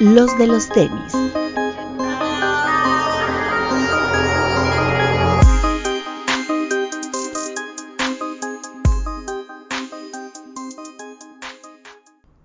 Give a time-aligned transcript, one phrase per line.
[0.00, 1.12] los de los tenis.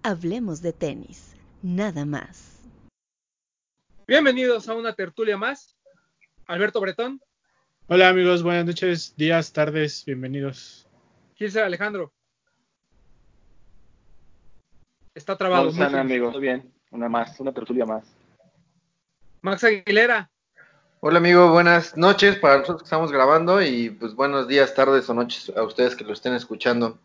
[0.01, 2.59] Hablemos de tenis, nada más.
[4.07, 5.77] Bienvenidos a una tertulia más.
[6.45, 7.21] Alberto Bretón,
[7.87, 10.87] Hola amigos, buenas noches, días, tardes, bienvenidos.
[11.35, 12.13] Gilser Alejandro.
[15.13, 15.67] Está trabado.
[15.67, 16.31] ¿Cómo están, amigos?
[16.31, 16.72] Todo bien.
[16.93, 18.05] Una más, una tertulia más.
[19.41, 20.29] Max Aguilera.
[20.99, 25.15] Hola amigo, buenas noches para nosotros que estamos grabando y pues buenos días, tardes o
[25.15, 26.99] noches a ustedes que lo estén escuchando.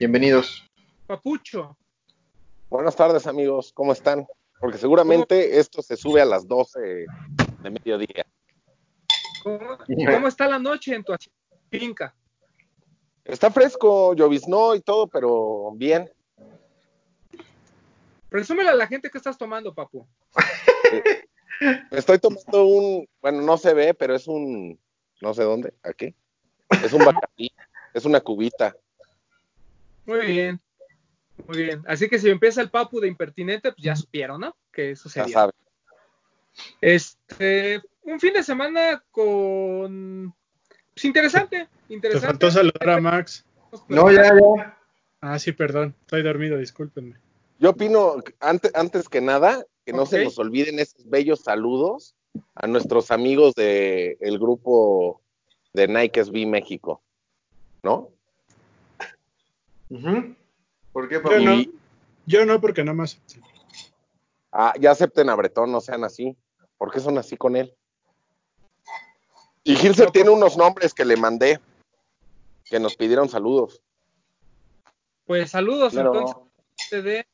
[0.00, 0.68] Bienvenidos.
[1.06, 1.76] Papucho.
[2.68, 4.26] Buenas tardes amigos, ¿cómo están?
[4.58, 6.80] Porque seguramente esto se sube a las 12
[7.62, 8.26] de mediodía.
[9.44, 9.78] ¿Cómo,
[10.12, 11.14] cómo está la noche en tu
[11.70, 12.12] finca?
[13.24, 16.10] Está fresco, lloviznó y todo, pero bien.
[18.30, 20.06] Presúmele a la gente que estás tomando, papu.
[21.90, 24.78] Estoy tomando un, bueno, no se ve, pero es un,
[25.20, 26.14] no sé dónde, aquí.
[26.82, 27.52] Es un bacardí,
[27.92, 28.74] es una cubita.
[30.06, 30.60] Muy bien.
[31.46, 31.82] Muy bien.
[31.86, 34.56] Así que si empieza el papu de impertinente, pues ya supieron, ¿no?
[34.72, 35.32] Que eso Ya sería.
[35.34, 35.54] saben.
[36.80, 40.34] Este, un fin de semana con
[40.94, 42.26] pues interesante, Te interesante.
[42.26, 43.44] faltó saludar a Max.
[43.88, 44.78] No, ya, ya.
[45.20, 47.16] Ah, sí, perdón, estoy dormido, discúlpenme.
[47.60, 52.14] Yo opino, antes, antes que nada, que no se nos olviden esos bellos saludos
[52.54, 55.20] a nuestros amigos del el grupo
[55.74, 57.02] de Nike SB México,
[57.82, 58.08] ¿no?
[60.92, 61.62] ¿Por qué, Yo no,
[62.24, 63.20] yo no porque nada más.
[64.52, 66.34] Ah, ya acepten a Bretón, no sean así.
[66.78, 67.74] ¿Por qué son así con él?
[69.64, 71.60] Y Gilser tiene unos nombres que le mandé,
[72.64, 73.82] que nos pidieron saludos.
[75.26, 76.36] Pues saludos entonces
[76.90, 77.26] de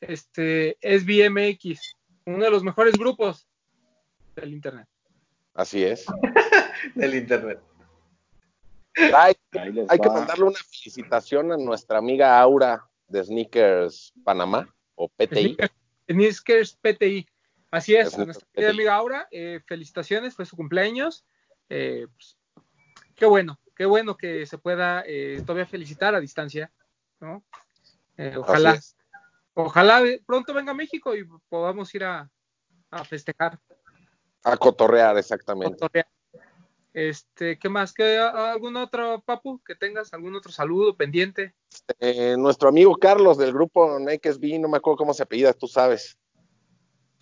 [0.00, 3.48] este SBMX, uno de los mejores grupos
[4.36, 4.86] del internet.
[5.54, 6.06] Así es.
[6.94, 7.60] Del internet.
[9.14, 15.56] Hay, que mandarle una felicitación a nuestra amiga Aura de Sneakers Panamá, o PTI.
[16.08, 17.26] Sneakers PTI.
[17.70, 18.64] Así es, Sneakers nuestra PTI.
[18.66, 21.24] amiga Aura, eh, felicitaciones, fue su cumpleaños.
[21.68, 22.36] Eh, pues,
[23.14, 26.70] qué bueno, qué bueno que se pueda eh, todavía felicitar a distancia,
[27.20, 27.44] ¿no?
[28.16, 28.78] Eh, ojalá.
[29.64, 32.30] Ojalá pronto venga a México y podamos ir a,
[32.90, 33.58] a festejar.
[34.44, 35.74] A cotorrear, exactamente.
[35.74, 36.06] cotorrear.
[36.94, 37.92] Este, ¿qué más?
[37.92, 40.12] ¿Qué, ¿Algún otro, Papu, que tengas?
[40.12, 41.54] ¿Algún otro saludo pendiente?
[42.00, 45.68] Eh, nuestro amigo Carlos del grupo Nike SB, no me acuerdo cómo se apellida, tú
[45.68, 46.18] sabes.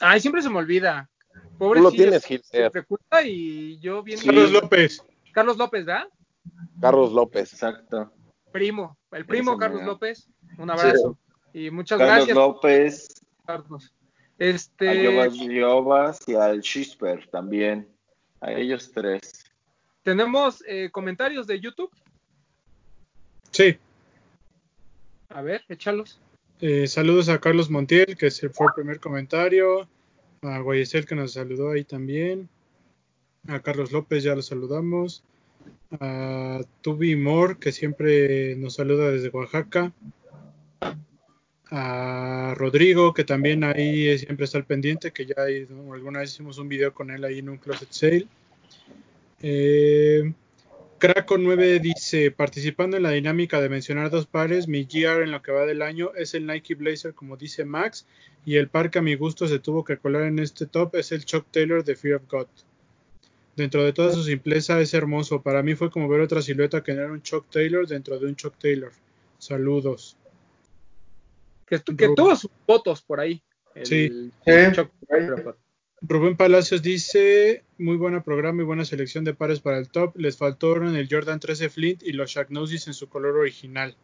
[0.00, 1.10] Ay, siempre se me olvida.
[1.32, 2.22] Tú Pobre lo tienes.
[2.22, 4.18] Siempre culpa y yo bien.
[4.18, 4.26] Sí.
[4.26, 5.04] Carlos López.
[5.32, 6.08] Carlos López, ¿verdad?
[6.80, 7.53] Carlos López.
[7.53, 8.12] Exacto.
[8.53, 9.82] Primo, el primo Carlos.
[9.84, 10.28] López.
[10.58, 11.18] Un abrazo.
[11.56, 13.90] Y muchas Carlos gracias, López, Carlos.
[14.38, 17.88] a Este, Yobas Yobas y al Shisper también.
[18.42, 19.42] A ellos tres.
[20.02, 21.90] tenemos eh, comentarios de YouTube.
[23.52, 23.78] Sí.
[25.30, 26.20] A ver, échalos.
[26.60, 29.88] Eh, saludos a Carlos Montiel, que se fue el primer comentario.
[30.42, 32.50] A Guayesel, que nos saludó ahí también.
[33.48, 35.24] A Carlos López, ya lo saludamos.
[36.00, 39.94] A Tubi Moore, que siempre nos saluda desde Oaxaca.
[41.71, 46.59] A Rodrigo, que también ahí siempre está al pendiente, que ya hay- alguna vez hicimos
[46.59, 48.27] un video con él ahí en un closet sale.
[49.43, 50.32] Eh,
[50.99, 55.43] Craco 9 dice, participando en la dinámica de mencionar dos pares, mi GR en lo
[55.43, 58.06] que va del año es el Nike Blazer, como dice Max,
[58.47, 61.12] y el par que a mi gusto se tuvo que colar en este top es
[61.12, 62.47] el Chuck Taylor de Fear of God.
[63.56, 65.43] Dentro de toda su simpleza es hermoso.
[65.43, 68.37] Para mí fue como ver otra silueta que era un Chuck Taylor dentro de un
[68.37, 68.93] Chuck Taylor.
[69.38, 70.16] Saludos.
[71.66, 73.43] Que, tu- que tuvo sus fotos por ahí.
[73.75, 74.31] El- Sí.
[74.47, 74.72] el.
[74.72, 74.91] Chuck-
[76.03, 80.16] Rubén Palacios dice, muy buena programa y buena selección de pares para el top.
[80.16, 83.97] Les faltaron el Jordan 13 Flint y los Shaqnosis en su color original.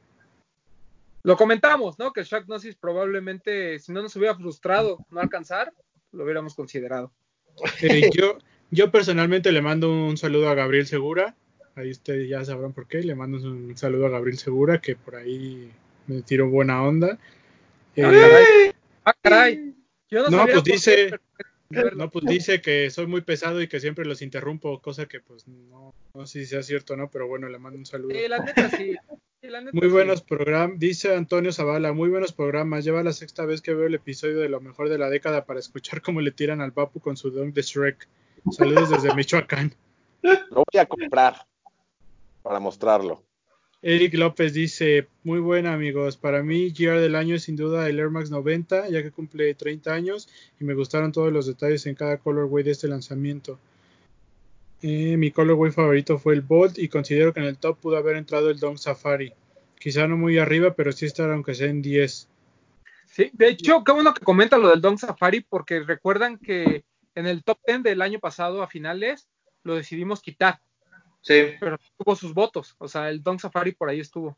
[1.23, 2.13] Lo comentamos, ¿no?
[2.13, 5.73] Que el Shaq Gnosis probablemente, si no nos hubiera frustrado no alcanzar,
[6.11, 7.13] lo hubiéramos considerado.
[7.83, 8.39] Eh, yo,
[8.71, 11.37] yo personalmente le mando un saludo a Gabriel Segura.
[11.77, 13.03] Ahí ustedes ya sabrán por qué.
[13.03, 15.71] Le mando un saludo a Gabriel Segura, que por ahí
[16.07, 17.19] me tiró buena onda.
[17.97, 18.73] Eh, Ah, caray.
[19.05, 19.75] Ah, caray.
[20.11, 21.21] Yo no, No, sabía pues qué, dice-
[21.97, 25.49] no, pues dice que soy muy pesado y que siempre los interrumpo, cosa que pues
[25.49, 28.15] no, no sé si sea cierto o no, pero bueno, le mando un saludo.
[28.15, 28.95] Sí, la neta sí.
[29.41, 29.93] Sí, la neta Muy sí.
[29.93, 32.85] buenos programas, dice Antonio Zavala, muy buenos programas.
[32.85, 35.59] Lleva la sexta vez que veo el episodio de lo mejor de la década para
[35.61, 38.07] escuchar cómo le tiran al Papu con su dunk de Shrek.
[38.51, 39.75] Saludos desde Michoacán.
[40.23, 41.47] Lo voy a comprar
[42.43, 43.23] para mostrarlo.
[43.85, 47.99] Eric López dice, muy buena amigos, para mí GR del año es sin duda el
[47.99, 50.29] Air Max 90, ya que cumple 30 años
[50.61, 53.59] y me gustaron todos los detalles en cada colorway de este lanzamiento.
[54.83, 58.17] Eh, mi colorway favorito fue el Bolt y considero que en el top pudo haber
[58.17, 59.33] entrado el Dong Safari.
[59.81, 62.29] Quizá no muy arriba, pero sí estar aunque sea en 10.
[63.07, 66.85] Sí, de hecho, qué bueno que comenta lo del Dong Safari, porque recuerdan que
[67.17, 69.29] en el top 10 del año pasado a finales
[69.65, 70.61] lo decidimos quitar,
[71.23, 71.55] Sí.
[71.59, 72.75] pero tuvo sus votos.
[72.79, 74.37] O sea, el Dong Safari por ahí estuvo.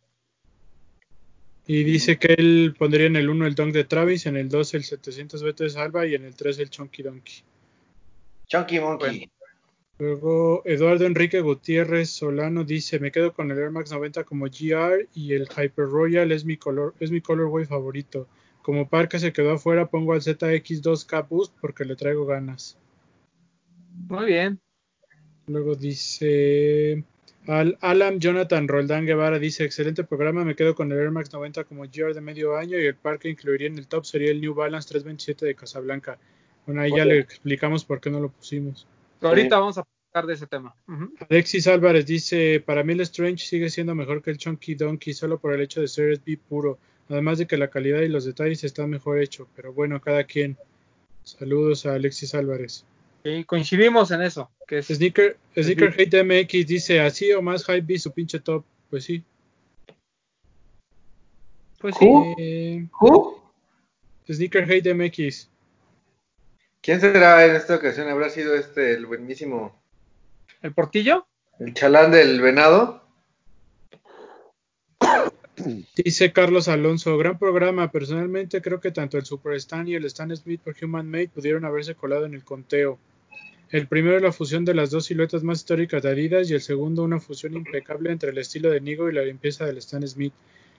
[1.67, 4.75] Y dice que él pondría en el 1 el Dong de Travis, en el 2
[4.75, 7.37] el 700 BT de Salva y en el 3 el Chunky Donkey.
[8.47, 9.31] Chunky Monkey.
[9.99, 15.09] Luego Eduardo Enrique Gutiérrez Solano dice, me quedo con el Air Max 90 como GR
[15.15, 18.29] y el Hyper Royal es mi color, es mi colorway favorito.
[18.61, 22.77] Como par que se quedó afuera pongo al ZX2K Boost porque le traigo ganas.
[24.09, 24.61] Muy bien.
[25.47, 27.05] Luego dice
[27.47, 31.65] Al Alan Jonathan Roldán Guevara dice, excelente programa, me quedo con el Air Max 90
[31.65, 34.41] como GR de medio año y el par que incluiría en el top sería el
[34.41, 36.19] New Balance 327 de Casablanca.
[36.67, 38.87] Bueno, ahí ya le explicamos por qué no lo pusimos.
[39.21, 40.75] Ahorita vamos a hablar de ese tema.
[40.89, 41.13] Ujú.
[41.29, 45.39] Alexis Álvarez dice, para mí el Strange sigue siendo mejor que el Chunky Donkey solo
[45.39, 46.79] por el hecho de ser SB puro,
[47.11, 50.57] además de que la calidad y los detalles están mejor hecho, pero bueno, cada quien.
[51.23, 52.87] Saludos a Alexis Álvarez.
[53.25, 54.51] Sí, coincidimos en eso.
[54.67, 58.65] Que es, Sneaker, Sneaker Hate MX dice, así o más hype vi su pinche top.
[58.91, 59.25] Pues sí.
[61.79, 62.05] pues sí.
[62.05, 62.35] Who?
[62.37, 63.43] Eh, ¿Who?
[64.31, 65.49] Sneaker Hate MX.
[66.83, 68.09] ¿Quién será en esta ocasión?
[68.09, 69.75] ¿Habrá sido este el buenísimo,
[70.61, 71.27] ¿El portillo?
[71.59, 73.05] el chalán del venado?
[75.97, 77.91] Dice Carlos Alonso, gran programa.
[77.91, 81.65] Personalmente creo que tanto el Super Stan y el Stan Smith por Human Made pudieron
[81.65, 82.99] haberse colado en el conteo.
[83.71, 87.03] El primero la fusión de las dos siluetas más históricas de Adidas y el segundo
[87.03, 90.33] una fusión impecable entre el estilo de Nigo y la limpieza del Stan Smith.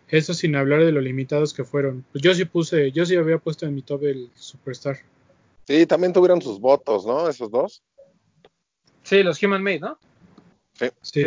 [0.08, 2.06] Eso sin hablar de lo limitados que fueron.
[2.12, 5.00] Pues yo sí puse, yo sí había puesto en mi top el Superstar.
[5.68, 7.28] Sí, también tuvieron sus votos, ¿no?
[7.28, 7.82] Esos dos.
[9.04, 9.98] Sí, los Human Made, ¿no?
[10.74, 10.88] Sí.
[11.02, 11.24] Sí.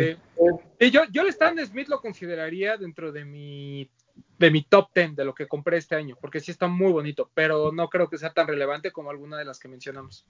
[0.79, 3.89] Sí, yo, yo el Stan Smith lo consideraría dentro de mi,
[4.37, 7.29] de mi top 10 de lo que compré este año, porque sí está muy bonito,
[7.33, 10.25] pero no creo que sea tan relevante como alguna de las que mencionamos.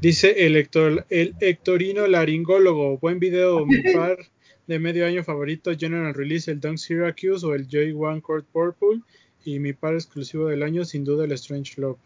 [0.00, 2.98] Dice el, Hector, el Hectorino Laringólogo.
[2.98, 4.18] Buen video, mi par
[4.66, 9.00] de medio año favorito, General Release, el Dunk Syracuse o el J1 Court Purple.
[9.44, 11.98] Y mi par exclusivo del año, sin duda, el Strange Love.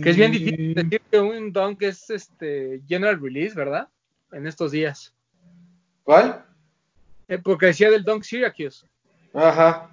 [0.00, 3.88] Que es bien difícil decir que un dunk es este general release, ¿verdad?
[4.30, 5.14] En estos días.
[6.02, 6.44] ¿Cuál?
[7.28, 8.86] Eh, porque decía del dunk Syracuse.
[9.32, 9.90] Ajá.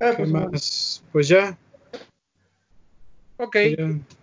[0.00, 1.04] Ah, ¿Qué pues, más?
[1.12, 1.56] Pues ya,
[3.42, 3.56] Ok.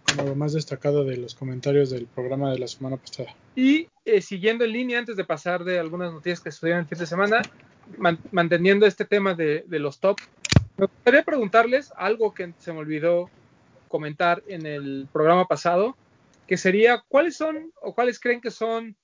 [0.05, 3.35] como lo más destacado de los comentarios del programa de la semana pasada.
[3.55, 6.97] Y eh, siguiendo en línea, antes de pasar de algunas noticias que sucedieron el fin
[6.97, 7.41] de semana,
[7.97, 10.17] man- manteniendo este tema de, de los top,
[10.77, 13.29] me gustaría preguntarles algo que se me olvidó
[13.89, 15.97] comentar en el programa pasado,
[16.47, 18.95] que sería, ¿cuáles son o cuáles creen que son,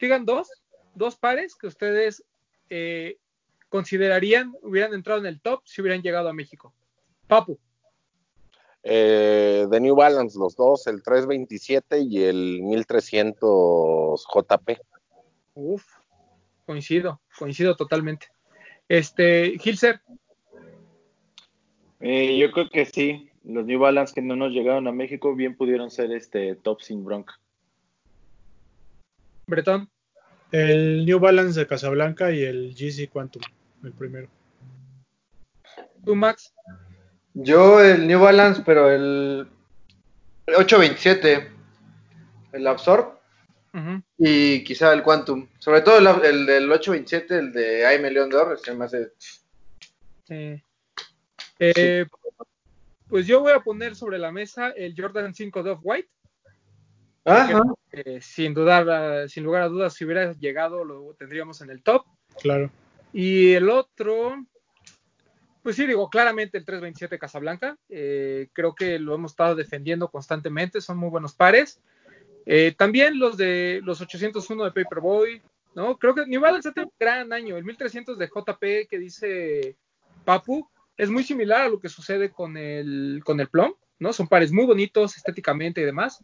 [0.00, 0.48] digan dos,
[0.94, 2.24] dos pares que ustedes
[2.70, 3.18] eh,
[3.68, 6.72] considerarían hubieran entrado en el top si hubieran llegado a México?
[7.26, 7.58] Papu.
[8.86, 14.78] Eh, de New Balance, los dos, el 327 y el 1300 JP.
[15.54, 15.84] Uf,
[16.66, 18.28] coincido, coincido totalmente.
[18.88, 20.00] Este, Gilser,
[22.00, 23.30] Eh, yo creo que sí.
[23.44, 27.04] Los New Balance que no nos llegaron a México bien pudieron ser este top sin
[27.04, 27.38] bronca.
[29.46, 29.90] Bretón,
[30.52, 33.42] El New Balance de Casablanca y el GC Quantum,
[33.82, 34.28] el primero.
[36.04, 36.54] tú Max,
[37.34, 39.46] Yo el New Balance, pero el,
[40.46, 41.50] el 827,
[42.52, 43.18] el Absorb
[44.16, 45.48] y quizá el Quantum.
[45.58, 49.12] Sobre todo el, el del 827, el de Aime León de Oro, se me hace...
[50.28, 50.62] Sí.
[51.58, 52.06] Eh,
[53.08, 56.08] Pues yo voy a poner sobre la mesa el Jordan 5 de Off-White.
[57.24, 57.62] Ajá.
[57.92, 62.04] Eh, sin dudar, sin lugar a dudas, si hubiera llegado, lo tendríamos en el top.
[62.40, 62.70] Claro.
[63.12, 64.36] Y el otro,
[65.64, 67.78] pues sí, digo, claramente el 327 Casablanca.
[67.88, 71.80] Eh, creo que lo hemos estado defendiendo constantemente, son muy buenos pares.
[72.44, 75.40] Eh, también los de los 801 de Paperboy,
[75.74, 75.98] ¿no?
[75.98, 77.56] Creo que New Balance ha tenido un gran año.
[77.56, 79.78] El 1300 de JP que dice
[80.26, 80.68] Papu
[80.98, 84.12] es muy similar a lo que sucede con el, con el Plum, ¿no?
[84.12, 86.22] Son pares muy bonitos estéticamente y demás.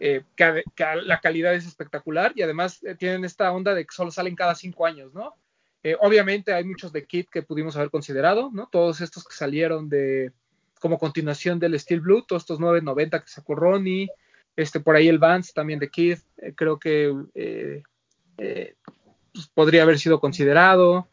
[0.00, 3.94] Eh, que, que la calidad es espectacular y además eh, tienen esta onda de que
[3.94, 5.34] solo salen cada cinco años, ¿no?
[5.82, 8.68] Eh, obviamente hay muchos de Kit que pudimos haber considerado, ¿no?
[8.70, 10.32] Todos estos que salieron de
[10.80, 14.08] como continuación del Steel Blue, todos estos 990 que sacó Ronnie,
[14.56, 17.82] este por ahí el Vance también de Kid, eh, creo que eh,
[18.38, 18.74] eh,
[19.32, 21.08] pues, podría haber sido considerado.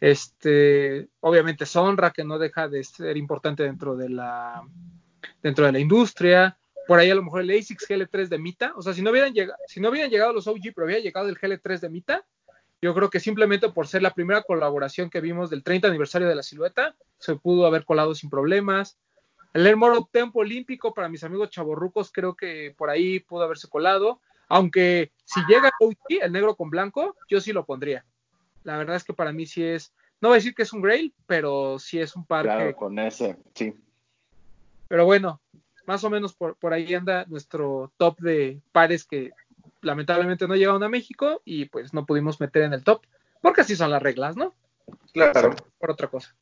[0.00, 4.62] Este, obviamente Sonra, que no deja de ser importante dentro de la
[5.42, 6.58] dentro de la industria.
[6.86, 8.72] Por ahí a lo mejor el ASICS GL3 de Mita.
[8.76, 11.28] O sea, si no hubieran llegado, si no hubieran llegado los OG, pero hubiera llegado
[11.28, 12.26] el GL3 de Mita,
[12.82, 16.34] yo creo que simplemente por ser la primera colaboración que vimos del 30 aniversario de
[16.34, 18.98] la silueta, se pudo haber colado sin problemas.
[19.52, 19.76] El Air
[20.10, 24.20] Tempo Olímpico para mis amigos chavorrucos, creo que por ahí pudo haberse colado.
[24.48, 28.04] Aunque si llega OG, el negro con blanco, yo sí lo pondría.
[28.64, 30.82] La verdad es que para mí sí es, no voy a decir que es un
[30.82, 33.74] grail, pero sí es un par Claro, con ese, sí.
[34.88, 35.40] Pero bueno,
[35.86, 39.32] más o menos por, por ahí anda nuestro top de pares que
[39.82, 43.02] lamentablemente no llegaron a México y pues no pudimos meter en el top,
[43.40, 44.54] porque así son las reglas, ¿no?
[45.12, 45.54] Claro.
[45.78, 46.34] Por otra cosa.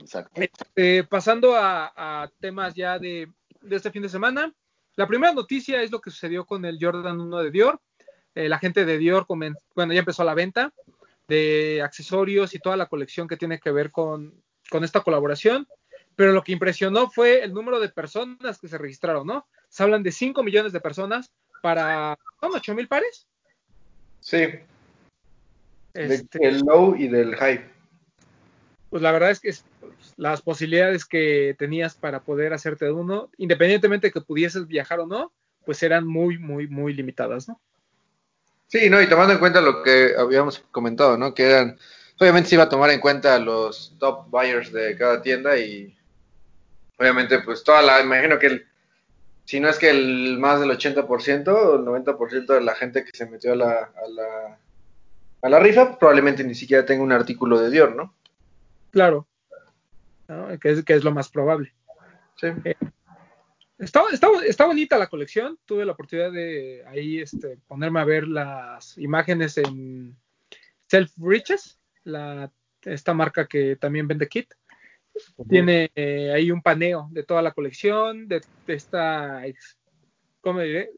[0.00, 0.40] Exacto.
[0.40, 3.30] Este, pasando a, a temas ya de,
[3.60, 4.52] de este fin de semana,
[4.96, 7.80] la primera noticia es lo que sucedió con el Jordan 1 de Dior.
[8.34, 10.72] Eh, la gente de Dior, bueno, ya empezó la venta
[11.26, 15.68] de accesorios y toda la colección que tiene que ver con, con esta colaboración.
[16.16, 19.46] Pero lo que impresionó fue el número de personas que se registraron, ¿no?
[19.68, 21.30] Se hablan de 5 millones de personas
[21.62, 23.26] para, ¿son 8 mil pares?
[24.20, 24.46] Sí.
[25.94, 27.64] Este, Del low y del high.
[28.90, 29.52] pues la verdad es que
[30.16, 35.06] las posibilidades que tenías para poder hacerte de uno, independientemente de que pudieses viajar o
[35.06, 35.32] no,
[35.64, 37.60] pues eran muy, muy, muy limitadas, ¿no?
[38.68, 41.34] Sí, no, y tomando en cuenta lo que habíamos comentado, ¿no?
[41.34, 41.78] Que eran,
[42.18, 45.96] obviamente se iba a tomar en cuenta los top buyers de cada tienda y
[46.98, 48.66] obviamente pues toda la, imagino que el,
[49.48, 53.16] si no es que el más del 80% o el 90% de la gente que
[53.16, 54.58] se metió a la, a la,
[55.40, 58.14] a la rifa probablemente ni siquiera tenga un artículo de Dior, ¿no?
[58.90, 59.26] Claro,
[60.28, 60.48] ¿no?
[60.58, 61.72] Que, es, que es lo más probable.
[62.36, 62.48] Sí.
[63.78, 65.58] Está, está, está bonita la colección.
[65.64, 70.14] Tuve la oportunidad de ahí este, ponerme a ver las imágenes en
[70.88, 72.52] Self Riches, la,
[72.82, 74.52] esta marca que también vende kit.
[75.48, 79.42] Tiene eh, ahí un paneo de toda la colección, de, de esta,
[80.40, 80.90] ¿cómo diré?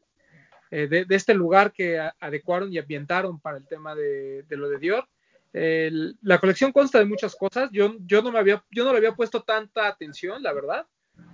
[0.69, 4.57] Eh, de, de este lugar que a- adecuaron y ambientaron para el tema de, de
[4.57, 5.07] lo de Dior.
[5.53, 7.69] El- la colección consta de muchas cosas.
[7.73, 10.87] Yo, yo no me había, yo no le había puesto tanta atención, la verdad.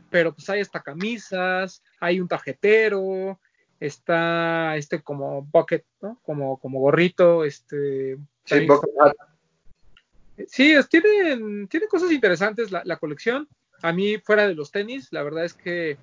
[0.10, 3.40] Pero pues hay hasta camisas, hay un tarjetero,
[3.80, 6.20] está este como bucket, ¿no?
[6.24, 8.18] Como, como gorrito, este.
[8.46, 9.14] Sí, Bucket Hat.
[10.48, 13.48] Sí, es- tienen, tienen cosas interesantes la, la colección.
[13.82, 15.98] A mí, fuera de los tenis, la verdad es que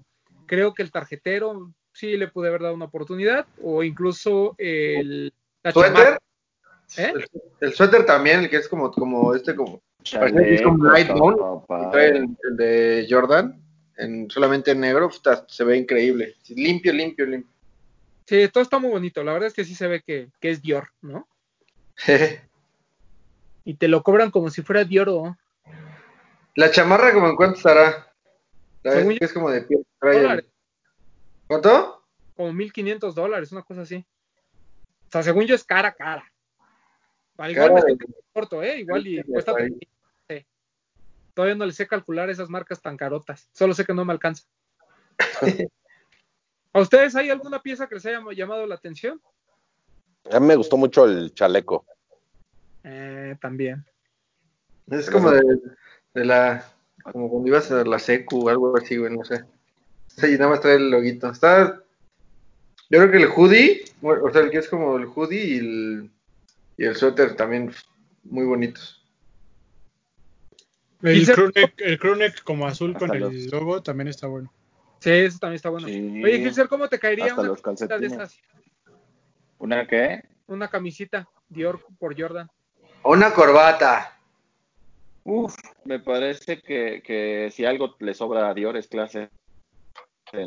[0.47, 5.73] creo que el tarjetero sí le pude haber dado una oportunidad, o incluso el la
[5.73, 5.93] ¿Suéter?
[5.95, 6.19] chamarra,
[6.99, 7.13] ¿eh?
[7.15, 7.27] El,
[7.61, 12.09] el suéter también, el que es como, como este, como, es como light y trae
[12.09, 13.61] el, el de Jordan,
[13.97, 16.35] en, solamente en negro, puta, se ve increíble.
[16.49, 17.51] Limpio, limpio, limpio.
[18.27, 19.23] Sí, todo está muy bonito.
[19.23, 21.29] La verdad es que sí se ve que, que es Dior, ¿no?
[23.65, 25.37] Y te lo cobran como si fuera Dior o
[26.55, 28.13] La chamarra, como en cuánto estará?
[28.83, 29.87] La Según vez yo- que es como de piel.
[30.01, 30.45] dólares,
[31.47, 32.05] ¿Cuánto?
[32.37, 34.05] como 1500 dólares, una cosa así.
[35.09, 36.31] O sea, según yo es cara, cara.
[37.39, 38.81] Al igual Cara me de- estoy corto, ¿eh?
[38.81, 39.73] Igual y de cuesta país.
[39.79, 39.87] 30.
[40.29, 40.47] Sí.
[41.33, 43.49] Todavía no le sé calcular esas marcas tan carotas.
[43.53, 44.45] Solo sé que no me alcanza.
[46.73, 49.21] ¿A ustedes hay alguna pieza que les haya llamado la atención?
[50.31, 51.87] A mí me gustó mucho el chaleco.
[52.85, 53.85] Eh, también.
[54.91, 55.43] Es como de,
[56.15, 56.65] de la.
[57.03, 59.45] Como cuando ibas a la secu o algo así, güey, no sé.
[60.23, 61.31] Nada más trae el loguito.
[61.31, 61.83] Está.
[62.91, 66.11] Yo creo que el hoodie, o sea, el que es como el hoodie y el,
[66.77, 67.73] y el suéter también
[68.23, 69.01] muy bonitos.
[71.03, 74.53] El crewneck, el crewneck como azul con Hasta el los- logo también está bueno.
[75.01, 75.87] Sí, eso también está bueno.
[75.87, 76.23] Sí.
[76.25, 78.39] Oye, Gilser, ¿cómo te caería Hasta una los camisita de esas?
[79.59, 80.23] ¿Una qué?
[80.47, 82.49] Una camisita Dior por Jordan.
[83.05, 84.19] O una corbata.
[85.25, 89.31] Uf, me parece que, que si algo le sobra a Dior es clase,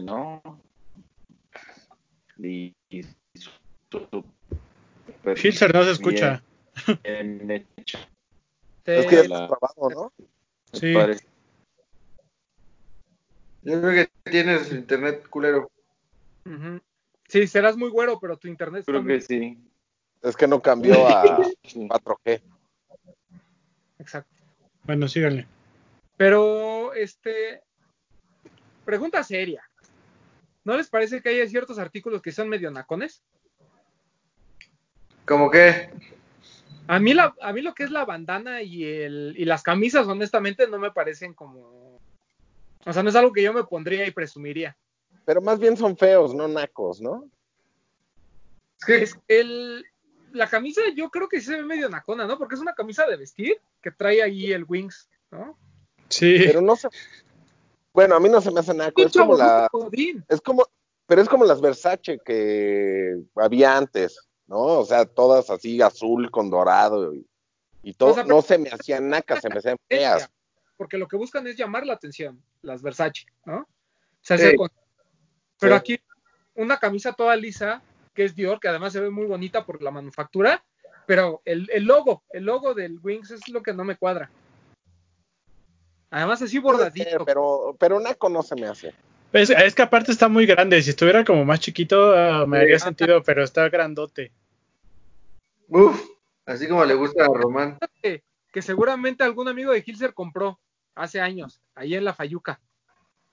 [0.02, 0.42] ¿no?
[2.38, 3.52] Y, y su-
[3.92, 4.24] su-
[5.06, 6.44] súper Hilser no se escucha.
[7.04, 7.98] bien hecho,
[8.86, 10.28] Sí, Es que ya la- está grabado, ¿no?
[10.74, 10.94] Sí.
[13.64, 13.92] Yo creo
[14.24, 15.70] que tienes internet culero.
[17.28, 19.14] Sí, serás muy güero, pero tu internet está Creo muy...
[19.14, 19.58] que sí.
[20.22, 22.42] Es que no cambió a 4G.
[24.00, 24.36] Exacto.
[24.84, 25.48] Bueno, síganle.
[26.16, 27.62] Pero, este,
[28.86, 29.64] pregunta seria.
[30.64, 33.24] ¿No les parece que hay ciertos artículos que son medio nacones?
[35.26, 35.90] Como que.
[36.88, 40.08] A mí, la, a mí lo que es la bandana y, el, y las camisas,
[40.08, 42.00] honestamente, no me parecen como...
[42.86, 44.78] O sea, no es algo que yo me pondría y presumiría.
[45.26, 47.30] Pero más bien son feos, no nacos, ¿no?
[48.80, 49.86] Es que Es el,
[50.34, 52.38] la camisa yo creo que sí se ve medio nacona, ¿no?
[52.38, 55.58] Porque es una camisa de vestir que trae ahí el Wings, ¿no?
[56.10, 56.40] Sí.
[56.46, 56.88] Pero no se.
[57.94, 59.02] Bueno, a mí no se me hace naco.
[59.02, 59.68] Es como la.
[60.30, 60.66] Es como.
[61.06, 64.58] Pero es como las Versace que había antes, ¿no?
[64.60, 67.26] O sea, todas así azul con dorado y,
[67.82, 68.12] y todo.
[68.12, 70.30] O sea, pero- no se me hacían nacas, se me hacían feas.
[70.76, 73.60] Porque lo que buscan es llamar la atención, las Versace, ¿no?
[73.62, 73.68] O
[74.22, 74.56] sea, Sí.
[74.56, 74.70] con-
[75.60, 75.80] Pero Sí.
[75.80, 76.00] aquí,
[76.56, 77.82] una camisa toda lisa,
[78.18, 80.66] que es Dior, que además se ve muy bonita por la manufactura,
[81.06, 84.32] pero el, el logo, el logo del Wings es lo que no me cuadra.
[86.10, 87.08] Además, así bordadito.
[87.08, 88.92] ser, pero, pero naco no se me hace.
[89.32, 90.82] Es, es que aparte está muy grande.
[90.82, 92.64] Si estuviera como más chiquito, ah, me Sí.
[92.64, 94.32] haría sentido, pero está grandote.
[95.68, 96.02] Uf,
[96.48, 97.78] así como le gusta a Román.
[98.02, 100.60] que, que seguramente algún amigo de Hilser compró
[100.96, 102.60] hace años, ahí en la Fayuca.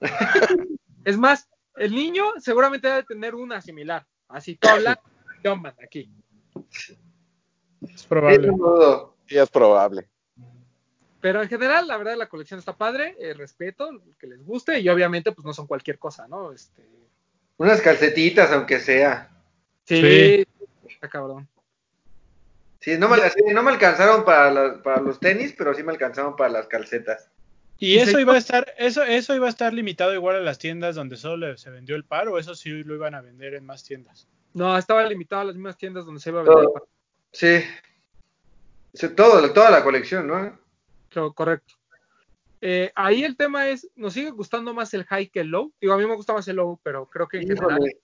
[1.06, 5.02] es más, el niño seguramente debe tener una similar, así todo blanco,
[5.44, 6.10] Jumpman, aquí.
[7.82, 8.50] Es probable.
[9.26, 10.08] Sí, es probable.
[11.20, 13.88] Pero en general, la verdad, la colección está padre, eh, respeto,
[14.18, 16.52] que les guste, y obviamente, pues no son cualquier cosa, ¿no?
[16.52, 16.82] Este,
[17.56, 19.30] Unas calcetitas, aunque sea.
[19.84, 20.46] sí, Sí.
[20.88, 21.48] está cabrón.
[22.80, 25.92] Sí, no me, sí, no me alcanzaron para, la- para los tenis, pero sí me
[25.92, 27.30] alcanzaron para las calcetas.
[27.78, 30.40] Y Y eso se- iba a estar, eso, eso iba a estar limitado igual a
[30.40, 33.54] las tiendas donde solo se vendió el par, o eso sí lo iban a vender
[33.54, 34.28] en más tiendas.
[34.54, 36.60] No, estaba limitado a las mismas tiendas donde se iba a vender.
[36.64, 36.88] el Todo.
[37.32, 37.64] Sí.
[38.92, 40.56] Sí, todo, toda la colección, ¿no?
[41.10, 41.74] Creo, correcto.
[42.60, 45.72] Eh, ahí el tema es, nos sigue gustando más el high que el low.
[45.80, 47.72] Digo, a mí me gusta más el low, pero creo que en general.
[47.72, 47.98] Híjole.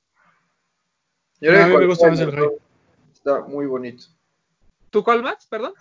[1.40, 2.52] Yo creo a mí que me gusta más el dos
[3.14, 4.04] Está muy bonito.
[4.90, 5.46] ¿Tú cuál, Max?
[5.48, 5.74] Perdón.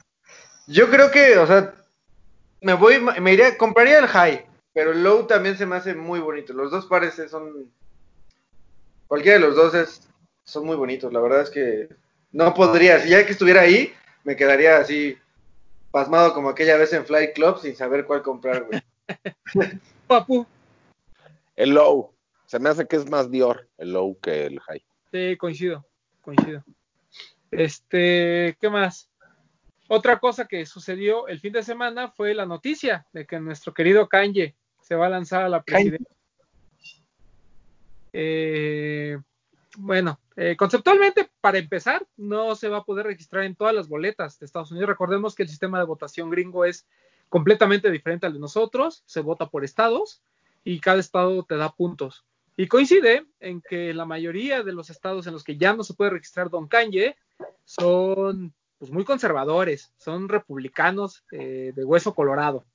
[0.67, 1.74] Yo creo que, o sea,
[2.61, 6.19] me voy, me iría, compraría el high, pero el low también se me hace muy
[6.19, 6.53] bonito.
[6.53, 7.71] Los dos pares son,
[9.07, 10.09] cualquiera de los dos es,
[10.43, 11.11] son muy bonitos.
[11.13, 11.89] La verdad es que
[12.31, 15.17] no podría, si ya que estuviera ahí, me quedaría así
[15.91, 18.81] pasmado como aquella vez en Flight Club sin saber cuál comprar, güey.
[20.07, 20.45] Papu.
[21.55, 22.13] El low.
[22.45, 24.84] Se me hace que es más Dior el low que el high.
[25.12, 25.86] Sí, coincido,
[26.21, 26.63] coincido.
[27.51, 29.09] Este, ¿qué más?
[29.91, 34.08] Otra cosa que sucedió el fin de semana fue la noticia de que nuestro querido
[34.08, 36.15] Kanye se va a lanzar a la presidencia.
[38.13, 39.17] Eh,
[39.78, 44.38] bueno, eh, conceptualmente, para empezar, no se va a poder registrar en todas las boletas
[44.38, 44.89] de Estados Unidos.
[44.89, 46.86] Recordemos que el sistema de votación gringo es
[47.28, 49.02] completamente diferente al de nosotros.
[49.08, 50.21] Se vota por estados
[50.63, 52.25] y cada estado te da puntos.
[52.56, 55.95] Y coincide en que la mayoría de los estados en los que ya no se
[55.95, 57.15] puede registrar Don Kanye
[57.65, 62.65] son pues, muy conservadores, son republicanos eh, de hueso colorado.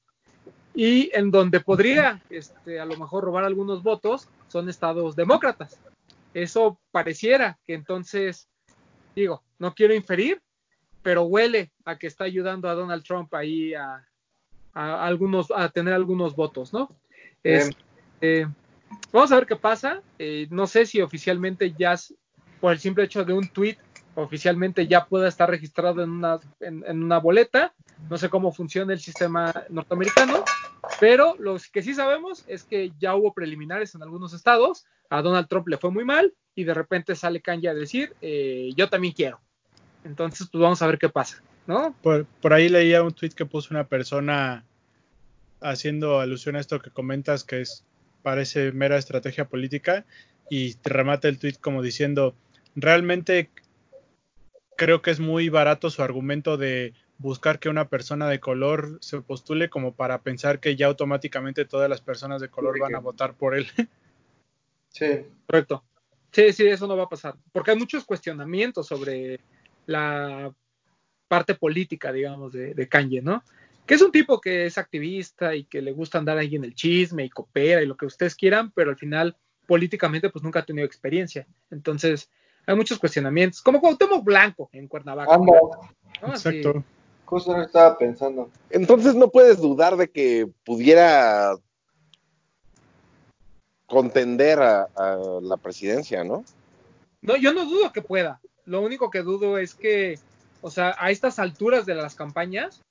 [0.75, 5.79] Y en donde podría este, a lo mejor robar algunos votos son estados demócratas.
[6.35, 8.49] Eso pareciera que entonces,
[9.15, 10.43] digo, no quiero inferir,
[11.03, 14.05] pero huele a que está ayudando a Donald Trump ahí a,
[14.73, 16.91] a algunos, a tener algunos votos, ¿no?
[17.43, 18.49] Este,
[19.13, 20.03] vamos a ver qué pasa.
[20.19, 21.95] Eh, no sé si oficialmente ya,
[22.61, 23.77] por el simple hecho de un tweet,
[24.15, 27.75] oficialmente ya pueda estar registrado en una, en, una boleta.
[28.09, 30.45] No sé cómo funciona el sistema norteamericano,
[31.01, 34.87] pero lo que sí sabemos es que ya hubo preliminares en algunos estados.
[35.11, 38.71] A Donald Trump le fue muy mal y de repente sale Kanye a decir, eh,
[38.77, 39.41] yo también quiero.
[40.05, 41.95] Entonces, pues vamos a ver qué pasa, ¿no?
[42.03, 44.65] Por, por ahí leía un tweet que puso una persona
[45.61, 47.85] haciendo alusión a esto que comentas, que es
[48.23, 50.05] parece mera estrategia política,
[50.51, 52.35] y remata el tweet como diciendo,
[52.75, 53.51] realmente
[54.77, 59.21] creo que es muy barato su argumento de buscar que una persona de color se
[59.21, 63.35] postule como para pensar que ya automáticamente todas las personas de color van a votar
[63.35, 63.67] por él.
[64.95, 65.27] Sí.
[65.49, 65.83] Correcto.
[66.31, 67.35] Sí, sí, eso no va a pasar.
[67.51, 69.41] Porque hay muchos cuestionamientos sobre
[69.87, 70.55] la
[71.27, 73.43] parte política, digamos, de, de Kanye, ¿no?
[73.87, 76.77] Que es un tipo que es activista y que le gusta andar ahí en el
[76.77, 80.65] chisme y coopera y lo que ustedes quieran, pero al final políticamente pues nunca ha
[80.65, 81.45] tenido experiencia.
[81.73, 82.31] Entonces
[82.67, 85.39] hay muchos cuestionamientos, como Cuauhtémoc Blanco en Cuernavaca.
[85.39, 86.29] ¿no?
[86.29, 86.83] Exacto.
[87.25, 88.51] justo no estaba pensando.
[88.71, 91.57] Entonces no puedes dudar de que pudiera
[93.87, 96.45] contender a, a la presidencia, ¿no?
[97.21, 98.41] No, yo no dudo que pueda.
[98.67, 100.19] Lo único que dudo es que,
[100.61, 102.83] o sea, a estas alturas de las campañas,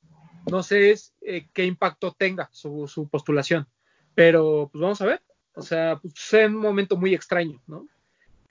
[0.50, 3.68] no sé es, eh, qué impacto tenga su, su postulación.
[4.16, 5.22] Pero, pues vamos a ver.
[5.56, 7.88] O sea, pues, es un momento muy extraño, ¿no?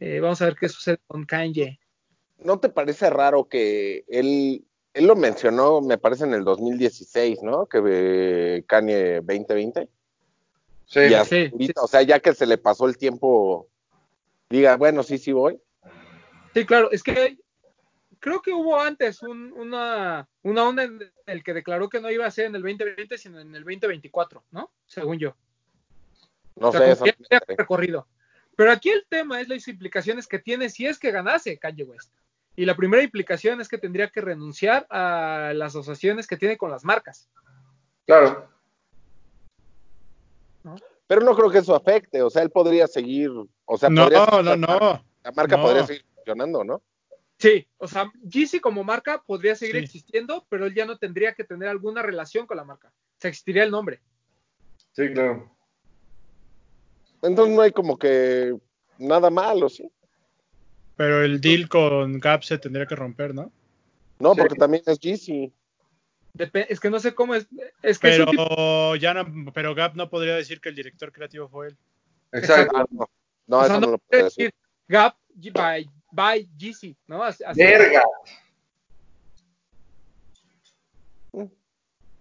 [0.04, 1.78] Eh, vamos a ver qué sucede con Kanye.
[2.38, 7.66] ¿No te parece raro que él, él lo mencionó, me parece en el 2016, ¿no?
[7.66, 9.88] Que eh, Kanye 2020.
[10.86, 10.98] Sí.
[10.98, 11.84] Y Sí, ahorita, sí.
[11.84, 13.68] O sea, ya que se le pasó el tiempo,
[14.50, 15.60] diga, bueno, sí, sí voy.
[16.52, 17.38] Sí, claro, es que
[18.18, 22.26] creo que hubo antes un- una, una onda en el que declaró que no iba
[22.26, 24.68] a ser en el 2020, sino en el 2024, ¿no?
[24.84, 25.36] Según yo.
[26.56, 27.04] No O sea, sé, eso
[27.56, 28.08] recorrido.
[28.56, 32.12] Pero aquí el tema es las implicaciones que tiene si es que ganase Kanye West.
[32.54, 36.70] Y la primera implicación es que tendría que renunciar a las asociaciones que tiene con
[36.70, 37.30] las marcas.
[38.06, 38.48] Claro.
[41.06, 43.30] Pero no creo que eso afecte, o sea, él podría seguir,
[43.64, 45.04] o sea, No, podría no, no.
[45.22, 45.62] la marca no.
[45.62, 46.82] podría seguir funcionando, ¿no?
[47.38, 49.82] Sí, o sea, Yeezy como marca podría seguir Sí.
[49.84, 52.88] existiendo, pero él ya no tendría que tener alguna relación con la marca.
[52.88, 54.00] O sea, existiría el nombre.
[54.92, 55.51] Sí, claro.
[57.22, 58.54] Entonces no hay como que
[58.98, 59.90] nada malo, ¿sí?
[60.96, 63.50] Pero el deal con Gap se tendría que romper, ¿no?
[64.18, 64.40] No, Sí.
[64.40, 65.52] porque también es Yeezy.
[66.34, 67.46] Dep- es que no sé cómo es.
[67.82, 70.74] Es que es un tipo- Pero ya no, pero Gap no podría decir que el
[70.74, 71.76] director creativo fue él.
[72.32, 72.76] Exacto.
[72.76, 73.08] Ah, no,
[73.46, 74.44] no o sea, eso no, no lo puede puedo decir.
[74.46, 74.54] decir
[74.88, 75.16] Gap
[75.52, 77.22] by, by Yeezy, ¿no?
[77.22, 78.02] Así- así- Verga.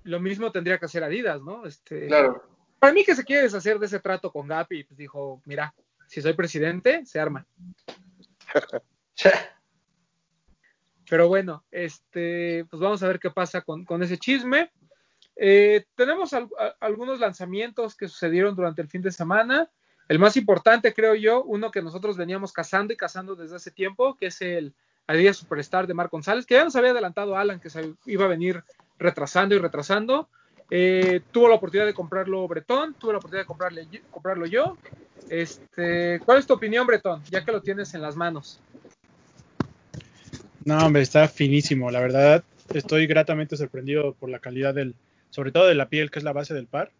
[0.04, 1.66] Lo mismo tendría que hacer Adidas, ¿no?
[1.66, 2.44] Este, Claro.
[2.82, 5.72] Para mí que se quiere deshacer de ese trato con Gap y pues dijo, mira,
[6.08, 7.46] si soy presidente, se arma.
[11.08, 14.72] Pero bueno, este, pues vamos a ver qué pasa con, con ese chisme.
[15.36, 19.70] Eh, tenemos al- a- algunos lanzamientos que sucedieron durante el fin de semana.
[20.08, 24.16] El más importante, creo yo, uno que nosotros veníamos cazando y cazando desde hace tiempo,
[24.18, 24.74] que es el
[25.06, 28.30] Adidas Superstar de Marc González, que ya nos había adelantado Alan que se iba a
[28.30, 28.64] venir
[28.98, 30.30] retrasando y retrasando.
[30.74, 34.78] Eh, tuvo la oportunidad de comprarlo Bretón, tuve la oportunidad de comprarle, comprarlo yo.
[35.28, 37.22] Este, ¿Cuál es tu opinión, Bretón?
[37.30, 38.62] Ya que lo tienes en las manos.
[40.64, 41.92] No, hombre, está finísimo.
[41.92, 44.96] La verdad, estoy gratamente sorprendido por la calidad del,
[45.30, 46.92] sobre todo de la piel, que es la base del par.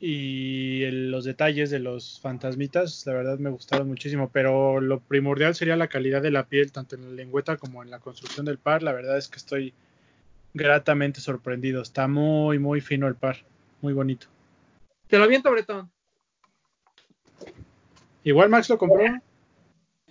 [0.00, 4.28] Y los detalles de los fantasmitas, la verdad me gustaron muchísimo.
[4.32, 7.90] Pero lo primordial sería la calidad de la piel, tanto en la lengüeta como en
[7.90, 8.82] la construcción del par.
[8.82, 9.72] La verdad es que estoy
[10.54, 11.82] gratamente sorprendido.
[11.82, 13.36] Está muy, muy fino el par.
[13.80, 14.26] Muy bonito.
[15.08, 15.90] Te lo aviento, Bretón.
[18.24, 19.02] Igual Max lo compró.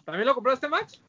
[0.03, 1.01] ¿También lo compraste, Max?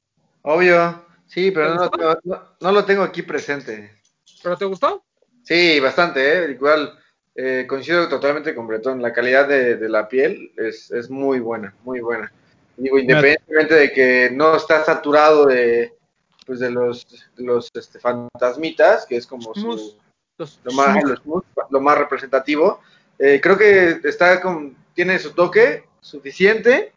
[0.42, 1.04] Obvio.
[1.26, 3.98] Sí, pero ¿Te no, no- no- no lo tengo aquí presente.
[4.42, 5.04] ¿Pero te gustó?
[5.42, 6.50] Sí, bastante, ¿eh?
[6.52, 6.98] Igual
[7.34, 9.02] eh, coincido totalmente con Bretón.
[9.02, 12.30] La calidad de, de la piel es, es muy buena, muy buena.
[12.76, 15.94] Digo, independientemente de que no está saturado de,
[16.44, 19.96] pues de los, de los este, fantasmitas, que es como su.
[20.38, 21.20] Los- lo, más, los
[21.70, 22.80] lo más representativo,
[23.18, 26.92] eh, creo que está con, tiene su toque suficiente,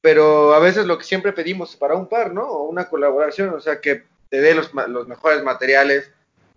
[0.00, 2.42] pero a veces lo que siempre pedimos para un par, ¿no?
[2.44, 6.10] O una colaboración, o sea, que te dé los, ma- los mejores materiales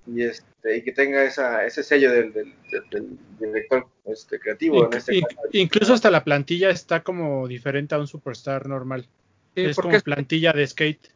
[0.07, 4.85] y, este, y que tenga esa, ese sello del, del, del- del director este, creativo.
[4.85, 5.47] en este inc- caso.
[5.51, 9.07] incluso hasta la plantilla está como diferente a un superstar normal.
[9.55, 11.07] Sí, es porque como es- plantilla de skate.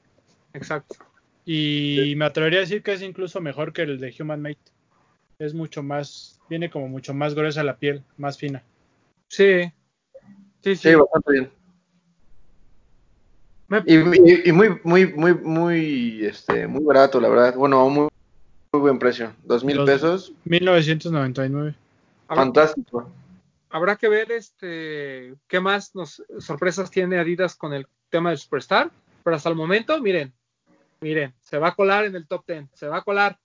[0.54, 0.96] Exacto.
[1.46, 4.58] Y me atrevería a decir que es incluso mejor que el de Human Mate.
[5.38, 8.64] Es mucho más, viene como mucho más gruesa la piel, más fina.
[9.28, 9.64] Sí.
[10.62, 10.90] Sí, sí.
[10.90, 11.50] Sí, bastante bien.
[13.68, 17.56] Me- Y, y- y muy, muy, muy, muy, este, muy barato, la verdad.
[17.56, 18.08] Bueno, muy,
[18.74, 19.34] muy buen precio.
[19.44, 20.32] Dos mil pesos.
[20.46, 21.76] 1999.
[22.28, 23.12] habrá, Fantástico.
[23.70, 28.92] habrá que ver este qué más nos sorpresas tiene Adidas con el tema del Superstar.
[29.24, 30.32] Pero hasta el momento, miren,
[31.06, 32.66] miren, se va a colar en el top 10.
[32.74, 33.38] Se va a colar.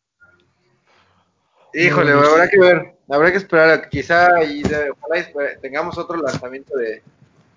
[1.75, 5.99] Híjole, Muy habrá que ver, habrá que esperar, quizá y de- ojalá y espe- tengamos
[5.99, 7.03] otro lanzamiento de,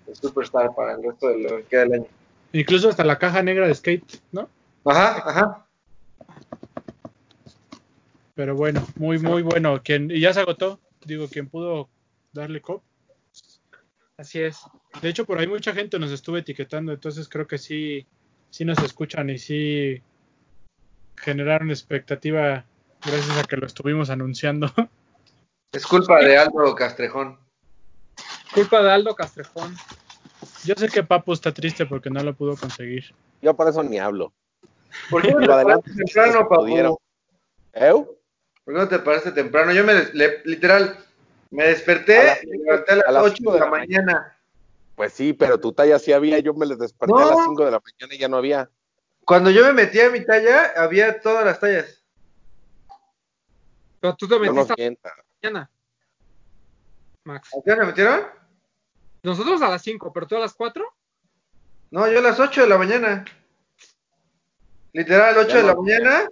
[0.06, 2.06] de Superstar para el resto de lo que queda del año.
[2.52, 4.50] Incluso hasta la caja negra de skate, ¿no?
[4.84, 5.66] Ajá, ajá.
[8.34, 9.80] Pero bueno, muy, muy bueno.
[9.82, 10.80] Quien, y ya se agotó.
[11.06, 11.88] Digo, quien pudo
[12.32, 12.82] darle cop.
[14.18, 14.58] Así es.
[15.00, 18.06] De hecho, por ahí mucha gente nos estuvo etiquetando, entonces creo que sí,
[18.54, 20.00] sí nos escuchan y sí
[21.16, 22.64] generaron expectativa
[23.04, 24.68] gracias a que lo estuvimos anunciando.
[25.72, 27.36] Es culpa de Aldo Castrejón.
[28.54, 29.74] Culpa de Aldo Castrejón.
[30.64, 33.12] Yo sé que Papu está triste porque no lo pudo conseguir.
[33.42, 34.32] Yo por eso ni hablo.
[35.10, 36.48] ¿Por qué no te paraste temprano.
[36.48, 36.98] Papu?
[37.72, 38.16] ¿Eu?
[38.64, 39.72] ¿Por qué no te paraste temprano?
[39.72, 40.96] Yo me, des- le- literal,
[41.50, 43.58] me desperté A las y me levanté a las a las 8 cinco de de
[43.58, 44.33] la la mañana.
[44.94, 46.38] Pues sí, pero tu talla sí había.
[46.38, 47.18] Yo me les desperté No.
[47.18, 48.70] a las 5 de la mañana y ya no había.
[49.24, 52.04] Cuando yo me metí a mi talla, había todas las tallas.
[54.00, 55.12] Pero tú te No nos metiste a mientas.
[55.16, 55.70] la mañana.
[57.24, 57.48] Max.
[57.54, 58.20] ¿A qué me metieron?
[59.22, 60.84] Nosotros a las 5, pero tú a las 4.
[61.90, 63.24] No, yo a las 8 de la mañana.
[64.92, 65.82] Literal, 8 Ya de la no.
[65.82, 66.28] mañana.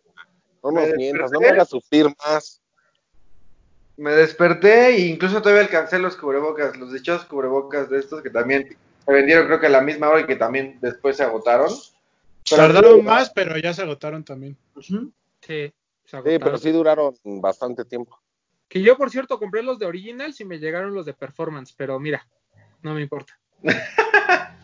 [0.62, 1.33] No nos Me mientas.
[1.33, 2.62] No me hagas sufrir más.
[3.96, 8.76] Me desperté e incluso todavía alcancé los cubrebocas, los dichosos cubrebocas de estos que también
[9.05, 11.70] se vendieron creo que a la misma hora y que también después se agotaron.
[12.48, 14.57] Tardaron más, pero ya se agotaron también.
[14.81, 15.72] Sí, se
[16.05, 18.18] Sí, pero sí duraron bastante tiempo.
[18.68, 21.98] Que yo, por cierto, compré los de Originals y me llegaron los de Performance, pero
[22.00, 22.26] mira,
[22.83, 23.38] no me importa.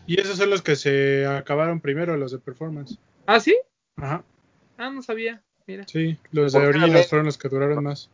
[0.09, 2.97] Y esos son los que se acabaron primero, los de performance.
[3.27, 3.55] ¿Ah, sí?
[3.95, 4.23] Ajá.
[4.75, 5.43] Ah, no sabía.
[5.67, 5.85] Mira.
[5.87, 8.09] Sí, los de ¿Por qué Originals fueron los que duraron más.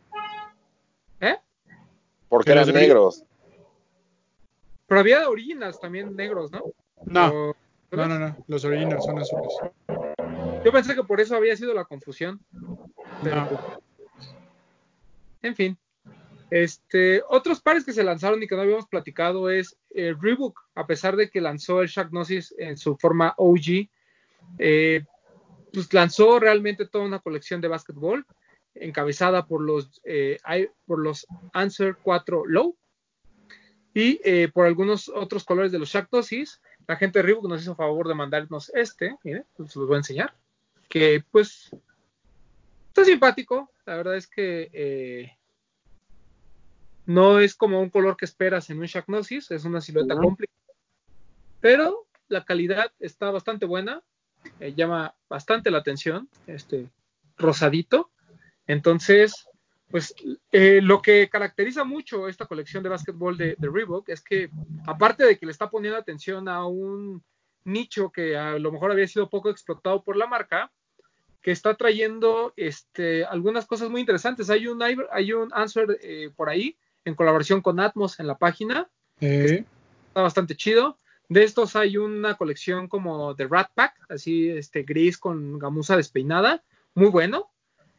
[1.20, 1.36] ¿Eh?
[2.28, 3.24] Porque eran negros.
[4.86, 6.62] Pero había de Originals también negros, ¿no?
[7.04, 7.56] No, O-
[7.92, 8.36] no, no, no.
[8.48, 9.52] Los Originals son azules.
[10.64, 12.40] Yo pensé que por eso había sido la confusión.
[13.22, 13.80] Pero, No.
[15.42, 15.78] En fin.
[16.50, 20.86] Este, otros pares que se lanzaron y que no habíamos platicado es eh, Reebok, a
[20.86, 23.88] pesar de que lanzó el Shacknosis en su forma OG,
[24.58, 25.04] eh,
[25.72, 28.24] pues lanzó realmente toda una colección de básquetbol
[28.80, 30.38] encabezada por los, eh,
[30.86, 32.76] por los Answer 4 Low
[33.94, 36.60] y eh, por algunos otros colores de los Shacknosis.
[36.86, 39.98] La gente de Reebok nos hizo favor de mandarnos este, miren, pues los voy a
[39.98, 40.34] enseñar,
[40.88, 41.70] que pues
[42.88, 45.32] está simpático, la verdad es que eh,
[47.06, 50.74] no es como un color que esperas en un Shacknosis, es una silueta complicada,
[51.60, 54.02] pero la calidad está bastante buena,
[54.76, 56.88] llama bastante la atención, este
[57.36, 58.10] rosadito.
[58.66, 59.46] Entonces,
[59.90, 60.14] pues
[60.52, 64.50] eh, lo que caracteriza mucho esta colección de básquetbol de, de Reebok es que,
[64.86, 67.22] aparte de que le está poniendo atención a un
[67.64, 70.72] nicho que a lo mejor había sido poco explotado por la marca,
[71.42, 74.50] que está trayendo este, algunas cosas muy interesantes.
[74.50, 78.88] Hay un, hay un answer eh, por ahí en colaboración con Atmos en la página,
[79.20, 79.64] Eh,
[80.08, 80.98] está bastante chido.
[81.28, 86.62] De estos hay una colección como de Rat Pack, así este gris con gamuza despeinada,
[86.94, 87.50] muy bueno.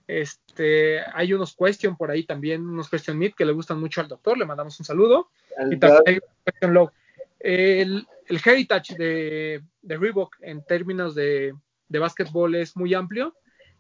[0.08, 4.08] Este, hay unos question por ahí también, unos question meet que le gustan mucho al
[4.08, 5.30] doctor, le mandamos un saludo.
[5.58, 6.92] El Y también hay un question low.
[7.40, 11.54] El, el heritage de, de Reebok en términos de,
[11.90, 13.36] de básquetbol es muy amplio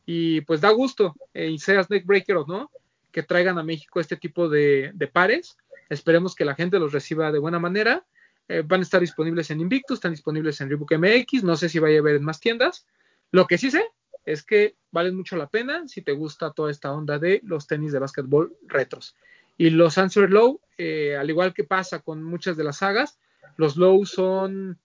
[0.05, 2.71] y pues da gusto, eh, y sea Snake Breaker o no,
[3.11, 5.57] que traigan a México este tipo de, de pares.
[5.89, 8.05] Esperemos que la gente los reciba de buena manera.
[8.49, 11.79] Eh, van a estar disponibles en Invictus, están disponibles en Reebok MX, no sé si
[11.79, 12.85] vaya a haber en más tiendas.
[13.31, 13.85] Lo que sí sé
[14.27, 17.93] es que valen mucho la pena si te gusta toda esta onda de los tenis
[17.93, 19.15] de básquetbol retros.
[19.57, 23.17] Y los Answer Low, eh, al igual que pasa con muchas de las sagas,
[23.55, 24.77] los Low son,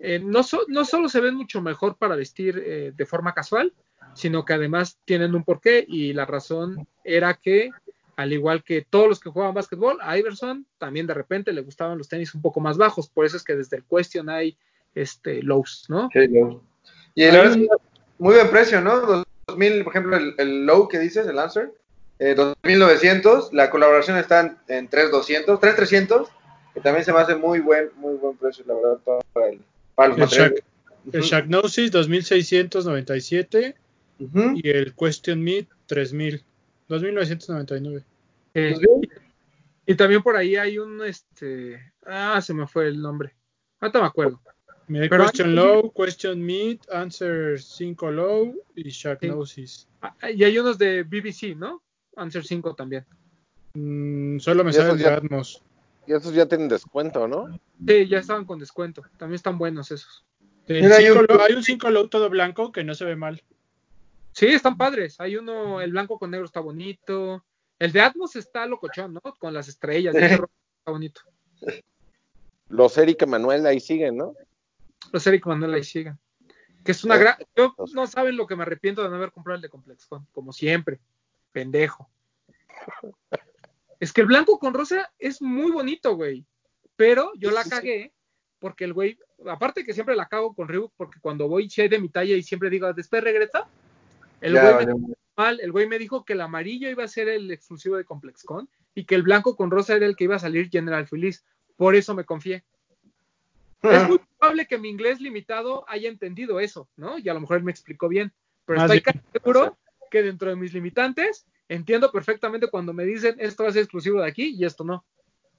[0.00, 3.72] eh, no, so- no solo se ven mucho mejor para vestir eh, de forma casual,
[4.14, 7.70] sino que además tienen un porqué y la razón era que,
[8.16, 11.96] al igual que todos los que jugaban básquetbol, a Iverson también de repente le gustaban
[11.96, 14.58] los tenis un poco más bajos, por eso es que desde el question hay
[14.96, 16.08] este, lows, ¿no?
[16.12, 16.60] Sí, low.
[17.14, 17.89] Y la verdad es que
[18.20, 19.24] muy buen precio, ¿no?
[19.48, 21.72] 2000, por ejemplo, el, el low que dices, el answer,
[22.18, 26.28] eh, 2900, la colaboración está en, en 3200, 3300,
[26.74, 28.98] que también se me hace muy buen, muy buen precio, la verdad,
[29.32, 29.60] para, el,
[29.94, 30.62] para los El materiales.
[31.12, 33.74] el Shacknosis 2697
[34.20, 34.52] Ujú.
[34.54, 36.44] y el Question Meet 3000.
[36.88, 38.04] 2999.
[38.54, 39.10] Eh, bien.
[39.86, 43.32] y también por ahí hay un, este, ah, se me fue el nombre,
[43.80, 44.40] ahorita me acuerdo.
[44.92, 49.86] Pero Question Low, Question Meet, Answer 5 Low y Shacknosis.
[50.02, 51.82] Ah, Y hay unos de BBC, ¿no?
[52.16, 53.04] Answer 5 también.
[53.74, 55.62] Mm, solo me sale el de Atmos.
[56.06, 57.46] Y esos ya tienen descuento, ¿no?
[57.86, 59.02] Sí, ya estaban con descuento.
[59.16, 60.24] También están buenos esos.
[60.68, 63.42] Hay cinco un- low- hay un 5 Low todo blanco que no se ve mal.
[64.32, 65.20] Sí, están padres.
[65.20, 67.44] Hay uno, el blanco con negro está bonito.
[67.78, 69.20] El de Atmos está locochón, ¿no?
[69.38, 70.14] Con las estrellas.
[70.78, 71.20] está bonito.
[72.68, 74.34] Los Eric Emanuel ahí siguen, ¿no?
[75.12, 76.18] Los Eric Manuel siguen.
[76.84, 77.36] Que es una gran.
[77.56, 80.52] Yo no saben lo que me arrepiento de no haber comprado el de ComplexCon, como
[80.52, 81.00] siempre.
[81.52, 82.10] Pendejo.
[83.98, 86.46] Es que el blanco con rosa es muy bonito, güey.
[86.96, 88.12] Pero yo la cagué
[88.60, 91.98] porque el güey, aparte que siempre la cago con Reebok, porque cuando voy, hay de
[91.98, 93.66] mi talla y siempre digo, después regresa.
[94.40, 97.28] El Ya, güey me mal, el güey me dijo que el amarillo iba a ser
[97.28, 100.40] el exclusivo de ComplexCon y que el blanco con rosa era el que iba a
[100.40, 101.44] salir General Feliz.
[101.76, 102.64] Por eso me confié.
[103.82, 107.18] Es muy probable que mi inglés limitado haya entendido eso, ¿no?
[107.18, 108.32] Y a lo mejor él me explicó bien.
[108.66, 109.76] Pero estoy casi seguro
[110.10, 114.20] que dentro de mis limitantes entiendo perfectamente cuando me dicen esto va a ser exclusivo
[114.20, 115.04] de aquí y esto no.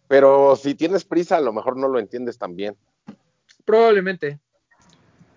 [0.08, 2.76] Pero si tienes prisa, a lo mejor no lo entiendes tan bien.
[3.66, 4.40] Probablemente.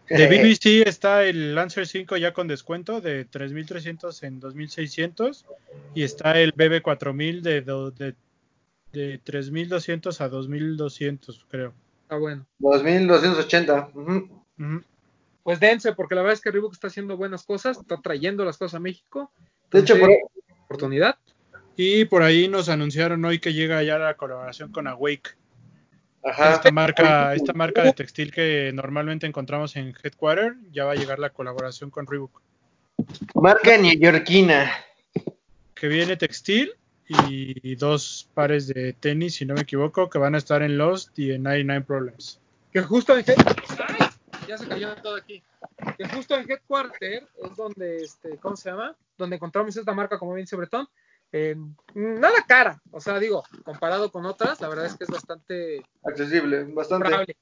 [0.08, 5.44] De BBC está el Lancer 5 ya con descuento de 3.300 en 2.600
[5.94, 8.14] y está el BB4000 de, do- de,
[8.92, 11.72] de 3.200 a 2.200 creo.
[12.04, 12.46] Está bueno.
[12.58, 13.90] 2280.
[13.94, 14.28] ujú.
[14.58, 14.82] Ujú.
[15.42, 18.56] Pues dense, porque la verdad es que Reebok está haciendo buenas cosas, está trayendo las
[18.56, 19.30] cosas a México.
[19.70, 21.16] De hecho, por Entonces, oportunidad.
[21.76, 25.36] Y por ahí nos anunciaron hoy que llega ya la colaboración con Awake.
[26.22, 26.54] Ajá.
[26.54, 31.18] Esta marca, esta marca de textil que normalmente encontramos en Headquarter, ya va a llegar
[31.18, 32.40] la colaboración con Reebok.
[33.34, 34.72] Marca neoyorquina.
[35.74, 36.72] Que viene textil
[37.08, 41.18] y dos pares de tenis, si no me equivoco, que van a estar en Lost
[41.18, 42.40] y en 99 Problems.
[42.72, 43.36] Que justo en Head...
[43.88, 44.08] ¡Ay!
[44.48, 45.42] Ya se cayó todo aquí.
[45.96, 48.94] Que justo en Headquarter es donde, este, ¿cómo se llama?
[49.16, 50.88] Donde encontramos esta marca, como bien dice Bretón.
[51.32, 51.56] Eh,
[51.94, 52.80] nada cara.
[52.90, 57.36] O sea, digo, comparado con otras, la verdad es que es bastante Accesible, bastante.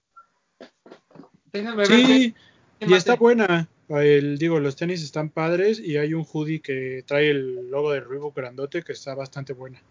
[1.52, 2.34] Déjenme Sí,
[2.80, 3.68] y está buena.
[4.00, 8.00] El, digo, los tenis están padres y hay un hoodie que trae el logo de
[8.00, 9.82] Reebok grandote que está bastante buena.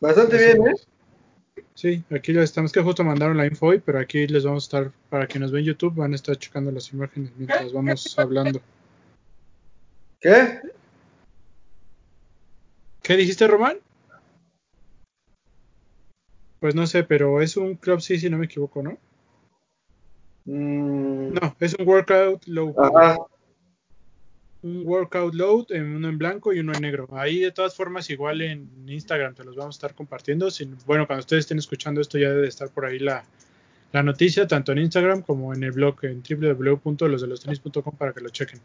[0.00, 0.74] Bastante bien, ¿eh?
[1.74, 4.66] Sí, aquí lo estamos, que justo mandaron la info hoy, pero aquí les vamos a
[4.66, 8.60] estar, para quienes ven YouTube, van a estar checando las imágenes mientras vamos hablando.
[10.20, 10.60] ¿Qué?
[13.02, 13.78] ¿Qué dijiste, Román?
[16.58, 18.98] Pues no sé, pero es un club sí, si no me equivoco, ¿no?
[20.44, 22.74] Mm, No, es un workout low.
[22.78, 23.16] Ajá.
[24.62, 27.06] Un workout load, en uno en blanco y uno en negro.
[27.12, 30.50] Ahí de todas formas, igual en Instagram te los vamos a estar compartiendo.
[30.50, 33.24] Sin- bueno, cuando ustedes estén escuchando esto ya debe estar por ahí la,
[33.92, 38.58] la noticia, tanto en Instagram como en el blog en www.losdelostenis.com para que lo chequen.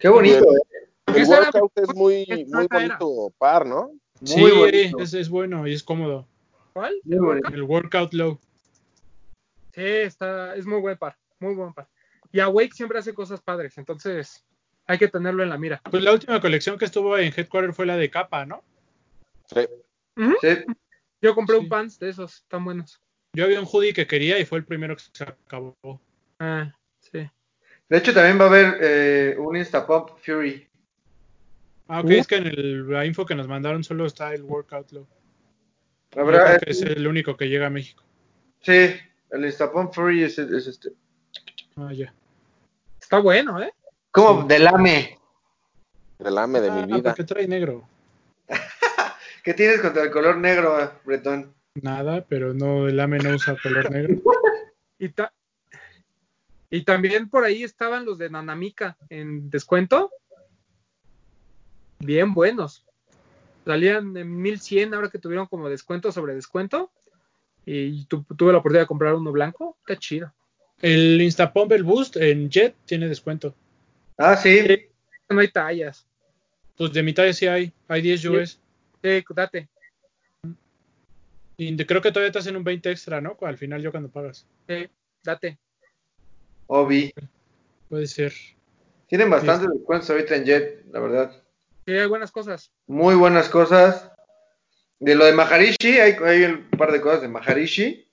[0.00, 0.88] Qué bonito, ¿eh?
[1.14, 3.90] El era- workout es muy, muy bonito par, ¿no?
[4.20, 4.98] Muy sí, bonito.
[4.98, 6.26] es, es bueno y es cómodo.
[6.72, 6.94] ¿Cuál?
[7.08, 8.38] El workout low.
[9.76, 11.86] Sí, está, es muy buen par, muy buen par.
[12.32, 14.44] Y Awake siempre hace cosas padres, entonces
[14.86, 15.80] hay que tenerlo en la mira.
[15.90, 18.64] Pues la última colección que estuvo en Headquarter fue la de capa, ¿no?
[19.46, 19.60] Sí.
[20.40, 20.64] Sí.
[21.20, 21.62] Yo compré Sí.
[21.62, 23.00] un pants de esos, están buenos.
[23.34, 25.76] Yo había un hoodie que quería y fue el primero que se acabó.
[26.40, 27.28] Ah, sí.
[27.88, 30.66] De hecho, también va a haber eh, un Instapump Fury.
[31.88, 32.12] Ah, ok, Uh.
[32.12, 35.06] es que en el, la info que nos mandaron solo está el workout low.
[36.16, 38.02] Habrá, creo que es- es el único que llega a México.
[38.62, 38.94] sí,
[39.30, 40.90] el Instapump Fury es, es este.
[41.76, 42.12] Ah, ya.
[43.00, 43.72] Está bueno, ¿eh?
[44.10, 44.48] Como Sí.
[44.48, 45.18] del AME.
[46.18, 47.10] El ame de Ah, mi vida.
[47.10, 47.86] porque trae negro.
[49.44, 51.54] ¿Qué tienes contra el color negro, Bretón?
[51.74, 54.14] Nada, pero no, el AME no usa color negro.
[54.98, 55.34] Y, ta-
[56.70, 60.10] y también por ahí estaban los de Nanamika en descuento.
[61.98, 62.86] Bien buenos.
[63.66, 66.90] Salían en 1100 ahora que tuvieron como descuento sobre descuento.
[67.66, 69.76] Y tu- tuve la oportunidad de comprar uno blanco.
[69.80, 70.32] Está chido.
[70.80, 73.54] El Instapump, el Boost en Jet tiene descuento.
[74.16, 74.60] Ah, sí.
[74.66, 74.86] Sí.
[75.28, 76.06] No hay tallas.
[76.76, 78.28] Pues de mitad sí hay, hay 10 Sí.
[78.28, 78.60] US.
[79.02, 79.68] Sí, date.
[81.56, 83.36] Y creo que todavía te hacen un 20 extra, ¿no?
[83.40, 84.46] Al final yo cuando pagas.
[84.68, 84.86] Sí,
[85.24, 85.58] date.
[86.66, 87.12] Obi.
[87.88, 88.32] Puede ser.
[89.08, 91.42] Tienen bastantes descuentos ahorita en Jet, la verdad.
[91.86, 92.72] Sí, hay buenas cosas.
[92.86, 94.10] Muy buenas cosas.
[94.98, 98.06] De lo de Maharishi, hay, hay un par de cosas de Maharishi.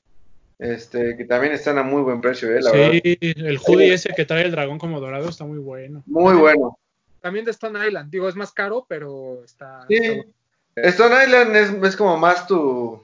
[0.59, 2.91] Este, que también están a muy buen precio, eh, la verdad.
[3.03, 6.03] sí, el hoodie ese que trae el dragón como dorado está muy bueno.
[6.05, 6.77] Muy bueno.
[7.19, 8.09] También de Stone Island.
[8.11, 9.85] Digo, es más caro, pero está.
[9.87, 9.95] Sí.
[9.95, 10.31] está bueno.
[10.75, 13.03] Stone Island es, es como más tu,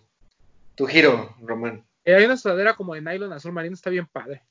[0.76, 1.84] tu giro, Román.
[2.06, 4.42] Eh, hay una sudadera como de nylon azul marino, está bien padre.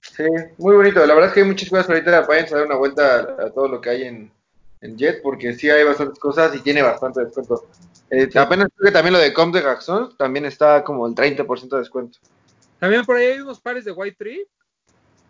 [0.00, 0.24] Sí,
[0.58, 1.04] muy bonito.
[1.04, 2.22] La verdad es que hay muchas cosas ahorita.
[2.22, 4.30] Vayan a dar una vuelta a, a todo lo que hay en,
[4.80, 7.68] en Jet, porque sí hay bastantes cosas y tiene bastante descuento.
[8.10, 11.68] Eh, Apenas creo que también lo de Com de Jackson también está como el 30%
[11.68, 12.18] de descuento.
[12.78, 14.46] También por ahí hay unos pares de White Tree.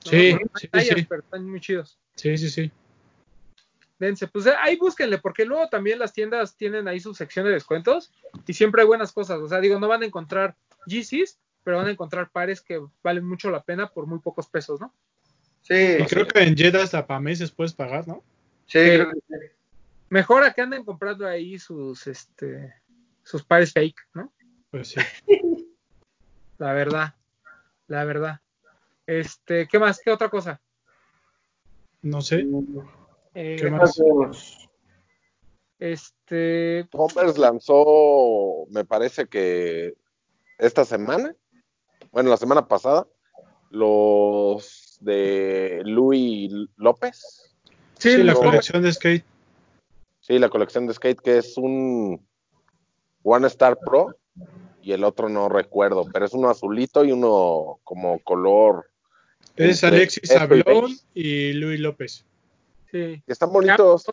[0.05, 1.07] No, Sí, sí, tallas, sí.
[1.09, 1.99] pero están muy chidos.
[2.15, 2.71] Sí, sí, sí.
[3.99, 7.53] Dense, pues eh, ahí búsquenle, porque luego también las tiendas tienen ahí su sección de
[7.53, 8.11] descuentos
[8.47, 9.41] y siempre hay buenas cosas.
[9.41, 13.27] O sea, digo, no van a encontrar Yeezys, pero van a encontrar pares que valen
[13.29, 14.95] mucho la pena por muy pocos pesos, ¿no?
[15.61, 18.25] Sí, Y creo que en Jet hasta para meses puedes pagar, ¿no?
[18.71, 19.47] Sí, creo que sí.
[20.09, 22.75] Mejor a que anden comprando ahí sus, este,
[23.23, 24.33] sus pares fake, ¿no?
[24.71, 25.01] Pues sí.
[26.59, 27.15] La verdad,
[27.87, 28.41] la verdad.
[29.07, 29.99] Este, ¿qué más?
[30.05, 30.61] ¿Qué otra cosa?
[32.03, 32.47] No sé.
[33.33, 33.99] Eh, ¿Qué más?
[35.79, 39.95] Este, Converse lanzó, me parece que
[40.59, 41.35] esta semana,
[42.13, 43.07] bueno, la semana pasada,
[43.71, 47.50] los de Luis López.
[48.01, 49.25] Sí, Sí, la colección de skate.
[50.21, 52.21] Sí, la colección de skate que es un
[53.23, 54.17] One Star Pro
[54.83, 58.91] y el otro no recuerdo, pero es uno azulito y uno como color.
[59.57, 62.25] Es Alexis y Ablón y Luis López.
[62.91, 63.23] sí.
[63.27, 64.05] Están bonitos.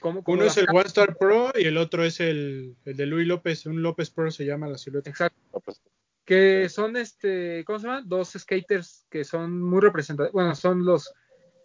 [0.00, 3.06] ¿Cómo- cómo Uno es el One Star Pro y el otro es el, el de
[3.06, 3.66] Luis López.
[3.66, 5.08] Un López Pro se llama la silueta.
[5.10, 5.60] Exacto.
[5.64, 5.80] Pues,
[6.24, 8.02] que son este, ¿cómo se llama?
[8.04, 11.12] Dos skaters que son muy representativos, bueno, son los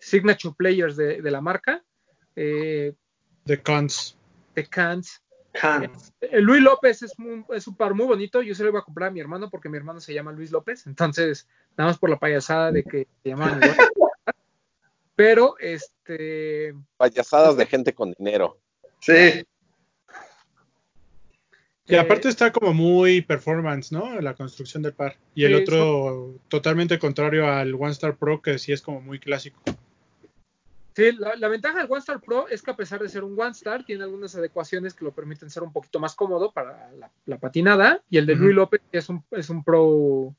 [0.08, 1.84] signature players de, de la marca,
[2.36, 2.94] eh,
[3.46, 4.18] De Cons.
[4.54, 5.22] The Cans.
[5.54, 5.92] Can.
[6.20, 8.42] El Luis López es un, es un par muy bonito.
[8.42, 10.52] Yo se lo iba a comprar a mi hermano porque mi hermano se llama Luis
[10.52, 10.86] López.
[10.86, 13.78] Entonces, nada más por la payasada de que se llamaban igual.
[15.16, 16.76] Pero, este.
[16.98, 18.60] Payasadas de gente con dinero.
[19.00, 19.44] Sí.
[21.88, 24.20] Y eh, aparte está como muy performance, ¿no?
[24.22, 25.18] La construcción del par.
[25.34, 29.20] Y el Sí, otro totalmente contrario al One Star Pro, que sí es como muy
[29.20, 29.60] clásico.
[30.98, 33.40] Sí, la, la ventaja del One Star Pro es que a pesar de ser un
[33.40, 37.12] One Star, tiene algunas adecuaciones que lo permiten ser un poquito más cómodo para la,
[37.28, 38.02] la patinada.
[38.10, 38.36] Y el de.
[38.36, 40.34] Luis López es un, es un Pro,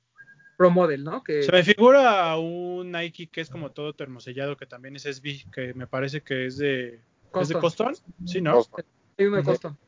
[0.57, 1.23] Pro Model, ¿no?
[1.23, 5.49] Que, Se me figura un Nike que es como todo termosellado, que también es SB,
[5.53, 6.99] que me parece que es de.
[7.41, 7.55] ¿Es de.
[7.55, 7.95] Coston?
[8.27, 8.65] Sí, ¿no?
[9.17, 9.45] Hay uno de.
[9.45, 9.79] Coston.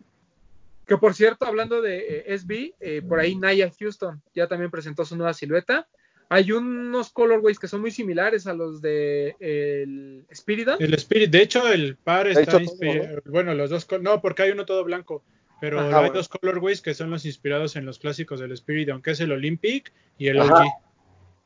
[0.86, 5.04] Que por cierto, hablando de eh, SB, eh, por ahí Naya Houston ya también presentó
[5.04, 5.88] su nueva silueta.
[6.32, 10.76] Hay unos colorways que son muy similares a los de el Spiridon.
[10.78, 13.20] El Spirit, de hecho, el par está hecho, todo.
[13.26, 13.86] Bueno, los dos.
[14.00, 15.24] No, porque hay uno todo blanco.
[15.60, 16.14] Pero Ajá, hay bueno.
[16.14, 19.92] dos colorways que son los inspirados en los clásicos del Spirit, aunque es el Olympic
[20.18, 20.62] y el Ajá.
[20.62, 20.68] OG.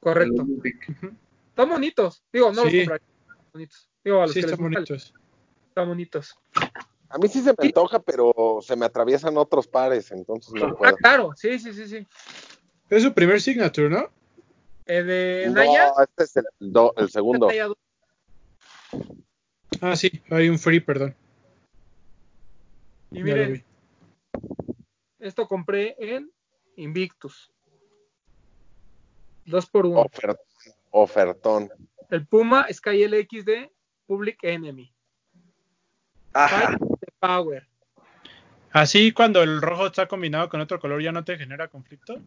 [0.01, 0.43] Correcto.
[0.43, 0.89] Olympic.
[1.49, 2.22] Están bonitos.
[2.30, 2.76] Digo, no Sí.
[2.76, 3.07] los compraría.
[3.55, 3.91] Bonitos.
[4.05, 5.14] Digo, a los Sí, que están bonitos.
[5.68, 6.39] están bonitos.
[7.09, 10.74] A mí sí se me antoja, pero se me atraviesan otros pares, entonces no Ah,
[10.76, 10.97] puedo.
[10.97, 11.32] claro.
[11.37, 12.07] Sí, sí, sí, sí.
[12.91, 14.11] Es su primer signature, ¿no?
[14.87, 15.93] Eh, de No, Naya.
[16.03, 17.49] este es el, do- el segundo.
[19.80, 21.14] Ah, sí, hay un free, perdón.
[23.11, 23.64] Y miren,
[25.18, 26.30] esto compré en
[26.76, 27.51] Invictus.
[29.47, 30.05] Dos por uno.
[30.05, 30.39] Ofer-
[30.91, 31.70] ofertón.
[32.11, 33.72] El Puma Sky LX de
[34.07, 34.93] Public Enemy.
[36.32, 36.66] Ajá.
[36.78, 37.68] Fight the Power.
[38.75, 42.20] Así cuando el rojo está combinado con otro color ya no te genera conflicto.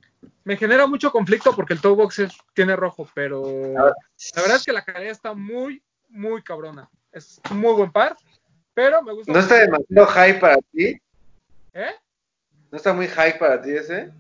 [0.46, 3.44] Me genera mucho conflicto porque el toe box es- tiene rojo, pero
[3.74, 6.90] la verdad es que la calidad está muy, muy cabrona.
[7.12, 8.16] Es un muy buen par,
[8.74, 9.34] pero me gusta.
[9.34, 10.98] ¿No está demasiado high para ti?
[11.74, 11.92] ¿Eh?
[12.72, 14.14] ¿No está muy high para ti ese?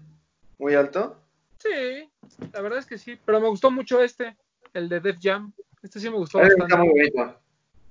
[0.57, 1.23] ¿Muy alto?
[1.59, 2.11] Sí,
[2.51, 4.35] la verdad es que sí, pero me gustó mucho este,
[4.73, 5.53] el de Def Jam.
[5.81, 6.65] Este sí me gustó bastante.
[6.73, 7.39] está muy bonito.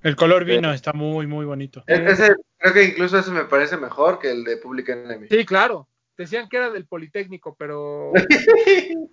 [0.03, 1.83] El color vino está muy, muy bonito.
[1.87, 5.27] E- Ese, creo que incluso ese me parece mejor que el de Public Enemy.
[5.29, 5.87] Sí, claro.
[6.17, 8.11] Decían que era del Politécnico, pero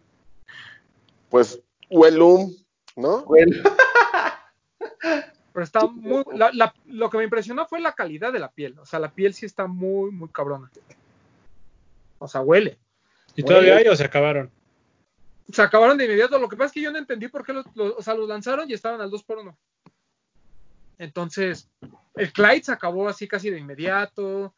[1.30, 1.61] Pues
[1.91, 2.51] Huelum,
[2.97, 3.24] ¿no?
[3.24, 3.62] Bueno,
[5.53, 6.24] Pero está muy.
[6.35, 8.78] la- la- lo que me impresionó fue la calidad de la piel.
[8.78, 10.70] O sea, la piel sí está muy, muy cabrona.
[12.18, 12.78] O sea, huele.
[13.37, 14.51] ¿Y todavía hay o se acabaron?
[15.53, 16.39] Se acabaron de inmediato.
[16.39, 18.28] Lo que pasa es que yo no entendí por qué los, los- o sea, los
[18.28, 19.57] lanzaron y estaban al 2 por 1
[20.99, 21.69] Entonces,
[22.15, 24.55] el Clyde se acabó así casi de inmediato.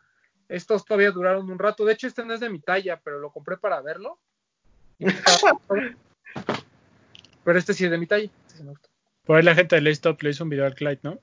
[0.48, 1.84] Estos todavía duraron un rato.
[1.84, 4.18] De hecho, este no es de mi talla, pero lo compré para verlo.
[7.44, 8.24] Pero este sí es de mi talla.
[8.24, 8.88] Este sí me gusta.
[9.24, 11.18] Por ahí la gente de Laystop le hizo un video al Clyde, ¿no?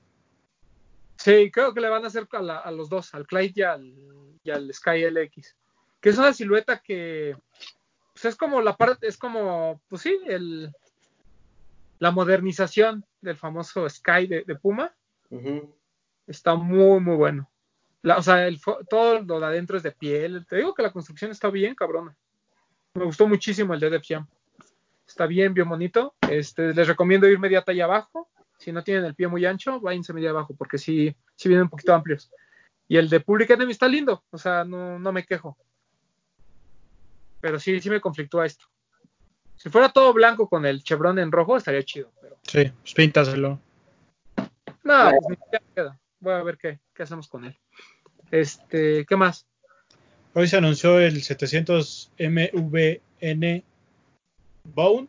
[1.16, 3.62] Sí, creo que le van a hacer a, la- a los dos, al Clyde y
[3.62, 3.94] al,
[4.42, 5.54] y al Sky LX.
[6.00, 7.36] Que es una silueta que
[8.12, 10.72] pues es como la parte, es como, pues sí, el,
[11.98, 14.94] la modernización del famoso Sky de, de Puma.
[16.26, 17.50] Está muy, muy bueno.
[18.02, 20.46] La- o sea, el, todo lo de adentro es de piel.
[20.46, 22.16] Te digo que la construcción está bien, cabrona.
[22.94, 24.26] Me gustó muchísimo el de Def Jam.
[25.06, 26.14] Está bien, bien bonito.
[26.30, 28.28] Este, les recomiendo ir media talla abajo.
[28.58, 31.70] Si no tienen el pie muy ancho, váyanse media abajo, porque sí, sí vienen un
[31.70, 32.30] poquito amplios.
[32.86, 35.56] Y el de Public Enemy está lindo, o sea, no, no me quejo.
[37.40, 38.66] Pero sí, sí me conflictúa esto.
[39.56, 42.12] Si fuera todo blanco con el chevron en rojo, estaría chido.
[42.20, 43.58] Pero Sí, pues píntaselo.
[44.84, 45.38] No, pues
[45.74, 45.98] queda.
[46.20, 47.56] Voy a ver qué, qué hacemos con él.
[48.30, 49.46] Este, ¿qué más?
[50.34, 53.62] Hoy se anunció el 700 MVN
[54.74, 55.08] Bone.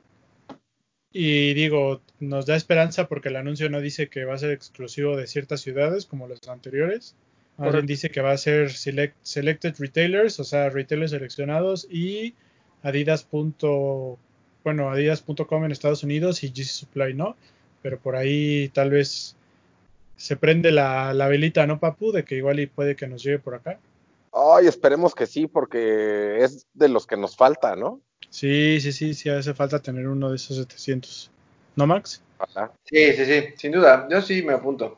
[1.12, 5.16] Y digo, nos da esperanza porque el anuncio no dice que va a ser exclusivo
[5.16, 7.16] de ciertas ciudades como los anteriores.
[7.58, 7.84] Correcto.
[7.88, 12.36] dice que va a ser select- selected retailers, o sea, retailers seleccionados y
[12.84, 13.24] Adidas.
[13.24, 14.20] punto-
[14.66, 17.38] Bueno, Adidas.com en Estados Unidos y GC Supply, ¿no?
[17.82, 19.38] Pero por ahí tal vez
[20.18, 22.12] se prende la, la velita, ¿no, Papu?
[22.12, 23.80] De que igual y puede que nos llegue por acá.
[24.34, 28.02] Ay, esperemos que sí, porque es de los que nos falta, ¿no?
[28.30, 31.32] Sí, sí, sí, sí hace falta tener uno de esos 700.
[31.76, 32.22] ¿No, Max?
[32.38, 32.72] Ojalá.
[32.84, 34.08] Sí, sí, sí, sin duda.
[34.10, 34.98] Yo sí me apunto.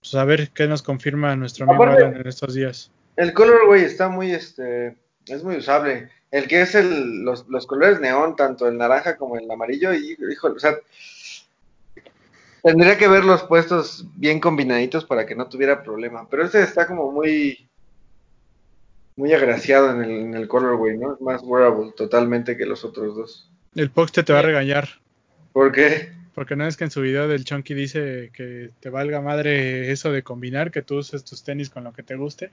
[0.00, 2.90] Pues a ver qué nos confirma nuestro amigo Aparte- Alan en estos días.
[3.16, 6.10] El colorway está muy, este, es muy usable.
[6.30, 10.16] El que es el, los, los colores neón, tanto el naranja como el amarillo, y,
[10.30, 10.76] híjole, o sea,
[12.66, 16.28] tendría que verlos puestos bien combinaditos para que no tuviera problema.
[16.28, 17.68] Pero este está como muy,
[19.14, 21.14] muy agraciado en el, en el colorway, ¿no?
[21.14, 23.50] Es más wearable totalmente que los otros dos.
[23.76, 24.88] El Poxte te va a regañar.
[25.52, 26.12] ¿Por qué?
[26.34, 30.10] Porque no es que en su video del Chunky dice que te valga madre eso
[30.10, 32.50] de combinar, que tú uses tus tenis con lo que te guste.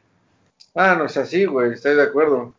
[0.75, 2.53] Ah, no es así, güey, estoy de acuerdo.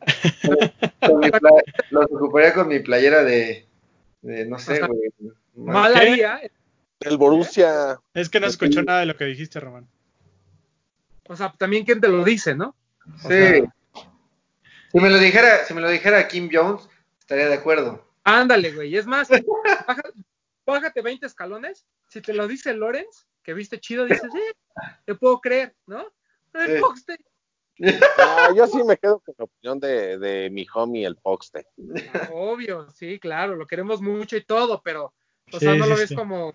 [1.01, 1.51] Con mi pla-
[1.91, 3.65] los ocuparía con mi playera de,
[4.23, 5.11] de no sé, güey.
[5.55, 6.41] Mal haría,
[7.01, 9.87] El Borussia, Es que no escuchó nada de lo que dijiste, Román.
[11.29, 12.75] o sea, también quién te lo dice, ¿no?
[13.25, 13.29] O Sí.
[13.29, 13.75] sea-
[14.93, 16.89] Si me lo dijera, si me lo dijera Kim Jones,
[17.19, 18.07] estaría de acuerdo.
[18.23, 18.97] Ándale, güey.
[18.97, 19.29] Es más,
[19.87, 20.03] baja-
[20.65, 21.85] bájate 20 escalones.
[22.09, 24.55] Si te lo dice Lorenz, que viste chido, dices, eh,
[25.05, 26.07] te puedo creer, ¿no?
[26.55, 26.81] El Sí.
[26.81, 27.19] Poxte.
[28.19, 31.67] ah, yo sí me quedo con la opinión de, de mi homie, el Poxte.
[32.33, 35.13] Obvio, sí, claro, lo queremos mucho y todo, pero,
[35.53, 36.15] o Sí, sea, no sí, lo ves sí.
[36.15, 36.55] como,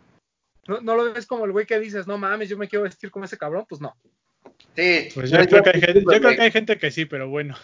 [0.67, 3.09] no, no lo ves como el güey que dices, no mames, yo me quiero vestir
[3.11, 3.95] como ese cabrón, pues no.
[4.75, 5.09] Sí.
[5.13, 7.55] Pues yo creo, que hay gente, yo creo que hay gente que sí, pero bueno.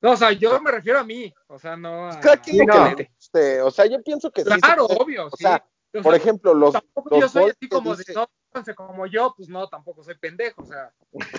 [0.00, 2.20] No, o sea, yo me refiero a mí, o sea, no a...
[2.20, 2.94] Cada quien Sí, lo que no.
[2.96, 3.62] le guste.
[3.62, 4.50] O sea, yo pienso que sí.
[4.60, 5.44] Claro, obvio, O sí.
[5.44, 5.64] sea,
[5.96, 8.74] O Por sea, ejemplo, los, tampoco los yo soy así que como dice- de, no,
[8.74, 10.92] como yo, pues no, tampoco soy pendejo, o sea,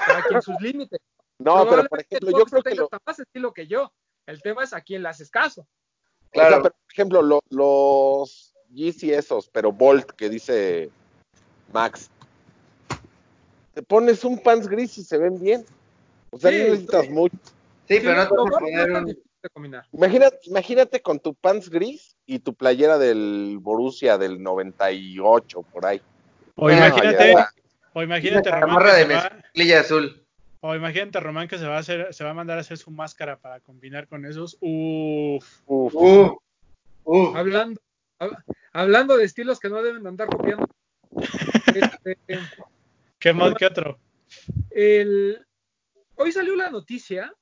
[0.07, 0.99] cada quien sus límites.
[1.38, 3.91] No, pero por ejemplo, yo creo que lo, más estilo que yo.
[4.26, 5.61] El tema es a quién le haces caso.
[5.61, 5.66] O
[6.34, 6.63] sea, Claro.
[6.63, 10.89] pero, por ejemplo, lo- los Yeezy esos, pero Bolt que dice
[11.74, 12.09] Max.
[13.74, 15.66] Te pones un pants gris y se ven bien.
[16.32, 17.09] O sea, Sí, no necesitas sí.
[17.11, 17.38] mucho.
[17.88, 19.18] Sí, pero no te vas a poner un...
[19.93, 26.01] Imagínate, imagínate con tu pants gris y tu playera del Borussia del 98 por ahí.
[26.55, 27.49] O imagínate, ya.
[27.93, 30.26] o imagínate Román de mezclilla azul.
[30.61, 32.89] o imagínate Román que se va a hacer, se va a mandar a hacer su
[32.89, 34.57] máscara para combinar con esos.
[34.61, 35.45] Uf.
[35.68, 35.93] Uf.
[35.93, 36.38] Uh,
[37.03, 37.36] uh.
[37.36, 37.85] Hablando, hab-
[38.74, 40.68] hablando de estilos que no deben de andar copiando.
[41.76, 42.18] este,
[43.20, 44.00] ¿Qué más que otro?
[44.72, 45.46] el,
[46.16, 47.34] hoy salió la noticia,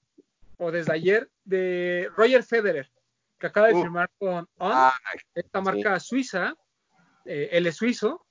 [0.57, 2.91] o desde ayer, de Roger Federer,
[3.39, 3.81] que acaba de Uh.
[3.81, 4.93] firmar con On, Ah,
[5.33, 6.55] esta marca suiza,
[7.25, 8.25] eh, él es suizo,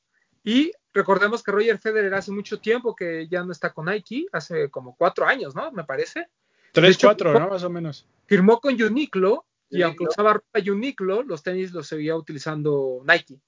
[0.45, 4.71] y recordemos que Roger Federer hace mucho tiempo que ya no está con Nike, hace
[4.71, 5.71] como cuatro años, ¿no?
[5.73, 6.29] Me parece.
[6.73, 7.49] Tres, hecho, cuatro, ¿no?
[7.51, 8.07] Más o menos.
[8.27, 9.45] Firmó con Uniqlo,
[9.79, 13.41] y aunque usaba ropa Uniqlo, los tenis los seguía utilizando Nike.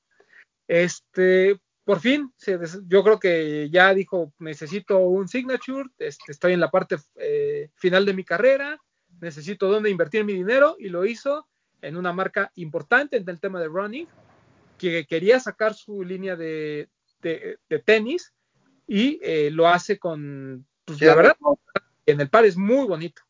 [0.66, 6.54] Este, por fin, se des- yo creo que ya dijo, necesito un signature, este, estoy
[6.54, 8.78] en la parte eh, final de mi carrera,
[9.20, 11.46] necesito dónde invertir mi dinero, y lo hizo
[11.82, 14.08] en una marca importante en el tema de running,
[14.78, 16.88] que quería sacar su línea de,
[17.20, 18.32] de- de tenis,
[18.86, 21.36] y eh, lo hace con, pues, Sí, la verdad,
[22.06, 23.22] en el par es muy bonito.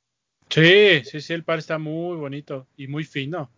[0.48, 3.50] Sí, sí, sí, el par está muy bonito y muy fino.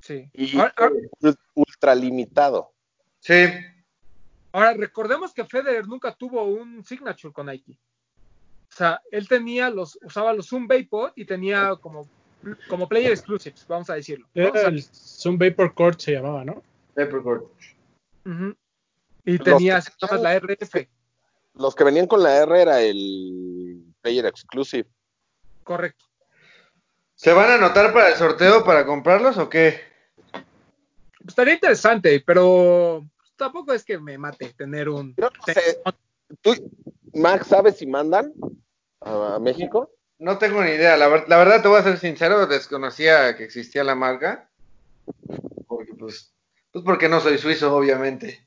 [0.00, 0.28] Sí.
[0.34, 2.72] y Ahora- ahora- ul- ultra limitado.
[3.20, 3.44] Sí.
[4.52, 7.76] Ahora, recordemos que Federer nunca tuvo un signature con Nike.
[8.70, 12.08] O sea, él tenía los, usaba los Zoom Vapor y tenía como,
[12.68, 14.28] como player exclusives, vamos a decirlo.
[14.34, 16.62] Era el Zoom Vapor Court se llamaba, ¿no?
[16.94, 17.44] Leprechaun.
[18.24, 18.56] ujú.
[19.24, 20.88] Y Los tenía que la RF,
[21.54, 24.88] Los que venían con la R era el Player Exclusive.
[25.66, 26.04] Correcto.
[27.16, 29.80] ¿Se van a anotar para el sorteo para comprarlos o qué?
[30.30, 33.04] Pues estaría interesante, pero
[33.36, 35.14] tampoco es que me mate tener un.
[35.16, 35.82] Yo no sé.
[36.40, 36.54] ¿Tú,
[37.14, 38.32] Max, sabes si mandan
[39.00, 39.90] a, a México?
[40.18, 40.96] No tengo ni idea.
[40.96, 44.48] La, la verdad, te voy a ser sincero, desconocía que existía la marca.
[45.66, 46.32] Porque, pues,
[46.70, 48.45] pues porque no soy suizo, obviamente.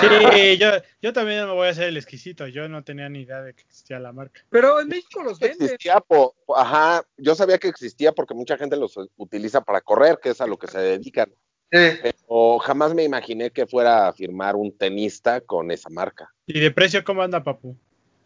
[0.00, 0.06] Sí,
[0.58, 0.70] yo,
[1.00, 2.46] yo también me voy a hacer el exquisito.
[2.46, 4.40] Yo no tenía ni idea de que existía la marca.
[4.50, 5.62] Pero en México los venden.
[5.62, 10.30] Existía, po- ajá, yo sabía que existía porque mucha gente los utiliza para correr, que
[10.30, 11.28] es a lo que se dedican.
[11.70, 11.78] Sí.
[12.02, 16.30] Pero jamás me imaginé que fuera a firmar un tenista con esa marca.
[16.46, 17.76] ¿Y de precio cómo anda, papu?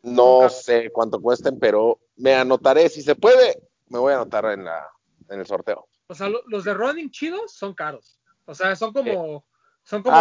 [0.02, 2.88] No Nunca- sé cuánto cuesten, pero me anotaré.
[2.88, 4.88] Si se puede, me voy a anotar en, la,
[5.30, 5.86] en el sorteo.
[6.08, 8.18] O sea, lo- los de running chidos son caros.
[8.46, 9.44] O sea, son como.
[9.86, 10.16] Son como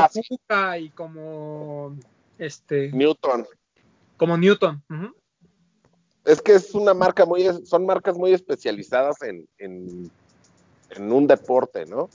[0.50, 1.98] Ah, y como.
[2.38, 2.92] Este.
[2.92, 3.48] Newton.
[4.16, 4.84] Como Newton.
[6.24, 10.12] Es que es una marca muy, son marcas muy especializadas en, en,
[10.92, 12.10] en un deporte, ¿no?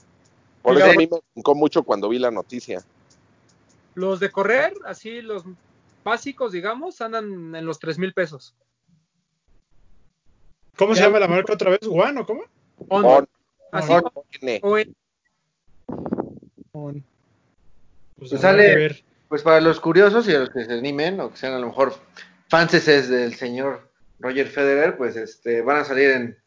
[0.61, 2.83] Por eso a mí me brincó mucho cuando vi la noticia.
[3.95, 5.43] Los de correr, así los
[6.05, 8.55] básicos, digamos, andan en los tres mil pesos.
[10.77, 11.81] ¿Cómo se llama la marca otra vez?
[11.85, 12.43] ¿Juan o cómo?
[12.87, 13.29] On, On,
[13.73, 13.91] así,
[14.61, 14.95] On.
[16.71, 17.10] On.
[18.21, 19.03] Pues, Pues sale- ver.
[19.27, 21.93] Pues para los curiosos y los que se animen, o que sean a lo mejor
[22.49, 26.37] fanses del señor Roger Federer, pues este van a salir en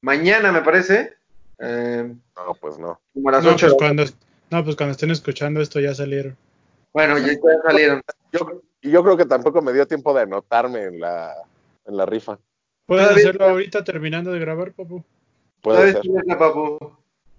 [0.00, 1.14] mañana, me parece.
[1.60, 2.98] eh, No, pues no.
[3.14, 4.04] como a las No 8 pues, cuando,
[4.50, 6.36] no, pues cuando estén escuchando esto ya salieron.
[6.92, 8.00] Bueno, ya, ya salieron.
[8.32, 11.34] Yo, y yo creo que tampoco me dio tiempo de anotarme en la,
[11.86, 12.38] en la rifa.
[12.86, 15.04] ¿Puedes Todavía hacerlo ahorita terminando de grabar, papu?
[15.60, 16.00] Puede ¿Sabes ser.
[16.00, 16.78] quién es la papu?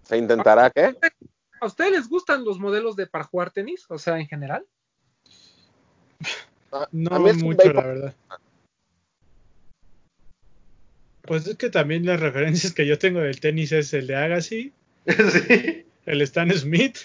[0.03, 0.95] ¿Se intentará qué?
[1.61, 3.85] ¿A ustedes les gustan los modelos de para jugar tenis?
[3.89, 4.65] O sea, en general.
[6.71, 8.15] A- No mucho, la verdad.
[11.21, 14.73] Pues es que también las referencias que yo tengo del tenis es el de Agassi,
[15.07, 15.85] sí.
[16.07, 16.97] el Stan Smith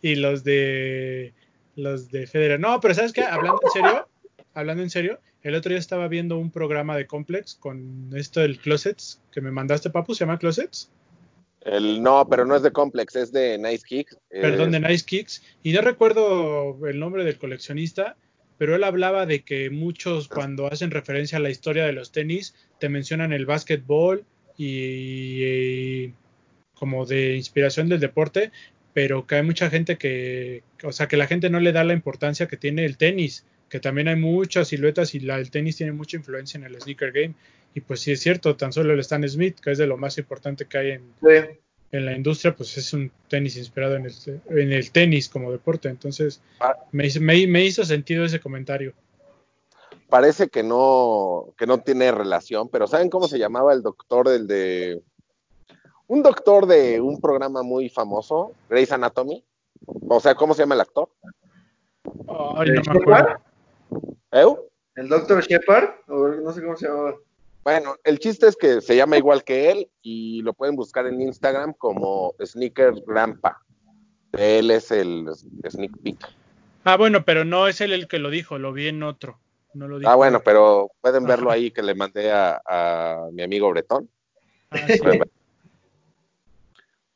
[0.00, 1.34] y los de
[1.76, 2.58] los de Federer.
[2.58, 3.22] No, pero ¿sabes qué?
[3.22, 4.08] Hablando en serio,
[4.54, 8.58] hablando en serio, el otro día estaba viendo un programa de Complex con esto del
[8.58, 10.90] Closets que me mandaste, Papu, ¿se llama Closets?
[11.66, 14.16] El, no, pero no es de Complex, es de Nice Kicks.
[14.30, 15.42] Perdón, de Nice Kicks.
[15.64, 18.16] Y no recuerdo el nombre del coleccionista,
[18.56, 22.54] pero él hablaba de que muchos cuando hacen referencia a la historia de los tenis,
[22.78, 24.24] te mencionan el básquetbol
[24.56, 26.14] y, y
[26.74, 28.52] como de inspiración del deporte,
[28.94, 31.92] pero que hay mucha gente que, o sea, que la gente no le da la
[31.92, 35.92] importancia que tiene el tenis, que también hay muchas siluetas y la, el tenis tiene
[35.92, 37.34] mucha influencia en el sneaker game.
[37.76, 40.16] Y pues sí es cierto, tan solo el Stan Smith, que es de lo más
[40.16, 41.58] importante que hay en, Sí.
[41.92, 44.14] en la industria, pues es un tenis inspirado en el,
[44.48, 45.90] en el tenis como deporte.
[45.90, 46.74] Entonces, Ah.
[46.92, 48.94] me, hizo- me, me hizo sentido ese comentario.
[50.08, 54.46] parece que no, que no tiene relación, pero ¿saben cómo se llamaba el doctor del
[54.46, 55.02] de...
[56.06, 59.44] Un doctor de un programa muy famoso, Grey's Anatomy.
[60.08, 61.08] O sea, ¿cómo se llama el actor?
[62.56, 63.34] Ay, no me.
[64.30, 64.68] ¿Eu?
[64.94, 65.42] ¿El Dr.
[65.44, 65.88] Shepard?
[66.06, 67.16] O no sé cómo se llamaba.
[67.66, 71.20] Bueno, el chiste es que se llama igual que él y lo pueden buscar en
[71.20, 73.60] Instagram como Sneaker Grandpa.
[74.30, 75.26] Él es el
[75.68, 76.16] sneak peek.
[76.84, 79.40] Ah, bueno, pero no es él el que lo dijo, lo vi en otro.
[79.74, 80.08] No lo dijo.
[80.08, 81.34] Ah, bueno, pero pueden Ajá.
[81.34, 84.08] verlo ahí que le mandé a, a mi amigo Bretón.
[84.70, 85.00] Ah, sí.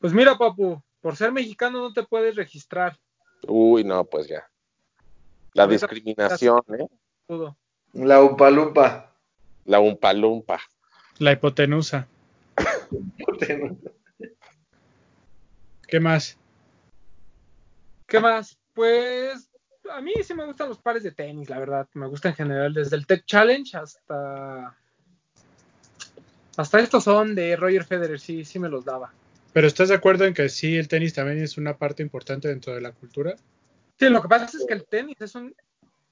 [0.01, 2.99] Pues mira, papu, por ser mexicano no te puedes registrar.
[3.47, 4.51] Uy, no, pues ya.
[5.55, 6.89] La discriminación, ¿eh?
[7.93, 9.10] La Upalumpa.
[9.71, 10.61] La umpalumpa.
[11.19, 12.09] La hipotenusa.
[15.87, 16.37] ¿Qué más?
[18.09, 18.59] ¿Qué más?
[18.75, 19.49] Pues
[19.93, 21.89] a mí sí me gustan los pares de tenis, la verdad.
[21.95, 24.77] Me gusta en general, desde el Tech Challenge hasta.
[26.57, 29.13] Hasta estos son de Roger Federer, sí, sí me los daba.
[29.53, 32.75] Pero ¿estás de acuerdo en que sí, el tenis también es una parte importante dentro
[32.75, 33.37] de la cultura?
[34.01, 35.55] Sí, lo que pasa es que el tenis es un,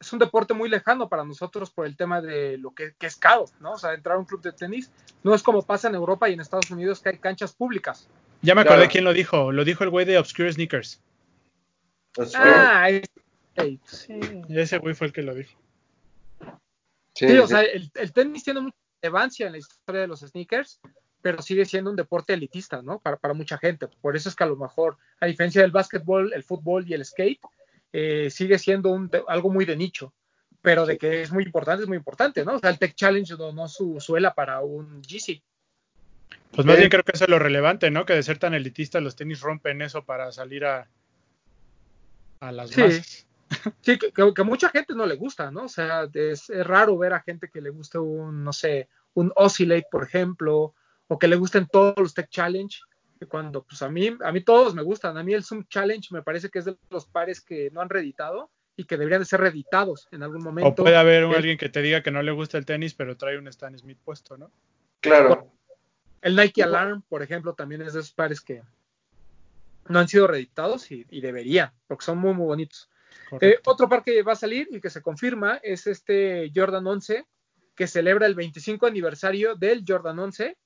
[0.01, 3.16] es un deporte muy lejano para nosotros por el tema de lo que, que es
[3.16, 3.72] caro, ¿no?
[3.72, 4.90] O sea, entrar a un club de tenis
[5.24, 8.09] no es como pasa en Europa y en Estados Unidos que hay canchas públicas.
[8.42, 8.90] Ya me acordé Claro.
[8.92, 9.51] quién lo dijo.
[9.51, 11.01] Lo dijo el güey de Obscure Sneakers.
[12.34, 13.09] Ah, es-
[13.57, 13.80] sí.
[13.84, 14.20] sí.
[14.49, 15.59] Ese güey fue el que lo dijo.
[17.14, 17.55] sí, Sí, o sí.
[17.55, 20.80] sea, el, el tenis tiene mucha relevancia en la historia de los sneakers,
[21.20, 23.01] pero sigue siendo un deporte elitista, ¿no?
[23.01, 23.88] Para, para mucha gente.
[24.01, 27.05] Por eso es que a lo mejor, a diferencia del básquetbol, el fútbol y el
[27.05, 27.40] skate,
[27.93, 30.12] eh, sigue siendo un, algo muy de nicho.
[30.61, 32.57] Pero de que es muy importante, es muy importante, ¿no?
[32.57, 35.41] O sea, el Tech Challenge donó su suela para un GC.
[36.51, 36.78] Pues más Eh.
[36.78, 38.05] bien creo que eso es lo relevante, ¿no?
[38.05, 40.89] Que de ser tan elitista los tenis rompen eso para salir a,
[42.41, 42.80] a las Sí.
[42.80, 43.24] masas.
[43.80, 45.64] Sí, que, que- que mucha gente no le gusta, ¿no?
[45.64, 49.32] O sea, es, es raro ver a gente que le guste un, no sé, un
[49.36, 50.74] Oscillate, por ejemplo,
[51.07, 52.76] o que le gusten todos los Tech Challenge.
[53.26, 55.16] Cuando, pues a mí, a mí todos me gustan.
[55.16, 57.88] A mí el Zoom Challenge me parece que es de los pares que no han
[57.88, 60.82] reeditado y que deberían de ser reeditados en algún O momento.
[60.82, 63.16] puede haber un- el, alguien que te diga que no le gusta el tenis, pero
[63.16, 64.50] trae un Stan Smith puesto, ¿no?
[65.00, 65.50] Claro.
[66.20, 68.62] el Nike Alarm, por ejemplo, también es de esos pares que
[69.88, 72.90] no han sido reeditados y, y deberían, porque son muy, muy bonitos.
[73.40, 77.24] Eh, otro par que va a salir y que se confirma es este Jordan 11,
[77.74, 80.56] que celebra el 25 aniversario del Jordan 11.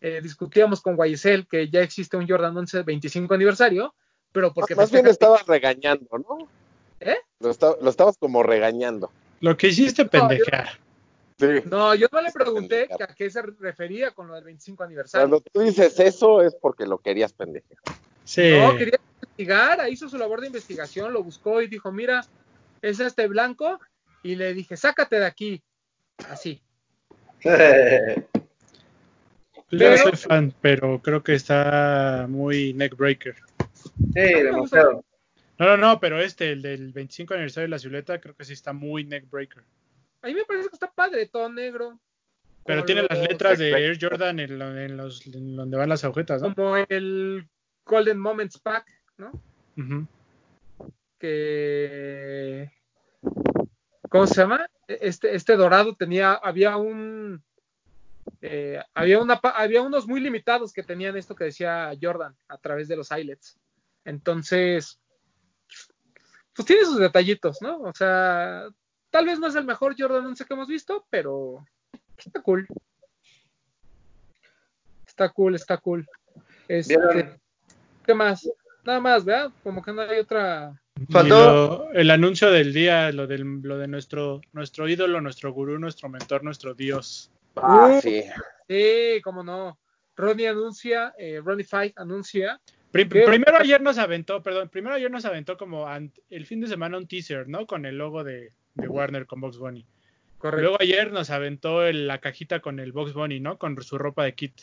[0.00, 3.94] Eh, discutíamos con Guayesel que ya existe un Jordan 11 25 aniversario,
[4.32, 6.48] pero porque Más bien estabas regañando, ¿no?
[7.00, 7.16] ¿Eh?
[7.40, 9.10] Lo, esta- lo estabas como regañando.
[9.40, 10.70] Lo que hiciste pendejear.
[11.38, 11.46] Sí.
[11.66, 15.28] No, yo no le pregunté que a qué se refería con lo del 25 aniversario.
[15.28, 17.78] Cuando tú dices eso es porque lo querías pendejear.
[18.24, 18.58] Sí.
[18.58, 22.24] No, quería investigar, hizo su labor de investigación, lo buscó y dijo, mira,
[22.82, 23.78] es este blanco,
[24.24, 25.62] y le dije, sácate de aquí,
[26.28, 26.60] así.
[29.70, 33.36] Pues yo pero- soy fan, pero creo que está muy neckbreaker.
[34.14, 35.04] Sí, demasiado.
[35.58, 38.52] No, no, no, pero este, el del 25 aniversario de la Ciuleta, creo que sí
[38.52, 39.64] está muy neckbreaker.
[40.22, 41.98] A mí me parece que está padre, todo negro.
[42.64, 46.04] Pero tiene las letras de Air Jordan en, lo- en los, en donde van las
[46.04, 46.54] agujetas, ¿no?
[46.54, 47.48] Como el
[47.84, 49.32] Golden Moments Pack, ¿no?
[51.18, 52.70] Que...
[54.10, 54.66] ¿Cómo se llama?
[54.86, 57.42] Este, este dorado tenía, había un...
[58.40, 62.58] eh, había, una, pa- había unos muy limitados que tenían esto que decía Jordan a
[62.58, 63.58] través de los eyelets.
[64.04, 64.98] Entonces,
[66.54, 67.80] pues tiene sus detallitos, ¿no?
[67.82, 68.68] O sea,
[69.10, 71.64] tal vez no es el mejor Jordan 11 que hemos visto, pero
[72.16, 72.66] está cool.
[75.06, 76.06] Está cool, está cool.
[76.68, 77.38] Este.
[78.06, 78.48] ¿Qué más?
[78.84, 79.50] Nada más, ¿verdad?
[79.62, 80.80] Como que no hay otra.
[80.98, 85.52] Y Faltó- lo- el anuncio del día, lo, del, lo de nuestro, nuestro ídolo, nuestro
[85.52, 87.30] gurú, nuestro mentor, nuestro dios.
[87.62, 88.00] Ah, Uh.
[88.00, 88.24] sí.
[88.68, 89.78] Sí, cómo no.
[90.16, 92.60] Ronnie anuncia, eh, Ronnie Five anuncia.
[92.90, 95.86] Primero ayer nos aventó, perdón, primero ayer nos aventó como
[96.30, 97.66] el fin de semana un teaser, ¿no?
[97.66, 99.86] Con el logo de, de Warner con Box Bunny.
[100.38, 100.62] Correcto.
[100.62, 103.58] Luego ayer nos aventó el- la cajita con el Box Bunny, ¿no?
[103.58, 104.54] Con su ropa de kit.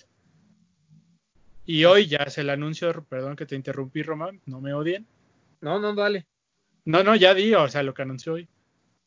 [1.65, 5.07] Y hoy ya se el anuncio, perdón que te interrumpí, Román, no me odien.
[5.61, 6.27] No, no, dale.
[6.85, 8.47] No, no, ya di, o sea, lo que anunció hoy.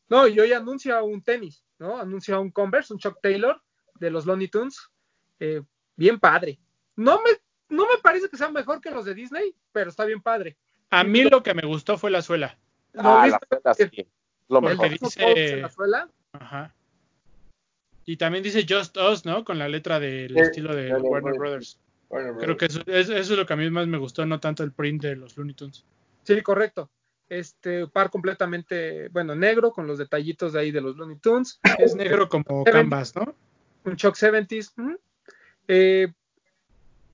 [0.09, 1.97] No, y hoy anuncia un tenis, ¿no?
[1.99, 3.61] Anuncia un Converse, un Chuck Taylor
[3.99, 4.89] de los Looney Tunes.
[5.39, 5.61] Eh,
[5.95, 6.59] bien padre.
[6.95, 7.31] No me,
[7.75, 10.57] no me parece que sea mejor que los de Disney, pero está bien padre.
[10.89, 12.57] A mí lo que me gustó fue la suela.
[12.93, 13.39] ¿Lo Ah, viste?
[13.63, 14.07] la suela sí.
[14.49, 14.89] Lo mejor.
[14.89, 16.09] dice- la suela.
[16.33, 16.73] Ajá.
[18.05, 19.45] Y también dice Just Us, ¿no?
[19.45, 21.39] Con la letra del Sí, estilo de Warner Warner.
[21.39, 21.79] Brothers.
[22.09, 24.39] Warner Creo que eso, es- eso es lo que a mí más me gustó, no
[24.39, 25.85] tanto el print de los Looney Tunes.
[26.23, 26.89] Sí, correcto.
[27.27, 31.59] Este par completamente, bueno, negro, con los detallitos de ahí de los Looney Tunes.
[31.77, 33.35] Es negro como canvas, ¿no?
[33.85, 34.73] Un Chuck 70s.
[34.77, 34.99] ujú.
[35.67, 36.11] Eh,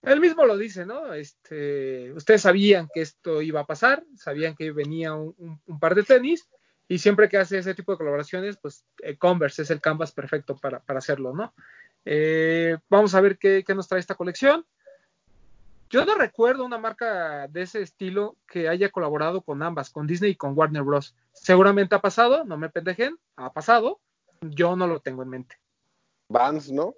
[0.03, 1.13] él mismo lo dice, ¿no?
[1.13, 5.95] Este, ustedes sabían que esto iba a pasar, sabían que venía un, un- un par
[5.95, 6.47] de tenis,
[6.87, 10.55] y siempre que hace ese tipo de colaboraciones, pues eh, Converse es el canvas perfecto
[10.55, 11.53] para, para hacerlo, ¿no?
[12.05, 14.63] Eh, vamos a ver qué, qué nos trae esta colección.
[15.89, 20.31] Yo no recuerdo una marca de ese estilo que haya colaborado con ambas, con Disney
[20.31, 21.15] y con Warner Bros.
[21.33, 23.99] Seguramente ha pasado, no me pendejen, ha pasado.
[24.41, 25.57] Yo no lo tengo en mente.
[26.27, 26.95] Vans, ¿no?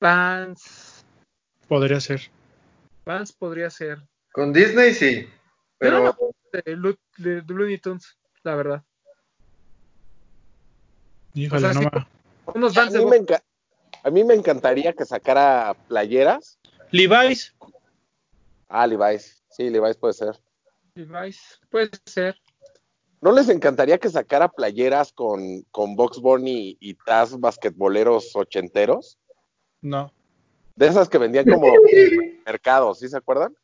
[0.00, 1.04] Vans,
[1.68, 2.20] Podría ser.
[3.04, 4.02] Vans podría ser.
[4.32, 5.30] Con Disney sí, no
[5.78, 8.84] pero acuerdo de, Looney Tunes, la verdad.
[11.34, 12.06] Híjole, O sea, no sí.
[12.54, 13.36] Unos A Vans de mí, me
[14.02, 16.58] a mí me encantaría que sacara playeras.
[16.90, 17.54] Levi's,
[18.68, 19.42] Ah, Levi's.
[19.50, 20.40] Sí, Levi's puede ser.
[20.94, 22.36] Levi's, puede ser.
[23.20, 29.18] ¿No les encantaría que sacara playeras con, con Box Bunny y Taz basquetboleros ochenteros?
[29.82, 30.12] no.
[30.76, 31.66] De esas que vendían como
[32.46, 33.54] mercados, ¿sí se acuerdan?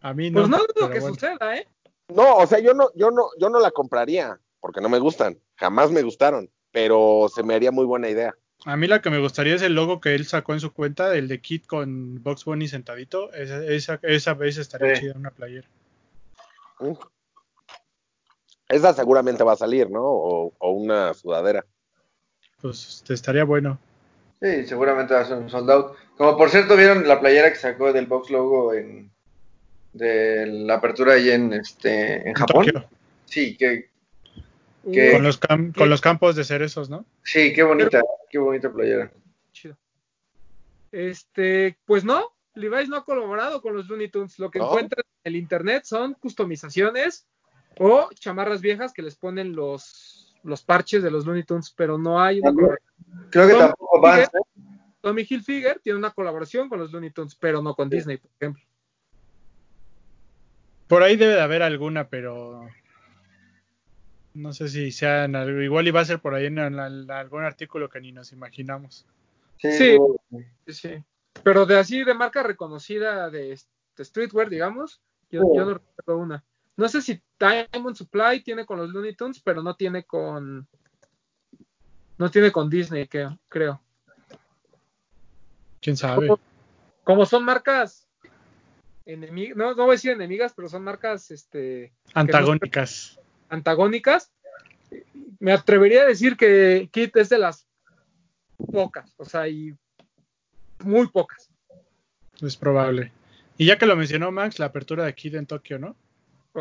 [0.00, 0.38] A mí no.
[0.40, 1.14] Pues no dudo que bueno.
[1.14, 1.66] suceda, ¿eh?
[2.08, 5.36] No, o sea, yo no, yo no, yo no la compraría, porque no me gustan,
[5.56, 8.36] jamás me gustaron, pero se me haría muy buena idea.
[8.66, 11.12] A mí la que me gustaría es el logo que él sacó en su cuenta,
[11.16, 13.32] el de Kit con Box Bunny sentadito.
[13.32, 15.00] Esa, esa, esa vez estaría Sí.
[15.02, 15.66] chida en una playera.
[18.68, 20.02] Esa seguramente va a salir, ¿no?
[20.04, 21.64] O, o una sudadera.
[22.60, 23.78] Pues este, estaría bueno.
[24.40, 25.96] sí, seguramente va a ser un sold out.
[26.16, 29.10] Como por cierto, vieron la playera que sacó del Box Logo en
[29.92, 32.66] de la apertura ahí en este en Japón.
[32.66, 32.84] Tokio.
[33.24, 33.90] Sí, que
[34.92, 35.12] ¿Qué?
[35.12, 37.04] Con los, cam- con los campos de cerezos, ¿no?
[37.22, 38.00] sí, qué bonita,
[38.30, 39.10] qué bonita playera.
[39.52, 39.76] Chido.
[40.92, 44.38] Este, pues no, Levi's no ha colaborado con los Looney Tunes.
[44.38, 44.66] Lo que ¿No?
[44.66, 47.26] encuentran en el internet son customizaciones
[47.78, 52.20] o chamarras viejas que les ponen los, los parches de los Looney Tunes, pero no
[52.20, 53.30] hay una colaboración.
[53.30, 54.88] Creo que Tom tampoco Vans, Hilfiger- ¿eh?
[55.00, 58.62] Tommy Hilfiger tiene una colaboración con los Looney Tunes, pero no con Disney, por ejemplo.
[60.88, 62.66] Por ahí debe de haber alguna, pero
[64.34, 65.60] no sé si sean algo.
[65.60, 69.04] Igual iba a ser por ahí en, en- en algún artículo que ni nos imaginamos.
[69.58, 69.98] Sí, Sí.
[70.66, 71.04] Sí, sí.
[71.42, 73.58] Pero de así, de marca reconocida de,
[73.96, 75.00] de streetwear, digamos,
[75.30, 75.48] yo, Sí.
[75.54, 76.44] yo no recuerdo una.
[76.78, 80.68] No sé si Diamond Supply tiene con los Looney Tunes, pero no tiene con.
[82.16, 83.08] No tiene con Disney,
[83.48, 83.82] creo.
[85.80, 86.28] ¿Quién sabe?
[86.28, 86.40] Como,
[87.02, 88.08] como son marcas
[89.06, 93.18] enemigas, no, no voy a decir enemigas, pero son marcas este, Antagónicas.
[93.48, 94.32] antagónicas.
[95.40, 97.66] Me atrevería a decir que Kit es de las
[98.72, 99.74] pocas, o sea, y
[100.84, 101.50] muy pocas.
[102.40, 103.10] Es probable.
[103.56, 105.96] Y ya que lo mencionó Max, la apertura de Kid en Tokio, ¿no?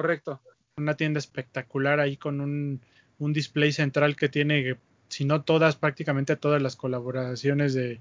[0.01, 0.39] Correcto.
[0.77, 2.79] Una tienda espectacular ahí con un,
[3.17, 4.77] un display central que tiene,
[5.07, 7.99] si no todas, prácticamente todas las colaboraciones de,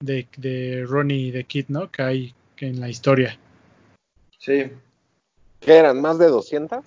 [0.00, 1.92] de, de Ronnie y de Kid, ¿no?
[1.92, 3.38] Que hay en la historia.
[4.36, 4.68] Sí.
[5.60, 6.00] ¿Qué eran?
[6.00, 6.84] ¿Más de 200?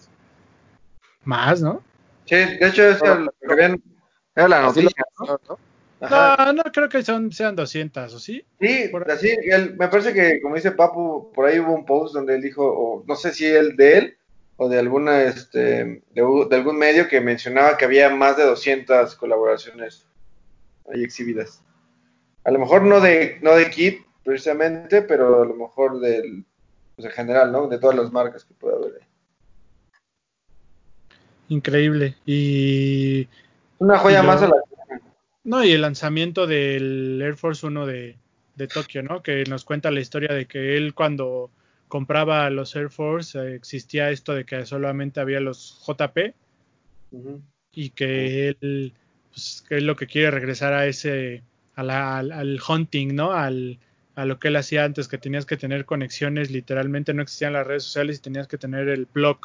[1.23, 1.81] Más, ¿no?
[2.25, 3.81] Sí, de hecho es No, lo que habían-
[4.35, 5.39] era la noticia, lo- ¿no?
[5.47, 5.59] ¿no?
[6.01, 6.45] Ajá.
[6.47, 8.43] No, no creo que son, sean 200, ¿o sí?
[8.59, 12.13] Sí, Por- así, él- me parece que, como dice Papu, por ahí hubo un post
[12.15, 14.17] donde él dijo, o no sé si el de él
[14.63, 15.59] o de alguna, este,
[16.13, 20.05] de, de algún medio que mencionaba que había más de 200 colaboraciones
[20.93, 21.63] ahí exhibidas.
[22.43, 26.45] A lo mejor no de, no de Kit precisamente, pero a lo mejor del,
[26.95, 27.67] pues en general, ¿no?
[27.67, 29.01] De todas las marcas que puede haber.
[29.01, 29.07] ahí.
[31.49, 32.15] Increíble.
[32.25, 33.27] Y
[33.79, 34.55] Una joya Y lo- más a la...
[35.43, 38.15] No, y el lanzamiento del Air Force 1 de,
[38.57, 39.23] de Tokio, ¿no?
[39.23, 41.49] Que nos cuenta la historia de que él cuando
[41.91, 46.33] compraba los Air Force eh, existía esto de que solamente había los JP
[47.73, 48.93] y que él
[49.29, 51.43] pues, que es lo que quiere regresar a ese,
[51.75, 53.31] a la- al, al hunting, ¿no?
[53.33, 53.79] Al,
[54.15, 57.67] a lo que él hacía antes, que tenías que tener conexiones, literalmente no existían las
[57.67, 59.37] redes sociales y tenías que tener el blog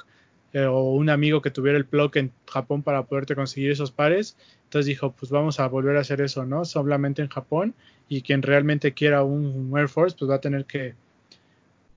[0.52, 4.36] eh, o un amigo que tuviera el blog en Japón para poderte conseguir esos pares.
[4.64, 6.64] Entonces dijo, pues vamos a volver a hacer eso, ¿no?
[6.64, 7.74] Solamente en Japón
[8.08, 10.94] y quien realmente quiera un Air Force, pues va a tener que,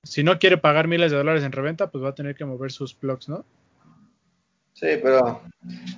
[0.02, 2.72] si no quiere pagar miles de dólares en reventa, pues va a tener que mover
[2.72, 3.44] sus plugs, ¿no?
[4.74, 5.42] Sí, pero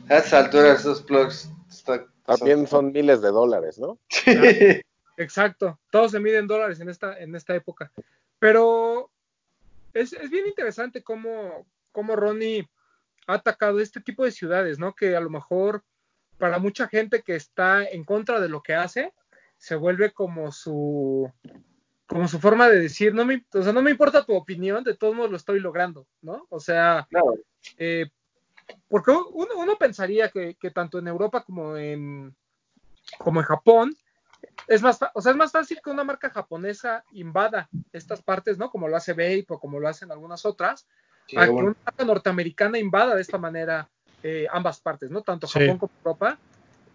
[0.09, 3.99] a estas alturas esos plugs está- También son miles de dólares, ¿no?
[4.09, 4.81] Sí.
[5.19, 7.93] Exacto, todos se miden dólares en esta, en esta época.
[8.39, 9.11] Pero
[9.93, 12.69] es, es bien interesante cómo, cómo Ronnie
[13.27, 14.95] ha atacado este tipo de ciudades, ¿no?
[14.95, 15.85] Que a lo mejor
[16.39, 19.13] para mucha gente que está en contra de lo que hace,
[19.59, 21.31] se vuelve como su
[22.13, 24.95] como su forma de decir, no me, o sea, no me importa tu opinión, de
[24.97, 26.47] todos modos lo estoy logrando, ¿no?
[26.51, 27.35] O sea, Claro.
[27.79, 28.07] eh,
[28.89, 32.35] porque uno, uno pensaría que, que tanto en Europa como en,
[33.19, 33.97] como en Japón,
[34.69, 38.59] es más, fa- o sea, es más fácil que una marca japonesa invada estas partes,
[38.59, 38.71] ¿no?
[38.71, 40.87] Como lo hace Vape o como lo hacen algunas otras,
[41.27, 43.89] Sí, a que una marca norteamericana invada de esta manera
[44.23, 45.23] eh, ambas partes, ¿no?
[45.23, 45.61] Tanto Sí.
[45.61, 46.39] Japón como Europa.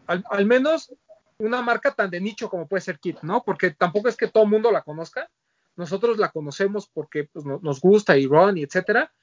[0.06, 0.94] Al, al menos
[1.40, 3.44] una marca tan de nicho como puede ser Kit, ¿no?
[3.44, 5.30] Porque tampoco es que todo el mundo la conozca.
[5.76, 9.14] Nosotros la conocemos porque pues, no- nos gusta y Ron y etcétera,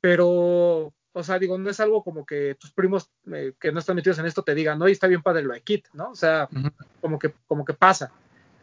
[0.00, 3.96] pero, o sea, digo, no es algo como que tus primos eh, que no están
[3.96, 6.10] metidos en esto te digan, no, y está bien padre lo de Kit, ¿no?
[6.10, 6.68] O sea, Ujú.
[7.00, 8.12] como que, como que pasa.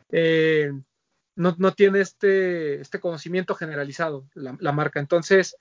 [0.09, 0.71] Eh,
[1.35, 4.99] no, no tiene este, este conocimiento generalizado la, la marca.
[4.99, 5.57] Entonces,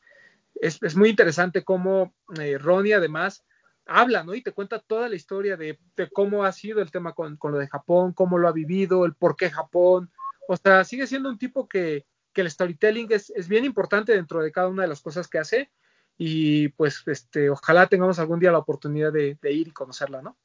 [0.54, 3.42] es, es muy interesante cómo eh, Ronnie además
[3.86, 4.34] habla, ¿no?
[4.34, 7.52] Y te cuenta toda la historia de, de cómo ha sido el tema con, con
[7.52, 10.10] lo de Japón, cómo lo ha vivido, el por qué Japón.
[10.48, 14.42] O sea, sigue siendo un tipo que, que el storytelling es, es bien importante dentro
[14.42, 15.70] de cada una de las cosas que hace.
[16.18, 20.36] Y pues, este, ojalá tengamos algún día la oportunidad de, de ir y conocerla, ¿no?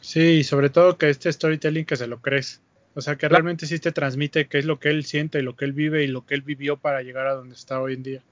[0.00, 2.62] Sí, y sobre todo que este storytelling que se lo crees.
[2.94, 5.64] O sea, que realmente sí te transmite qué es lo que él siente, lo que
[5.64, 8.22] él vive y lo que él vivió para llegar a donde está hoy en día.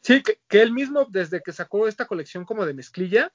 [0.00, 3.32] Sí, que, que él mismo, desde que sacó esta colección como de mezclilla,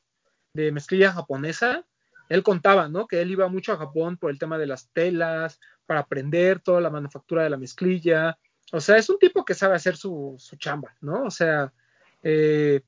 [0.54, 1.86] de mezclilla japonesa,
[2.30, 3.08] él contaba, ¿no?
[3.08, 6.80] Que él iba mucho a Japón por el tema de las telas, para aprender toda
[6.80, 8.38] la manufactura de la mezclilla.
[8.72, 11.24] O sea, es un tipo que sabe hacer su, su chamba, ¿no?
[11.26, 11.74] O sea,
[12.24, 12.82] eh,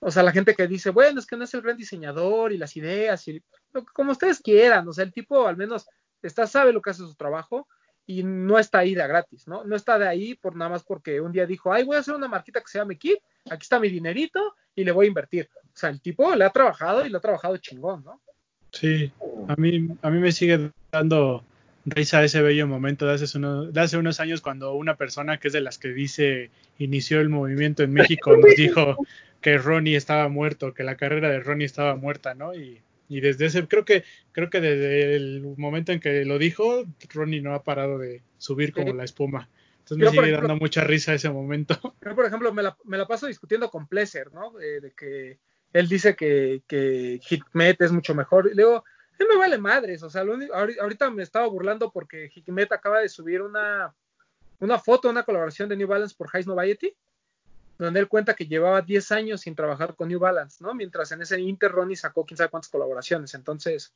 [0.00, 2.58] o sea, la gente que dice, bueno, es que no es el gran diseñador y
[2.58, 3.42] las ideas, y
[3.92, 5.86] como ustedes quieran, o sea, el tipo al menos
[6.22, 7.68] está, sabe lo que hace su trabajo
[8.06, 9.64] y no está ahí de gratis, ¿no?
[9.64, 12.14] No está de ahí por nada más porque un día dijo, ay, voy a hacer
[12.14, 13.18] una marquita que se llame Kit,
[13.50, 15.48] aquí está mi dinerito y le voy a invertir.
[15.64, 18.20] O sea, el tipo le ha trabajado y le ha trabajado chingón, ¿no?
[18.70, 19.10] Sí,
[19.48, 21.42] a mí, a mí me sigue dando
[21.84, 25.48] risa ese bello momento de hace, uno- de hace unos años cuando una persona que
[25.48, 28.96] es de las que dice inició el movimiento en México nos dijo
[29.40, 32.54] que Ronnie estaba muerto, que la carrera de Ronnie estaba muerta, ¿no?
[32.54, 36.84] Y, y desde ese, creo que, creo que desde el momento en que lo dijo,
[37.12, 39.48] Ronnie no ha parado de subir como la espuma.
[39.78, 41.78] Entonces Yo, me sigue ejemplo- dando mucha risa ese momento.
[42.04, 44.58] Yo, por ejemplo, me la, me la paso discutiendo con Pleasure, ¿no?
[44.60, 45.38] Eh, de que
[45.72, 48.46] él dice que, que Hikmet es mucho mejor.
[48.52, 48.84] Y le digo,
[49.18, 50.02] él me vale madres.
[50.02, 53.94] O sea, lo único- ahori- ahorita me estaba burlando porque Hikmet acaba de subir una,
[54.58, 56.92] una foto, una colaboración de New Balance por Heis Noviety,
[57.78, 60.74] donde él cuenta que llevaba 10 años sin trabajar con New Balance, ¿no?
[60.74, 63.34] Mientras en ese Inter Ronnie sacó quién sabe cuántas colaboraciones.
[63.34, 63.92] Entonces,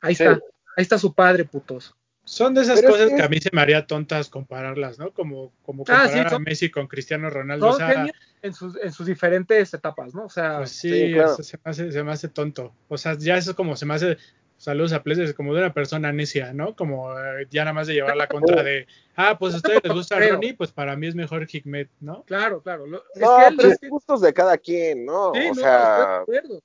[0.00, 0.22] ahí Sí.
[0.24, 0.38] está.
[0.76, 1.94] Ahí está su padre, putos.
[2.22, 4.98] Son de esas Pero es cosas que- que a mí se me haría tontas compararlas,
[4.98, 5.12] ¿no?
[5.12, 7.68] Como, como Ah, comparar sí, a son- Messi con Cristiano Ronaldo.
[7.68, 8.06] o sea,
[8.42, 10.26] en sus, en sus diferentes etapas, ¿no?
[10.26, 11.34] O sea, Pues sí, Sí, claro.
[11.42, 12.74] se, me hace, se me hace tonto.
[12.86, 14.18] O sea, ya eso como se me hace,
[14.58, 16.76] saludos a Pleses, como de una persona necia, ¿no?
[16.76, 18.26] Como eh, ya nada más de llevar la
[18.60, 18.86] contra de,
[19.16, 20.18] ah, pues a ustedes les gusta.
[20.20, 22.24] Ronnie, pues para mí es mejor Hikmet, ¿no?
[22.24, 22.86] claro, claro.
[22.86, 25.32] Lo- es No, que pero es- es gustos de cada quien, ¿no?
[25.34, 26.62] Sí, o no, sea, estoy de acuerdo.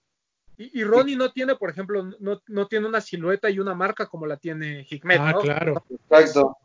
[0.58, 4.06] Y, y Ronnie no tiene, por ejemplo, no, no tiene una silueta y una marca
[4.08, 5.40] como la tiene Hikmet, Ah, ¿no?
[5.40, 5.84] claro.
[6.10, 6.58] Exacto.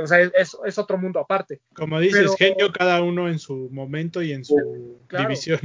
[0.00, 1.60] O sea, es, es otro mundo aparte.
[1.74, 5.24] Como dices, Pero- genio cada uno en su momento y en su Claro.
[5.28, 5.58] división.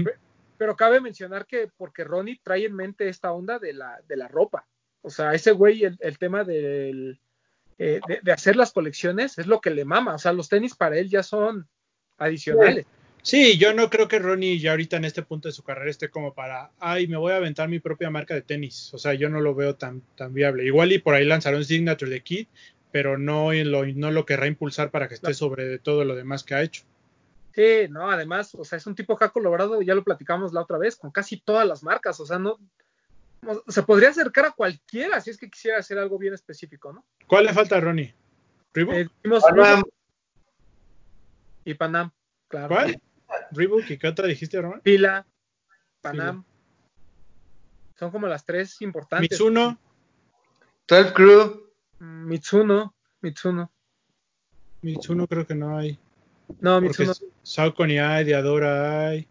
[0.58, 4.18] Pe- Pero cabe mencionar que porque Ronnie trae en mente esta onda de la, de
[4.18, 4.68] la ropa.
[5.02, 7.20] O sea, ese güey, el, el tema del,
[7.78, 10.16] eh, de, de hacer las colecciones es lo que le mama.
[10.16, 11.68] O sea, los tenis para él ya son
[12.18, 12.86] adicionales.
[13.22, 16.10] Sí, yo no creo que Ronnie ya ahorita en este punto de su carrera esté
[16.10, 18.94] como para, ay, me voy a aventar mi propia marca de tenis.
[18.94, 20.66] O sea, yo no lo veo tan, tan viable.
[20.66, 22.48] Igual y por ahí lanzará un Signature de Kid,
[22.92, 26.44] pero no lo, no lo querrá impulsar para que esté sobre de todo lo demás
[26.44, 26.84] que ha hecho.
[27.58, 30.62] Sí, no, además, o sea, es un tipo que ha colaborado, ya lo platicamos la
[30.62, 32.60] otra vez, con casi todas las marcas, o sea, no,
[33.68, 37.04] se podría acercar a cualquiera si es que quisiera hacer algo bien específico, ¿no?
[37.26, 38.14] ¿Cuál le falta a Ronnie?
[38.76, 38.94] ¿Reebok?
[38.94, 39.82] Eh, dijimos Panam.
[41.66, 42.12] y Panam,
[42.48, 42.68] claro.
[42.68, 43.02] ¿Cuál?
[43.50, 44.82] ¿Reebok y qué otra dijiste, Román?
[44.82, 45.26] Pila,
[46.02, 46.46] Panam.
[47.96, 49.32] Son como las tres importantes.
[49.32, 49.80] Mitsuno,
[50.88, 51.72] 12 Crew.
[51.98, 53.72] Mm, Mitsuno, Mitsuno.
[54.84, 56.00] Mitsuno creo que no hay.
[56.62, 57.14] No, Porque Mitsuno.
[57.44, 59.28] Sauco ni hay, Diadora hay.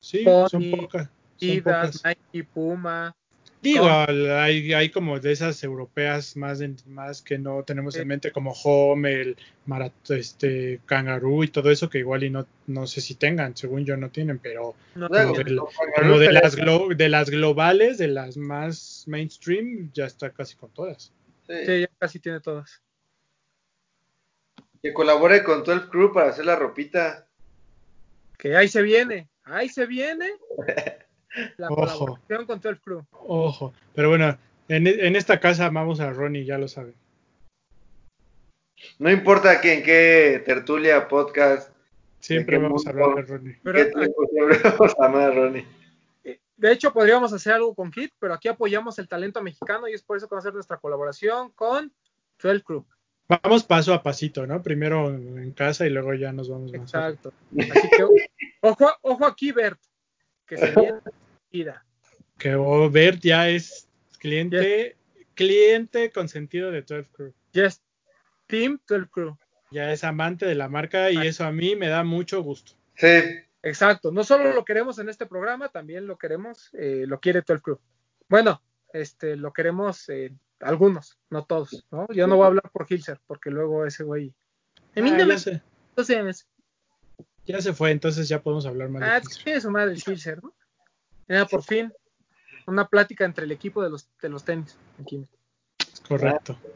[0.00, 1.08] Sí, Pony, son pocas.
[1.40, 2.02] Adidas.
[2.04, 3.14] Nike, Puma.
[3.60, 8.00] Digo, hay, hay como de esas europeas más, en- más que no tenemos Sí.
[8.00, 12.46] en mente, como Home, el Marat, este, Kangaroo y todo eso, que igual y no,
[12.68, 16.94] no sé si tengan, según yo no tienen, pero No, como de, como las, glo-
[16.96, 21.12] de las globales, de las más mainstream, ya está casi con todas.
[21.48, 21.54] Sí.
[21.66, 22.80] sí, ya casi tiene todas.
[24.82, 27.26] Que colabore con 12 Crew para hacer la ropita.
[28.38, 30.30] Que ahí se viene, ahí se viene
[31.56, 31.76] la Ojo.
[31.76, 33.04] colaboración con todo el crew.
[33.10, 36.94] Ojo, pero bueno, en, en esta casa amamos a Ronnie, ya lo saben.
[39.00, 41.72] No importa que en qué tertulia, podcast,
[42.20, 43.58] Siempre ¿De qué vamos a hablar de Ronnie.
[43.62, 45.66] Pero qué tiempo siempre vamos a amar a Ronnie.
[46.56, 50.02] de hecho podríamos hacer algo con Kit, pero aquí apoyamos el talento mexicano y es
[50.02, 51.92] por eso que va a ser nuestra colaboración con
[52.42, 52.84] 12 Crew.
[53.28, 54.62] Vamos paso a pasito, ¿no?
[54.62, 56.80] Primero en casa y luego ya nos vamos más.
[56.80, 57.32] Exacto.
[57.58, 58.04] Así que
[58.62, 59.78] ojo, ojo aquí, Bert,
[60.46, 60.74] que se
[61.50, 61.74] viene.
[62.38, 64.96] Que oh, Bert ya es cliente,
[65.34, 67.32] cliente consentido de 12 Crew.
[67.52, 67.82] Yes,
[68.46, 69.36] Team 12 Crew.
[69.70, 72.72] Ya es amante de la marca y eso a mí me da mucho gusto.
[72.96, 73.20] Sí,
[73.62, 74.10] Exacto.
[74.12, 77.80] No solo lo queremos en este programa, también lo queremos, eh, lo quiere 12 Crew.
[78.28, 78.62] Bueno,
[78.92, 82.06] este, lo queremos eh, algunos, no todos, ¿no?
[82.12, 84.34] Yo no voy a hablar por Hilser, porque luego ese güey.
[84.96, 86.48] A mí Ah, ya, se, entonces,
[87.46, 89.44] ya se fue, entonces ya podemos hablar más de Ah, Hilser.
[89.44, 90.54] tiene su madre el Hilser, ¿no?
[91.28, 91.92] Ya, por fin,
[92.66, 94.76] una plática entre el equipo de los, de los tenis.
[95.00, 95.26] Aquí.
[96.08, 96.58] Correcto.
[96.62, 96.70] Pero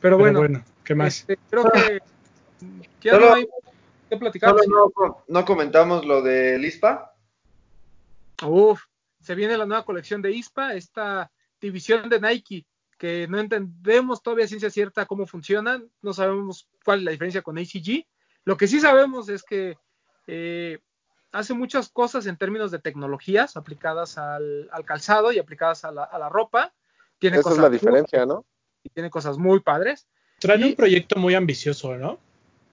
[0.00, 1.18] Pero bueno, bueno, ¿qué más?
[1.18, 1.98] este, creo que
[3.00, 3.46] ya Solo- no hay
[4.08, 4.50] que platicar.
[4.58, 7.14] solo no, no comentamos lo de Lispa.
[8.46, 8.84] Uf,
[9.20, 11.30] se viene la nueva colección de ISPA, esta
[11.60, 12.66] división de Nike
[12.98, 17.56] que no entendemos todavía ciencia cierta cómo funcionan, no sabemos cuál es la diferencia con
[17.56, 18.06] ACG.
[18.44, 19.78] Lo que sí sabemos es que
[20.26, 20.78] eh,
[21.32, 26.04] hace muchas cosas en términos de tecnologías aplicadas al, al calzado y aplicadas a la,
[26.04, 26.74] a la ropa.
[27.18, 28.44] Tiene Esa es cosas la muy- diferencia, ¿no?
[28.82, 30.06] y tiene cosas muy padres.
[30.38, 32.18] Traen y- un proyecto muy ambicioso, ¿no?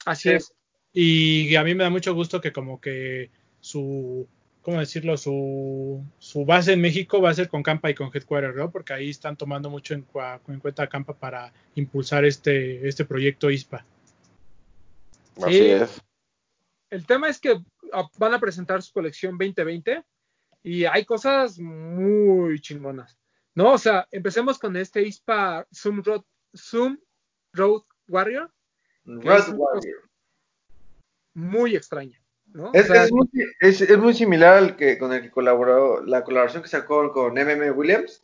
[0.05, 0.35] Así Sí.
[0.35, 0.53] es.
[0.93, 3.29] Y a mí me da mucho gusto que como que
[3.61, 4.27] su,
[4.67, 5.15] ¿cómo decirlo?
[5.15, 8.69] Su, su base en México va a ser con Campa y con Headquarter, ¿no?
[8.69, 13.85] Porque ahí están tomando mucho en, cuenta a Campa para impulsar este, este proyecto ISPA.
[15.41, 15.65] Así Sí.
[15.67, 16.01] es.
[16.89, 17.63] El tema es que
[18.17, 20.03] van a presentar su colección 2020
[20.63, 23.17] y hay cosas muy chingonas.
[23.55, 23.71] ¿No?
[23.71, 26.99] O sea, empecemos con este ISPA Zoom Road, Zoom
[27.53, 28.51] Road Warrior,
[29.05, 30.09] Road Warrior.
[31.33, 32.21] muy extraña.
[32.53, 32.69] ¿No?
[32.69, 33.27] O Es, sea, es muy,
[33.59, 37.37] es- es muy similar al que con el que colaboró, la colaboración que sacó con
[37.37, 38.23] MM Williams.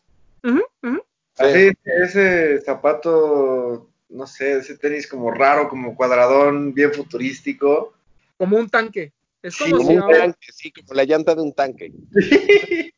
[1.37, 7.93] Así, ese zapato, no sé, ese tenis como raro, como cuadradón, bien futurístico.
[8.37, 9.11] como un tanque.
[9.41, 11.91] Es como Sí, Como si un ahora- tanque, sí, como la llanta de un tanque.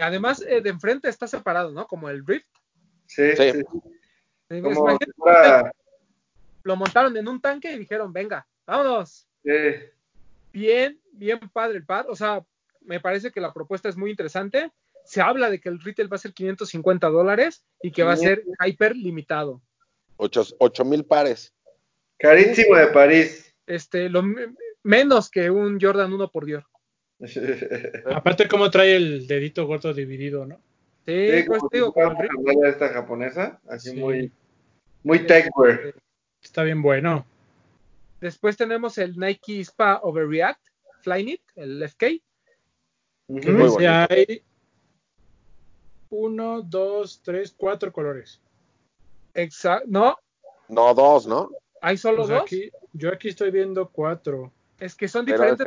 [0.00, 1.86] además eh, de enfrente está separado, ¿no?
[1.86, 2.46] Como el Rift.
[3.06, 3.52] Sí, Sí.
[3.52, 3.62] sí.
[4.62, 5.72] Como imagínate, si fuera,
[6.62, 9.26] lo montaron en un tanque y dijeron, venga, vámonos.
[10.52, 12.06] Bien, bien padre el par.
[12.08, 12.44] O sea,
[12.80, 14.70] me parece que la propuesta es muy interesante.
[15.04, 18.16] Se habla de que el retail va a ser 550 dólares y que va a
[18.16, 19.60] ser hyper limitado.
[20.16, 21.52] Ocho, ocho mil pares.
[22.18, 23.52] carísimo de París.
[23.66, 26.64] Este, lo me- menos que un Jordan 1 por Dior.
[28.14, 30.56] Aparte cómo trae el dedito gordo dividido, ¿no?
[31.04, 33.96] Sí, Sí, pues digo, como el esta japonesa, así Sí.
[33.96, 34.30] muy,
[35.02, 35.94] muy techwear.
[36.40, 37.26] Está bien bueno.
[38.22, 40.60] Después tenemos el Nike Spa Overreact
[41.00, 42.22] Flyknit, el FK.
[43.26, 43.78] Bonito.
[43.80, 44.44] hay
[46.10, 48.40] uno, dos, tres, cuatro colores.
[49.34, 49.88] Exacto.
[49.88, 50.16] No,
[50.68, 51.50] No, dos, ¿no?
[51.80, 52.42] hay solo Pues dos.
[52.42, 54.52] aquí, yo aquí estoy viendo cuatro.
[54.78, 55.66] Es que son Pero diferentes.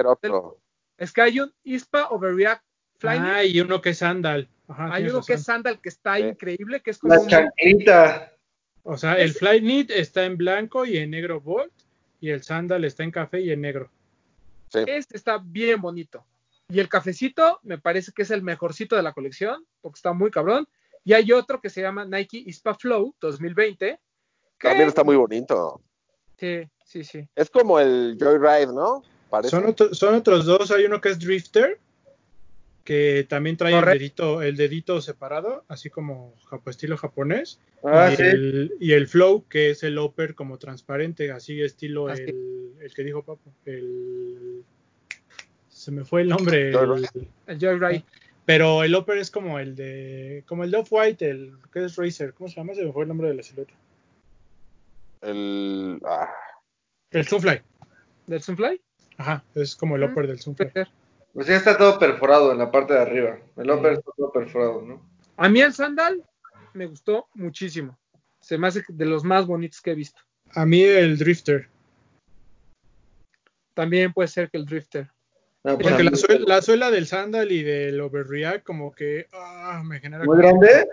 [0.98, 2.64] Es que hay un ISPA Overreact
[3.00, 3.32] Flyknit.
[3.34, 4.48] Ah, y uno que es sandal.
[4.70, 8.30] Ajá, hay uno que es sandal que está increíble, que es como La un.
[8.84, 11.74] O sea, el fly knit está en blanco y en negro bolt
[12.26, 13.92] y el sandal está en café y en negro.
[14.70, 14.80] Sí.
[14.88, 16.26] Este está bien bonito.
[16.68, 20.32] Y el cafecito me parece que es el mejorcito de la colección, porque está muy
[20.32, 20.68] cabrón.
[21.04, 24.00] Y hay otro que se llama Nike Ispa Flow 2020.
[24.58, 25.82] que- También está muy bonito.
[26.40, 27.28] Sí, sí, sí.
[27.36, 29.04] Es como el Joyride, ¿no?
[29.30, 29.50] Parece.
[29.52, 30.72] Son, otro- son otros dos.
[30.72, 31.80] Hay uno que es drifter,
[32.86, 37.60] que también trae el dedito, el dedito separado, así como japo- estilo japonés.
[37.84, 38.22] Ah, y, sí.
[38.24, 42.22] el, y el flow, que es el upper como transparente, así estilo Así.
[42.22, 43.52] el, el que dijo Papo.
[43.66, 44.64] El,
[45.68, 46.70] se me fue el nombre.
[46.70, 47.28] el- Joyride.
[47.48, 48.06] El Joyride.
[48.46, 52.34] Pero el upper es como el de, como el de Off-White, el que es Racer,
[52.36, 52.76] ¿cómo se llama?
[52.76, 53.74] Se me fue el nombre de la silueta.
[55.22, 56.30] El, ah,
[57.10, 57.62] El Sunfly.
[58.28, 58.80] ¿Del Sunfly?
[59.18, 60.72] Ajá, es como el Mm, upper del Sunfly.
[61.36, 63.38] Pues ya está todo perforado en la parte de arriba.
[63.58, 65.06] El upper está todo perforado, ¿no?
[65.36, 66.24] A mí el sandal
[66.74, 68.00] me gustó muchísimo.
[68.40, 70.22] Se me hace de los más bonitos que he visto.
[70.52, 71.68] A mí el Drifter.
[73.74, 75.12] También puede ser que el Drifter.
[75.66, 79.84] No, pues, Porque la suela, la suela del sandal y del Overreact como que ah,
[79.86, 80.24] me genera...
[80.24, 80.88] ¿Muy grande?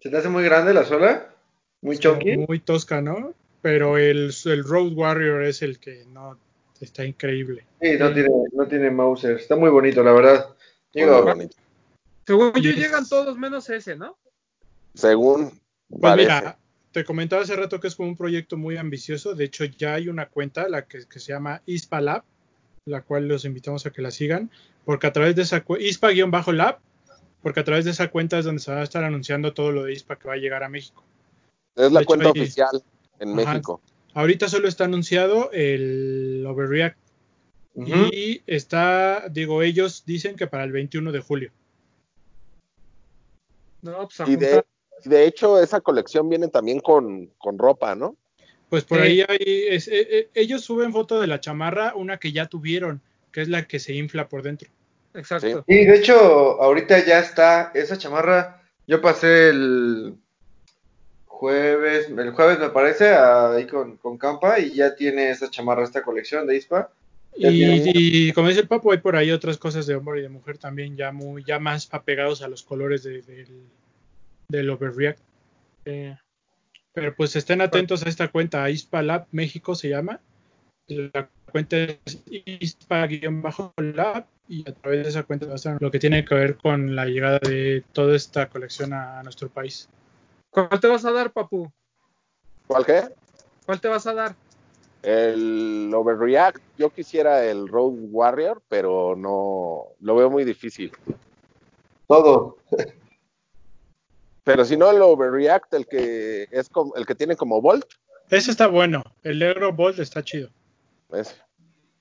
[0.00, 1.32] ¿Se te hace muy grande la suela?
[1.80, 2.38] ¿Muy chunky?
[2.38, 3.34] Muy tosca, ¿no?
[3.62, 6.40] Pero el, el Road Warrior es el que no
[6.80, 7.64] está increíble.
[7.80, 9.36] Sí, no tiene, no tiene Mauser.
[9.36, 10.46] Está muy bonito, la verdad.
[10.94, 11.56] muy Digo, bonito.
[12.26, 14.16] Según yo, llegan todos menos ese, ¿no?
[14.94, 15.58] Según
[15.88, 16.58] Pues mira,
[16.92, 19.34] te comentaba hace rato que es como un proyecto muy ambicioso.
[19.34, 22.24] De hecho, ya hay una cuenta, la que, que se llama ISPA Lab,
[22.88, 24.50] la cual los invitamos a que la sigan,
[24.84, 26.78] porque a través de esa cuenta, ISPA-Lab,
[27.42, 29.84] porque a través de esa cuenta es donde se va a estar anunciando todo lo
[29.84, 31.04] de ISPA que va a llegar a México.
[31.76, 32.82] es la de cuenta oficial
[33.20, 33.52] en Ajá.
[33.52, 33.80] México.
[34.18, 36.98] Ahorita solo está anunciado el Overreact
[37.76, 41.52] y está, digo, ellos dicen que para el 21 de julio.
[43.82, 44.66] No, pues Y de, juntar.
[45.04, 48.16] y de hecho, esa colección viene también con, con ropa, ¿no?
[48.68, 49.38] Pues por ahí hay,
[49.68, 53.00] es- eh, eh, ellos suben foto de la chamarra, una que ya tuvieron,
[53.30, 54.68] que es la que se infla por dentro.
[55.14, 55.62] Exacto.
[55.68, 56.16] Y de hecho,
[56.60, 58.62] ahorita ya está esa chamarra.
[58.88, 60.16] Yo pasé el
[61.38, 66.02] jueves, el jueves me parece, ahí con, con Campa y ya tiene esa chamarra, esta
[66.02, 66.90] colección de ISPA.
[67.36, 70.58] Y, como dice el papo, hay por ahí otras cosas de hombre y de mujer
[70.58, 73.62] también ya muy, ya más apegados a los colores de- del,
[74.48, 75.20] del Overreact.
[75.84, 76.16] Eh,
[76.92, 80.20] Pero pues estén atentos a esta cuenta, ISPA Lab México se llama.
[80.88, 85.98] La cuenta es ISPA-Lab y a través de esa cuenta va a estar lo que
[85.98, 89.88] tiene que ver con la llegada de toda esta colección a, a nuestro país.
[90.50, 91.70] ¿Cuál te vas a dar, papu?
[92.66, 93.08] ¿Cuál qué?
[93.66, 94.34] ¿Cuál te vas a dar?
[95.02, 100.92] El Overreact, yo quisiera el Road Warrior, pero no lo veo muy difícil.
[102.06, 102.56] Todo.
[104.44, 107.84] Pero si no, el Overreact, el que es como, el que tiene como Volt,
[108.30, 110.48] Ese está bueno, el negro Bolt está chido.
[111.12, 111.34] ese.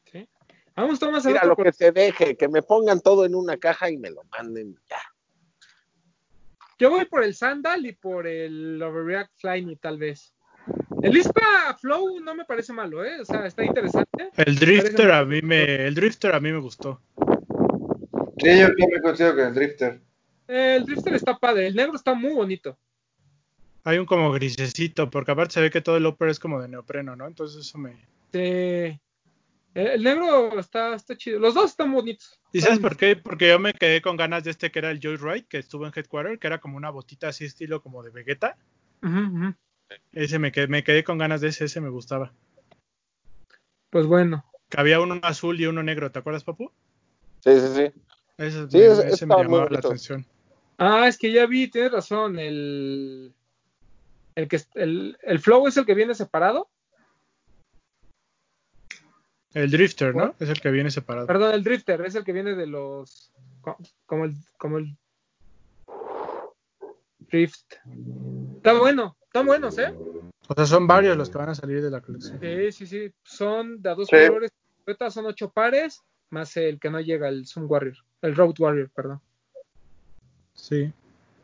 [0.10, 0.30] ¿Sí?
[0.74, 3.98] Vamos, Tomás, Mira lo que se deje, que me pongan todo en una caja y
[3.98, 5.02] me lo manden ya.
[6.80, 10.34] Yo voy por el Sandal y por el Overreact Flyme, tal vez.
[11.02, 13.22] El ISPA Flow no me parece malo, ¿eh?
[13.22, 14.30] O sea, está interesante.
[14.36, 17.02] El Drifter a mí me, el Drifter a mí me gustó.
[18.38, 20.02] Sí, yo también coincido con el Drifter.
[20.48, 22.78] El Drifter está padre, el negro está muy bonito.
[23.84, 26.68] Hay un como grisecito, porque aparte se ve que todo el upper es como de
[26.68, 27.26] neopreno, ¿no?
[27.26, 27.96] Entonces eso me...
[28.34, 29.00] Sí.
[29.78, 31.40] El, el negro está, está chido.
[31.40, 32.40] Los dos están bonitos.
[32.52, 33.16] ¿Y sabes por qué?
[33.16, 35.94] Porque yo me quedé con ganas de este que era el Joyride, que estuvo en
[35.96, 38.58] Headquarter, que era como una botita así estilo como de Vegeta.
[40.14, 42.34] Ese me quedé, me quedé con ganas de ese, ese me gustaba.
[43.92, 44.44] Pues bueno.
[44.70, 46.72] Que había uno azul y uno negro, ¿te acuerdas, papu?
[47.44, 48.02] Sí, sí, sí.
[48.38, 50.26] Ese, Sí, me, ese- ese me estaban muy llamaba la atención.
[50.80, 52.40] Ah, es que ya vi, tienes razón.
[52.40, 53.34] El,
[54.36, 56.70] el, que, el, el Flow es el que viene separado.
[59.58, 60.36] El Drifter, ¿no?
[60.40, 61.26] Es el que viene separado.
[61.26, 63.32] Perdón, el Drifter es el que viene de los.
[63.62, 64.96] co- Como el, como el
[67.32, 67.74] Drift.
[68.58, 69.94] Está bueno, están buenos, ¿eh?
[70.48, 72.40] O sea, son varios los que van a salir de la colección.
[72.40, 73.12] Sí, sí, sí.
[73.24, 74.16] Son de a dos Sí.
[74.28, 74.52] colores.
[75.10, 77.98] Son ocho pares, más el que no llega, el Sun Warrior.
[78.22, 79.20] El Road Warrior, perdón.
[80.54, 80.94] Sí.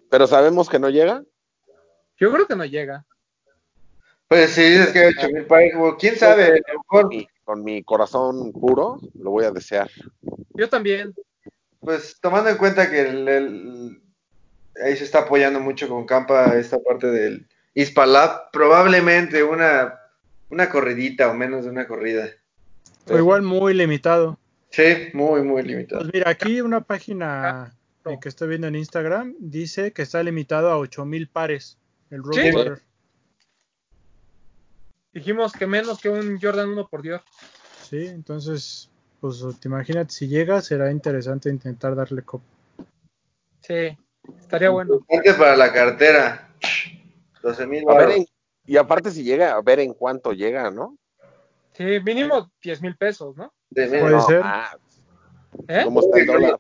[0.10, 1.24] Pero sabemos que no llega.
[2.18, 3.06] Yo creo que no llega.
[4.28, 7.64] Pues si dices que hay 8000 pares, quién sabe, a lo Con mejor, mi, con
[7.64, 9.90] mi corazón puro, lo voy a desear.
[10.54, 11.14] Yo también.
[11.80, 14.02] pues tomando en cuenta que el, el-
[14.84, 19.94] ahí se está apoyando mucho con Campa esta parte del Ispalab, probablemente una,
[20.50, 22.28] una corridita o menos de una corrida.
[23.10, 24.40] O igual muy limitado.
[24.70, 26.02] Sí, muy, muy limitado.
[26.02, 27.76] Pues mira, aquí una página
[28.22, 31.78] que estoy viendo en Instagram dice que está limitado a 8000 pares
[32.10, 32.52] el Road Sí.
[35.14, 37.22] Dijimos que menos que un Jordan 1 por Dios.
[37.82, 42.42] Sí, entonces, pues te imaginas si llega, será interesante intentar darle cop.
[43.62, 43.96] Sí,
[44.40, 44.96] estaría bueno.
[44.96, 46.50] Importante para la cartera.
[47.44, 48.26] 12 mil A ver, en-
[48.66, 50.98] y aparte si llega, a ver en cuánto llega, ¿no?
[51.74, 53.54] Sí, mínimo 10 mil pesos, ¿no?
[53.74, 54.42] Puede No, ser.
[54.44, 54.76] ah,
[55.68, 55.82] ¿Eh?
[55.84, 56.60] ¿Cómo está el dólar?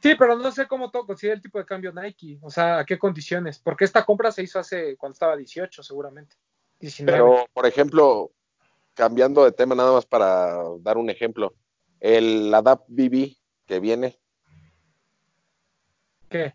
[0.00, 2.38] Sí, pero no sé cómo to- considera el tipo de cambio Nike.
[2.42, 3.58] O sea, a qué condiciones.
[3.58, 6.36] Porque esta compra se hizo hace cuando estaba 18, seguramente.
[6.80, 7.12] 19.
[7.12, 8.30] Pero, por ejemplo,
[8.94, 11.54] cambiando de tema nada más para dar un ejemplo,
[12.00, 13.36] el Adapt BB,
[13.66, 14.18] que viene.
[16.28, 16.54] ¿Qué?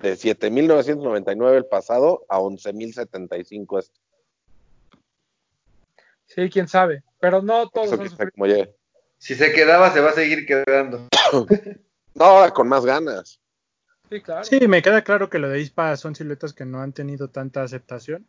[0.00, 4.00] De 7.999 el pasado a 11.075 este.
[6.26, 7.02] Sí, quién sabe.
[7.18, 7.90] Pero no todos
[8.34, 8.46] como
[9.18, 11.08] Si se quedaba, se va a seguir quedando.
[12.12, 13.40] No, ahora con más ganas.
[14.10, 14.42] Sí, claro.
[14.42, 17.62] Sí, me queda claro que lo de ISPA son siluetas que no han tenido tanta
[17.62, 18.26] aceptación.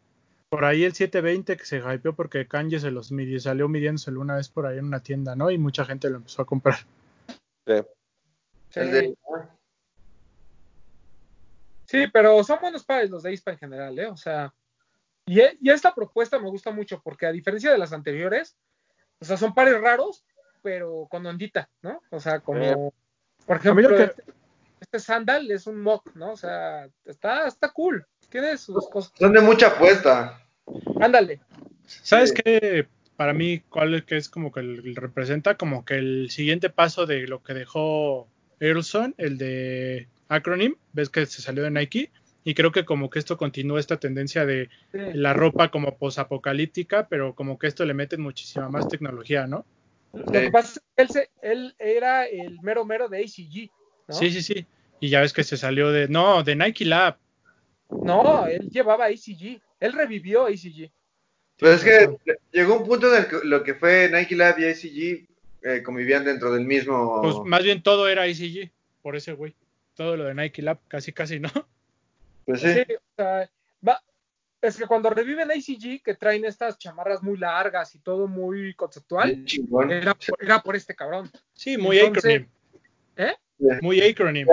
[0.51, 4.35] Por ahí el 720 que se hypeó porque Kanye se los midió, salió midiéndoselo una
[4.35, 5.49] vez por ahí en una tienda, ¿no?
[5.49, 6.75] Y mucha gente lo empezó a comprar.
[7.65, 7.75] Sí.
[8.69, 8.79] Sí.
[8.81, 9.17] El de-
[11.85, 14.07] Sí, pero son buenos pares los de ISPA en general, ¿eh?
[14.07, 14.53] O sea,
[15.25, 18.57] y, y esta propuesta me gusta mucho porque a diferencia de las anteriores,
[19.19, 20.25] o sea, son pares raros,
[20.61, 22.01] pero con ondita, ¿no?
[22.09, 22.93] O sea, como,
[23.45, 24.23] por ejemplo, que- este,
[24.81, 26.31] este sandal es un mock, ¿no?
[26.33, 29.13] O sea, está, está cool, tiene sus cosas.
[29.17, 30.40] Son de mucha apuesta.
[30.99, 31.39] Ándale,
[31.85, 32.41] ¿Sabes Sí.
[32.43, 32.87] qué?
[33.17, 37.05] Para mí, ¿cuál es que es como que el- representa como que el siguiente paso
[37.05, 38.27] de lo que dejó
[38.59, 42.11] Earlson, el de Acronym, ves que se salió de Nike,
[42.43, 44.99] y creo que como que esto continúa esta tendencia de sí.
[45.13, 49.65] la ropa como posapocalíptica, pero como que esto le meten muchísima más tecnología, ¿no?
[50.13, 53.69] Lo que pasa es que él, se- él era el mero mero de ACG,
[54.07, 54.13] ¿no?
[54.15, 54.65] Sí, sí, sí.
[54.99, 57.17] Y ya ves que se salió de, no, de Nike Lab.
[57.89, 60.89] No, él llevaba ACG, él revivió ACG.
[61.57, 62.17] Pero es que
[62.51, 65.27] llegó un punto en el que lo que fue Nike Lab y ICG
[65.63, 67.21] eh, convivían dentro del mismo.
[67.21, 68.71] Pues más bien todo era ICG,
[69.01, 69.53] por ese güey.
[69.93, 71.49] Todo lo de Nike Lab, casi, casi, ¿no?
[72.45, 72.73] Pues sí.
[72.73, 73.49] Sí, o sea,
[73.87, 74.01] va-
[74.61, 79.45] es que cuando reviven ACG, que traen estas chamarras muy largas y todo muy conceptual,
[80.39, 81.29] era por este cabrón.
[81.53, 82.49] Sí, muy Entonces- acronym.
[83.17, 83.35] ¿Eh?
[83.81, 84.47] Muy acronym.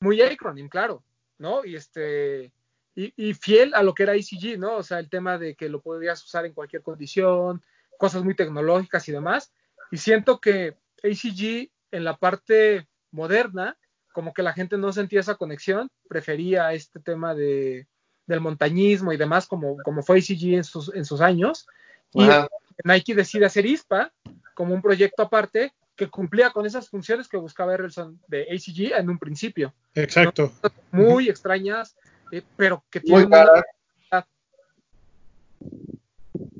[0.00, 1.04] Muy acronym, claro,
[1.38, 1.64] ¿no?
[1.64, 2.50] Y este
[2.98, 4.74] y, y fiel a lo que era ACG, ¿no?
[4.74, 7.62] O sea, el tema de que lo podías usar en cualquier condición,
[7.96, 9.52] cosas muy tecnológicas y demás.
[9.92, 13.78] Y siento que ACG en la parte moderna,
[14.12, 17.86] como que la gente no sentía esa conexión, prefería este tema de,
[18.26, 21.68] del montañismo y demás, como, como fue ACG en sus, en sus años.
[22.12, 22.48] Y Ajá.
[22.82, 24.12] Nike decide hacer ISPA
[24.54, 29.08] como un proyecto aparte que cumplía con esas funciones que buscaba Errolson de ACG en
[29.08, 30.52] un principio Exacto.
[30.90, 31.96] muy extrañas,
[32.32, 33.64] eh, pero que Muy una- cara.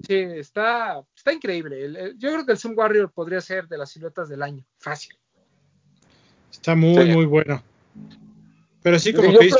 [0.07, 1.85] Sí, está, está increíble.
[1.85, 4.65] El- el- yo creo que el Sun Warrior podría ser de las siluetas del año.
[4.78, 5.16] Fácil.
[6.51, 7.12] Está muy, Sí.
[7.12, 7.62] muy bueno.
[8.82, 9.51] Pero sí, como que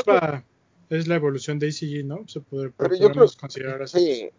[0.89, 2.27] es la evolución de ICG, ¿no?
[2.27, 3.99] Se puede, creo- considerar así.
[3.99, 4.29] Sí,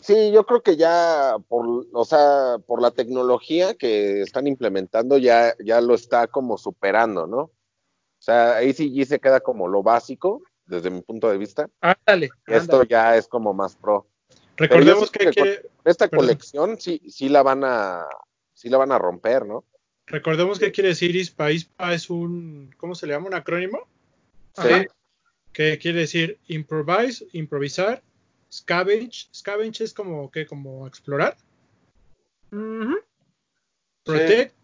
[0.00, 5.54] sí, yo creo que ya por, o sea, por la tecnología que están implementando ya,
[5.62, 7.38] ya lo está como superando, ¿no?
[7.42, 7.50] O
[8.24, 10.42] sea, ACG se queda como lo básico
[10.72, 11.70] desde mi punto de vista.
[11.80, 12.30] Ándale.
[12.46, 12.88] Esto ándale.
[12.88, 14.06] ya es como más pro.
[14.56, 16.26] Recordemos que, que Esta Perdón.
[16.26, 18.06] colección sí, sí la van a,
[18.52, 19.64] sí la van a romper, ¿no?
[20.06, 21.52] recordemos qué quiere decir ISPA.
[21.52, 23.28] ISPA es un, ¿cómo se le llama?
[23.28, 23.88] Un acrónimo.
[24.56, 24.84] Ajá.
[25.52, 28.02] Que quiere decir improvise, improvisar,
[28.50, 29.28] scavenge.
[29.34, 30.46] Scavenge es como, ¿qué?
[30.46, 31.36] Como explorar.
[32.50, 32.98] Ujú.
[34.04, 34.54] Protect,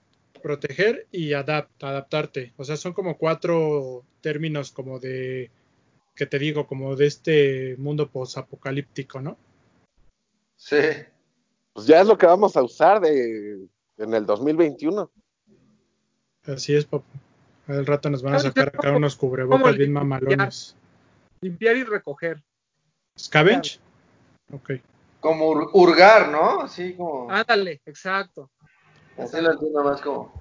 [0.43, 2.53] proteger y adapt, adaptarte.
[2.57, 5.51] O sea, son como cuatro términos como de,
[6.19, 9.39] que te digo, como de este mundo posapocalíptico, ¿no?
[10.57, 10.77] Sí.
[11.73, 13.69] Pues ya es lo que vamos a usar de,
[13.99, 15.09] en el 2021.
[16.47, 17.07] Así es, papu.
[17.69, 20.75] Al rato nos van a ¿Sabes sacar acá unos ¿Cómo cubrebocas bien mamalones.
[21.41, 22.43] Limpiar y recoger.
[23.17, 23.79] ¿Scavenge?
[24.53, 24.71] Ok.
[25.21, 26.63] Como hur- hurgar, ¿no?
[26.63, 27.31] Así como.
[27.31, 28.51] Ándale, exacto.
[29.17, 30.33] Así lo entiendo más como.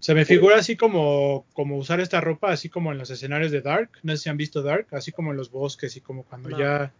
[0.00, 3.60] Se me figura así como, como usar esta ropa, así como en los escenarios de
[3.60, 3.90] Dark.
[4.02, 6.58] No sé si han visto Dark, así como en los bosques y como cuando No.
[6.58, 6.92] ya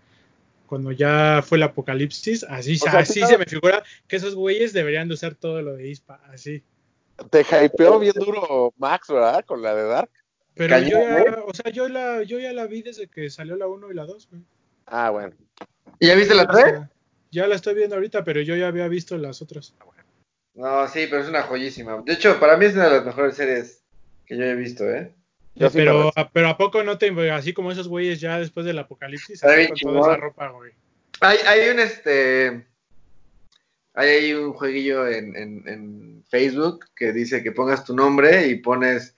[0.67, 4.73] cuando ya fue el apocalipsis, así, sea, así sí, se me figura que esos güeyes
[4.73, 6.63] deberían de usar todo lo de ISPA, así.
[7.29, 9.45] Te hypeó bien duro Max, ¿verdad?
[9.45, 10.11] Con la de Dark.
[10.55, 13.57] Pero Cañón, yo ya, o sea, yo la, yo ya la vi desde que salió
[13.57, 14.43] la 1 y la 2, güey.
[14.87, 15.35] Ah, bueno.
[15.99, 16.65] ¿Y ya viste la O 3?
[16.65, 16.91] sea,
[17.33, 19.75] ya la estoy viendo ahorita, pero yo ya había visto las otras.
[20.55, 22.03] No, sí, pero es una joyísima.
[22.05, 23.83] De hecho, para mí es una de las mejores series
[24.27, 25.13] que yo he visto, ¿eh?
[25.55, 28.65] Yo sí pero, a, pero a poco no te así como esos güeyes ya después
[28.67, 30.73] del apocalipsis, bien con toda esa ropa, güey.
[31.21, 32.67] Hay, hay un este.
[33.95, 39.17] Hay un jueguillo en, en, en Facebook que dice que pongas tu nombre y pones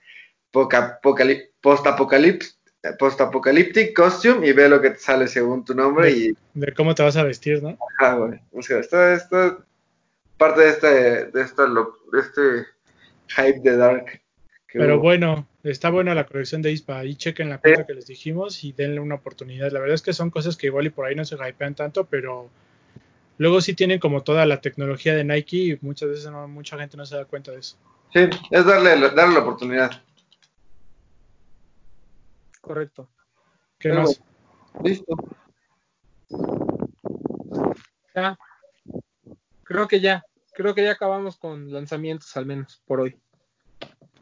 [0.51, 2.57] poca- apocalip- post-apocalips-
[2.97, 7.03] post-apocalyptic costume y ve lo que te sale según tu nombre y De cómo te
[7.03, 7.77] vas a vestir, ¿no?
[7.99, 8.39] ah, güey.
[8.51, 9.63] O sea, esto, esto
[10.37, 12.41] parte de este, de esta lo- de este
[13.35, 14.05] hype de Dark.
[14.67, 15.03] que Pero hubo.
[15.03, 16.99] bueno, está buena la colección de ISPA.
[16.99, 19.71] Ahí chequen la cuenta que les dijimos y denle una oportunidad.
[19.71, 22.05] La verdad es que son cosas que igual y por ahí no se hypean tanto,
[22.05, 22.49] pero
[23.37, 26.97] luego sí tienen como toda la tecnología de Nike y muchas veces no, mucha gente
[26.97, 27.77] no se da cuenta de eso.
[28.13, 29.91] Sí, es darle, darle la oportunidad.
[32.61, 33.09] Correcto.
[33.77, 34.21] ¿Qué Pero más?
[34.83, 35.15] Listo.
[38.15, 38.37] Ya.
[39.73, 40.23] Creo que ya.
[40.53, 43.17] Creo que ya acabamos con lanzamientos al menos por hoy.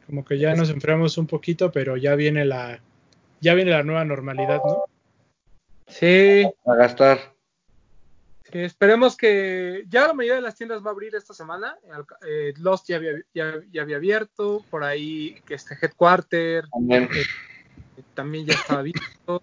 [0.06, 2.82] Como que ya nos enfriamos un poquito, pero ya viene la
[3.42, 4.84] ya viene la nueva normalidad, ¿no?
[5.86, 7.18] Sí, A gastar.
[8.50, 11.76] sí, esperemos que ya la mayoría de las tiendas va a abrir esta semana.
[12.26, 17.10] Eh, Lost ya había, ya, ya había abierto, por ahí que este Headquarter También.
[17.14, 19.42] eh, también ya estaba abierto.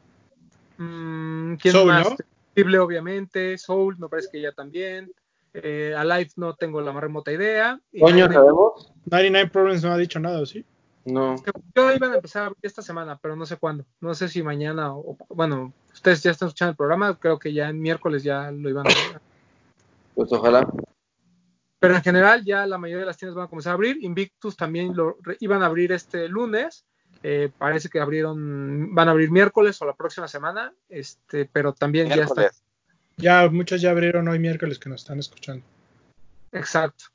[0.78, 2.10] Mm, ¿Quién Soul, más?
[2.10, 2.84] ¿no?
[2.84, 3.60] Obviamente.
[3.60, 5.12] Soul, me parece que ya también.
[5.54, 7.80] Eh, Alive no tengo la más remota idea.
[8.00, 8.92] Coño, ¿sabemos?
[9.06, 10.66] 99 Problems no ha dicho nada, ¿o ¿sí?
[11.06, 11.36] No.
[11.76, 13.86] Yo iban a empezar a abrir esta semana, pero no sé cuándo.
[14.00, 17.70] No sé si mañana o, bueno, ustedes ya están escuchando el programa, creo que ya
[17.70, 19.22] en miércoles ya lo iban a abrir.
[20.14, 20.68] Pues ojalá.
[21.80, 24.04] Pero en general ya la mayoría de las tiendas van a comenzar a abrir.
[24.04, 26.86] Invictus también lo re- iban a abrir este lunes.
[27.24, 32.08] Eh, parece que abrieron, van a abrir miércoles o la próxima semana, este, pero también
[32.10, 32.52] ya está.
[33.20, 35.64] Ya muchos ya abrieron hoy miércoles que nos están escuchando.
[36.52, 37.06] Exacto.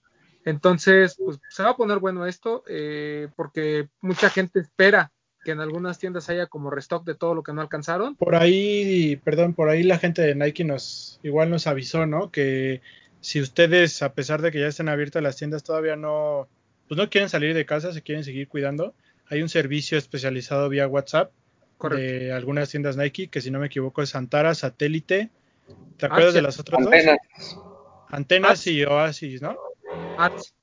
[0.44, 5.10] Entonces, pues se va a poner bueno esto, eh, porque mucha gente espera
[5.42, 8.16] que en algunas tiendas haya como restock de todo lo que no alcanzaron.
[8.16, 12.30] Por ahí, perdón, por ahí la gente de Nike nos igual nos avisó, ¿no?
[12.30, 12.82] Que
[13.20, 16.48] si ustedes, a pesar de que ya estén abiertas las tiendas, todavía no,
[16.88, 18.94] pues no quieren salir de casa, se quieren seguir cuidando,
[19.28, 21.32] hay un servicio especializado vía WhatsApp
[21.78, 22.02] Correcto.
[22.02, 25.30] de algunas tiendas Nike, que si no me equivoco es Antara, Satélite.
[25.96, 26.36] ¿Te acuerdas sí.
[26.36, 27.16] de las otras Antenas.
[27.38, 27.58] dos?
[28.10, 28.66] Antenas Arts.
[28.68, 29.56] y Oasis, ¿no?
[30.18, 30.54] Arts.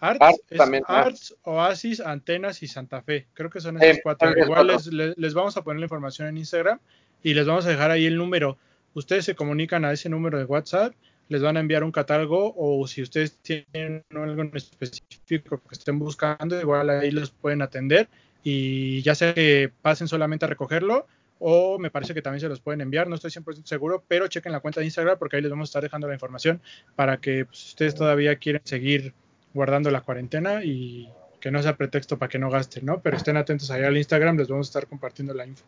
[0.00, 3.26] Arts, Arts es también, Arts, Oasis, Antenas y Santa Fe.
[3.32, 4.28] Creo que son esas cuatro.
[4.28, 4.90] son esas Igual cuatro.
[4.90, 6.78] les, les- les vamos a poner la información en Instagram
[7.22, 8.58] y les vamos a dejar ahí el número.
[8.92, 10.92] Ustedes se comunican a ese número de WhatsApp,
[11.28, 15.98] les van a enviar un catálogo o si ustedes tienen algo en específico que estén
[15.98, 18.08] buscando, igual ahí los pueden atender
[18.42, 21.06] y ya sea que pasen solamente a recogerlo
[21.38, 24.52] o me parece que también se los pueden enviar, no estoy 100% seguro, pero chequen
[24.52, 26.60] la cuenta de Instagram porque ahí les vamos a estar dejando la información
[26.96, 29.12] para que pues, ustedes todavía quieren seguir
[29.52, 31.08] guardando la cuarentena y
[31.40, 33.00] que no sea pretexto para que no gasten, ¿no?
[33.02, 35.64] Pero estén atentos allá al Instagram, les vamos a estar compartiendo la info.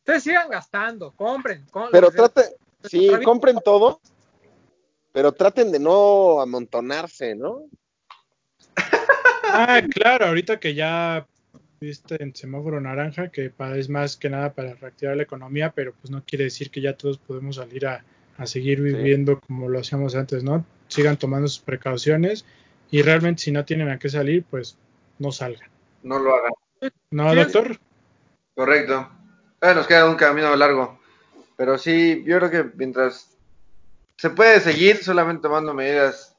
[0.00, 1.66] Ustedes sigan gastando, compren.
[1.70, 2.28] com- Pero lo que sea.
[2.28, 4.00] trate, sí, compren todo,
[5.12, 7.64] pero traten de no amontonarse, ¿no?
[9.50, 11.26] Ah, claro, ahorita que ya
[11.80, 16.10] viste en semáforo naranja, que es más que nada para reactivar la economía, pero pues
[16.10, 18.04] no quiere decir que ya todos podemos salir a,
[18.36, 20.64] a seguir viviendo como lo hacíamos antes, ¿no?
[20.88, 22.44] Sigan tomando sus precauciones
[22.90, 24.76] y realmente si no tienen a qué salir, pues
[25.18, 25.68] no salgan.
[26.02, 26.52] No lo hagan.
[27.10, 27.78] ¿No, Sí, doctor?
[28.54, 29.08] Correcto.
[29.60, 30.98] Eh, nos queda un camino largo.
[31.56, 33.36] Pero sí, yo creo que mientras
[34.16, 36.36] se puede seguir solamente tomando medidas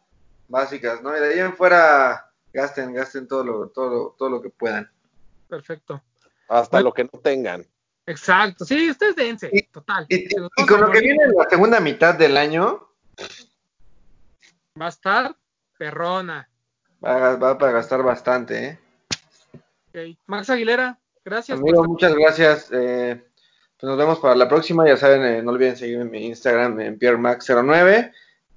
[0.48, 1.16] básicas, ¿no?
[1.16, 4.90] Y de ahí en fuera gasten, gasten todo lo, todo lo, todo lo que puedan.
[5.50, 6.02] Perfecto.
[6.48, 6.90] Hasta Bueno.
[6.90, 7.66] lo que no tengan.
[8.06, 8.64] Exacto.
[8.66, 9.50] Sí, ustedes dense.
[9.52, 10.06] Y- Total.
[10.10, 10.30] Y,
[10.66, 12.88] con lo que viene en la segunda mitad del año,
[14.80, 15.36] Va a estar
[15.78, 16.50] perrona.
[17.04, 18.80] va, va para gastar bastante,
[19.94, 20.16] ¿eh?
[20.28, 22.70] Max Aguilera, gracias Amigo, muchas gracias.
[22.72, 23.22] Eh,
[23.78, 24.88] pues nos vemos para la próxima.
[24.88, 28.14] Ya saben, eh, no olviden seguirme en mi Instagram en PierreMax09.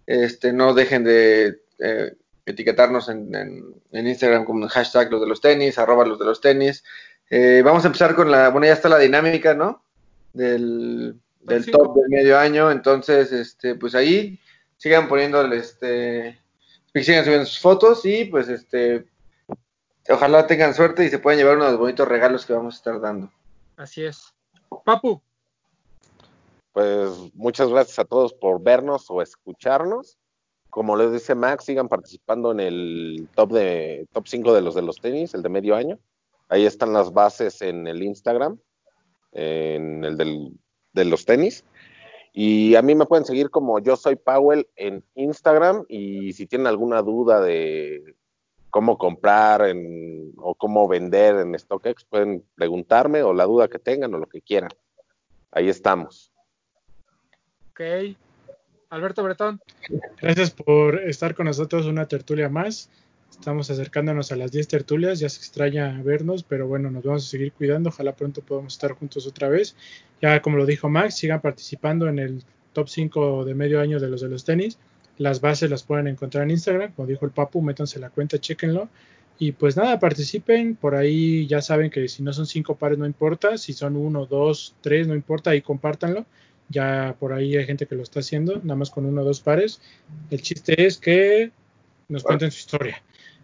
[0.07, 2.17] Este, no dejen de eh,
[2.47, 6.41] etiquetarnos en, en- en Instagram con hashtag los de los tenis, arroba los de los
[6.41, 6.83] tenis.
[7.31, 9.83] Eh, vamos a empezar con la, bueno, ya está la dinámica, ¿no?
[10.33, 11.79] Del, del cinco.
[11.79, 12.71] top del medio año.
[12.71, 14.39] Entonces, este, pues ahí
[14.77, 16.39] sigan poniéndole, este,
[16.95, 19.07] sigan subiendo sus fotos y pues este,
[20.09, 23.31] ojalá tengan suerte y se puedan llevar unos bonitos regalos que vamos a estar dando.
[23.77, 24.35] Así es.
[24.85, 25.23] Papu,
[26.73, 30.19] Pues muchas gracias a todos por vernos o escucharnos.
[30.73, 34.81] Como les dice Max, sigan participando en el top de top 5 de los de
[34.81, 35.99] los tenis, el de medio año.
[36.49, 38.59] Ahí están las bases en el Instagram,
[39.33, 40.59] en el del,
[40.95, 41.63] de los tenis.
[42.33, 46.67] Y a mí me pueden seguir como yo soy Powell en Instagram y si tienen
[46.67, 48.17] alguna duda de
[48.71, 49.71] cómo comprar
[50.39, 54.41] o cómo vender en StockX, pueden preguntarme o la duda que tengan o lo que
[54.41, 54.71] quieran.
[55.51, 56.33] Ahí estamos.
[57.73, 58.17] ok.
[58.93, 59.59] Alberto Bretón,
[60.21, 62.91] Gracias por estar con nosotros una tertulia más.
[63.31, 67.31] Estamos acercándonos a las 10 tertulias, ya se extraña vernos, pero bueno, nos vamos a
[67.31, 67.89] seguir cuidando.
[67.89, 69.77] Ojalá pronto podamos estar juntos otra vez.
[70.21, 72.45] Ya como lo dijo Max, sigan participando en el
[72.75, 74.79] top 5 de medio año de los de los tenis.
[75.17, 78.91] Las bases las pueden encontrar en Instagram, como dijo el Papu, métanse la cuenta, chéquenlo.
[79.39, 80.77] Y pues nada, participen.
[80.77, 84.27] Por ahí ya saben que si no son cinco pares no importa, si son uno,
[84.27, 86.27] dos, tres, no importa, ahí compártanlo.
[86.73, 89.41] Ya por ahí hay gente que lo está haciendo, nada más con uno o dos
[89.41, 89.81] pares.
[90.31, 91.53] El chiste es que
[92.09, 93.03] nos cuenten su historia.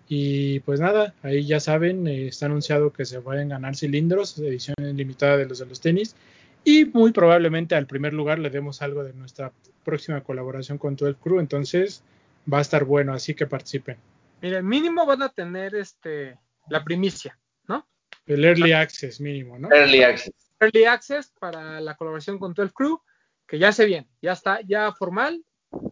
[0.08, 4.74] Y pues nada, ahí ya saben, eh, está anunciado que se pueden ganar cilindros, edición
[4.80, 6.16] limitada de los de los tenis.
[6.64, 9.52] Y muy probablemente al primer lugar le demos algo de nuestra
[9.84, 11.40] próxima colaboración con todo el crew.
[11.40, 12.02] Entonces
[12.50, 13.98] va a estar bueno, así que participen.
[14.40, 16.38] Mira, mínimo van a tener este
[16.68, 17.86] la primicia, ¿no?
[18.26, 19.70] El early access mínimo, ¿no?
[19.70, 20.34] Early access.
[20.60, 23.00] Early access para la colaboración con todo el crew,
[23.48, 25.42] que ya se bien, ya está, ya formal,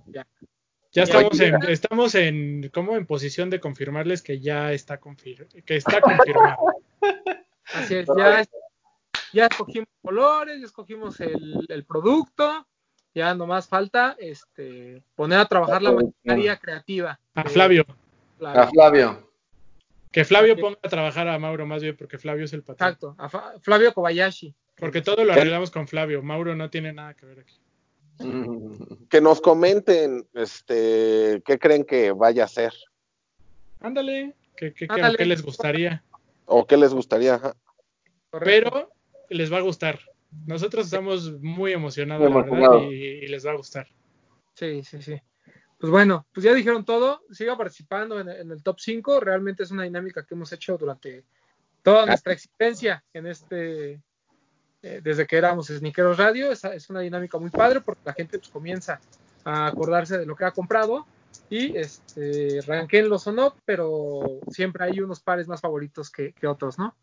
[0.06, 0.26] ya.
[0.92, 5.76] Ya estamos en, estamos en, como en posición de confirmarles que ya está, confir- que
[5.76, 6.58] está confirmado.
[7.74, 8.44] Así es, ya,
[9.32, 12.66] ya escogimos colores, ya escogimos el, el producto,
[13.14, 17.18] ya nomás falta este poner a trabajar la maquinaria creativa.
[17.34, 17.84] A Flavio,
[18.38, 18.60] Flavio.
[18.62, 19.30] A Flavio.
[20.12, 22.88] que Flavio ponga a trabajar a Mauro más bien, porque Flavio es el patrón.
[22.88, 24.54] Exacto, a Fa- Flavio Kobayashi.
[24.78, 26.22] Porque todo lo arreglamos con Flavio.
[26.22, 27.54] Mauro no tiene nada que ver aquí.
[29.08, 32.72] Que nos comenten este, qué creen que vaya a ser
[33.80, 35.16] Ándale, ¿qué, qué, qué- Ándale.
[35.16, 36.02] qué les gustaría?
[36.46, 37.40] o qué les gustaría.
[38.40, 38.90] Pero
[39.30, 40.00] les va a gustar.
[40.46, 43.86] Nosotros estamos muy emocionados, Muy la verdad, y, y les va a gustar.
[44.54, 45.20] Sí, sí, sí.
[45.78, 47.22] Pues bueno, pues ya dijeron todo.
[47.30, 49.20] Siga participando en, en el top 5.
[49.20, 51.24] Realmente es una dinámica que hemos hecho durante
[51.82, 54.00] toda nuestra existencia en este,
[54.86, 56.52] eh, desde que éramos Sneakeros Radio.
[56.52, 59.00] Es, una dinámica muy padre porque la gente pues, comienza
[59.44, 61.06] a acordarse de lo que ha comprado
[61.50, 66.94] y este, ranquenlos o no, pero siempre hay unos pares más favoritos que, otros, ¿no?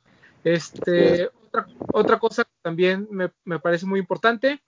[0.46, 1.30] Este,
[1.92, 4.62] otra, cosa también me, parece muy importante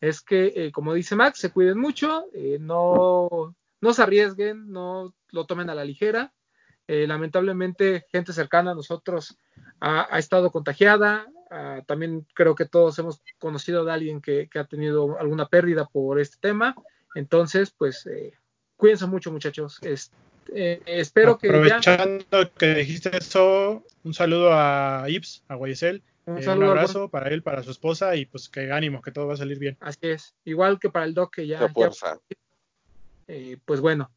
[0.00, 3.54] es que, eh, como dice Max, se cuiden mucho, eh, no,
[3.92, 6.32] se arriesguen, no lo tomen a la ligera.
[6.86, 9.38] Lamentablemente, gente cercana a nosotros
[9.78, 11.24] ha estado contagiada.
[11.50, 15.86] Ah, también creo que todos hemos conocido de alguien que, que ha tenido alguna pérdida
[15.86, 16.74] por este tema.
[17.14, 18.32] Entonces, pues, eh,
[18.76, 19.78] cuídense mucho, muchachos.
[19.82, 20.10] Es-
[20.52, 21.54] eh, espero que ya.
[21.54, 26.02] Aprovechando que dijiste eso, un saludo a Ips, a Guayesel.
[26.26, 29.26] Un Eh, saludo abrazo para él, para su esposa y pues que ánimo, que todo
[29.26, 29.76] va a salir bien.
[29.80, 30.34] Así es.
[30.44, 31.90] Igual que para el Doc, que ya, Qué ya.
[33.28, 34.10] Eh, pues bueno.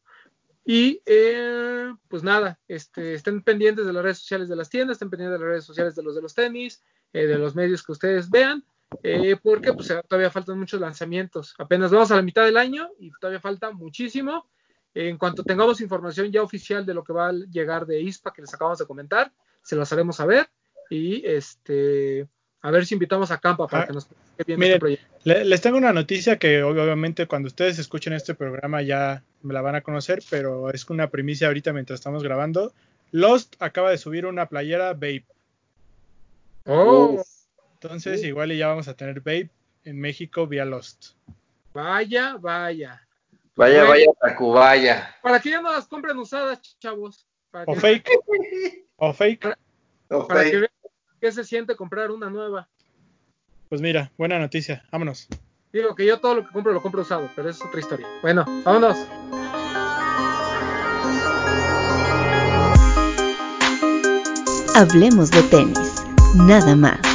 [0.64, 5.10] Y eh, pues nada, este, estén pendientes de las redes sociales de las tiendas, estén
[5.10, 6.82] pendientes de las redes sociales de los de los tenis,
[7.14, 8.62] eh, de los medios que ustedes vean,
[9.02, 11.54] eh, porque pues todavía faltan muchos lanzamientos.
[11.58, 14.46] Apenas vamos a la mitad del año y todavía falta muchísimo.
[14.92, 18.42] En cuanto tengamos información ya oficial de lo que va a llegar de ISPA que
[18.42, 19.32] les acabamos de comentar,
[19.62, 20.46] se las haremos saber
[20.90, 22.28] y este
[22.62, 24.06] a ver si invitamos a Campa para Ah, que nos
[24.46, 25.06] bien miren, este proyecto.
[25.24, 29.60] Le- les tengo una noticia que obviamente cuando ustedes escuchen este programa ya me la
[29.62, 32.72] van a conocer, pero es una primicia ahorita mientras estamos grabando.
[33.10, 35.24] Lost acaba de subir una playera Babe.
[36.66, 37.22] Oh,
[37.74, 39.50] Entonces igual y ya vamos a tener Babe
[39.84, 41.12] en México vía Lost.
[41.74, 43.00] vaya, vaya.
[43.56, 43.88] Vaya, Bueno.
[43.90, 45.16] vaya, Tacubaya.
[45.22, 47.26] Para que ya no las compren usadas, chavos.
[47.50, 48.08] Para O que, fake.
[48.96, 49.40] O fake.
[50.08, 50.50] Para fake.
[50.50, 50.72] que vean
[51.20, 52.68] qué se siente comprar una nueva.
[53.68, 54.84] Pues mira, buena noticia.
[54.90, 55.28] Vámonos.
[55.72, 58.06] Digo que yo todo lo que compro lo compro usado, pero es otra historia.
[58.22, 58.96] Bueno, vámonos.
[64.74, 65.93] Hablemos de tenis,
[66.34, 67.13] nada más.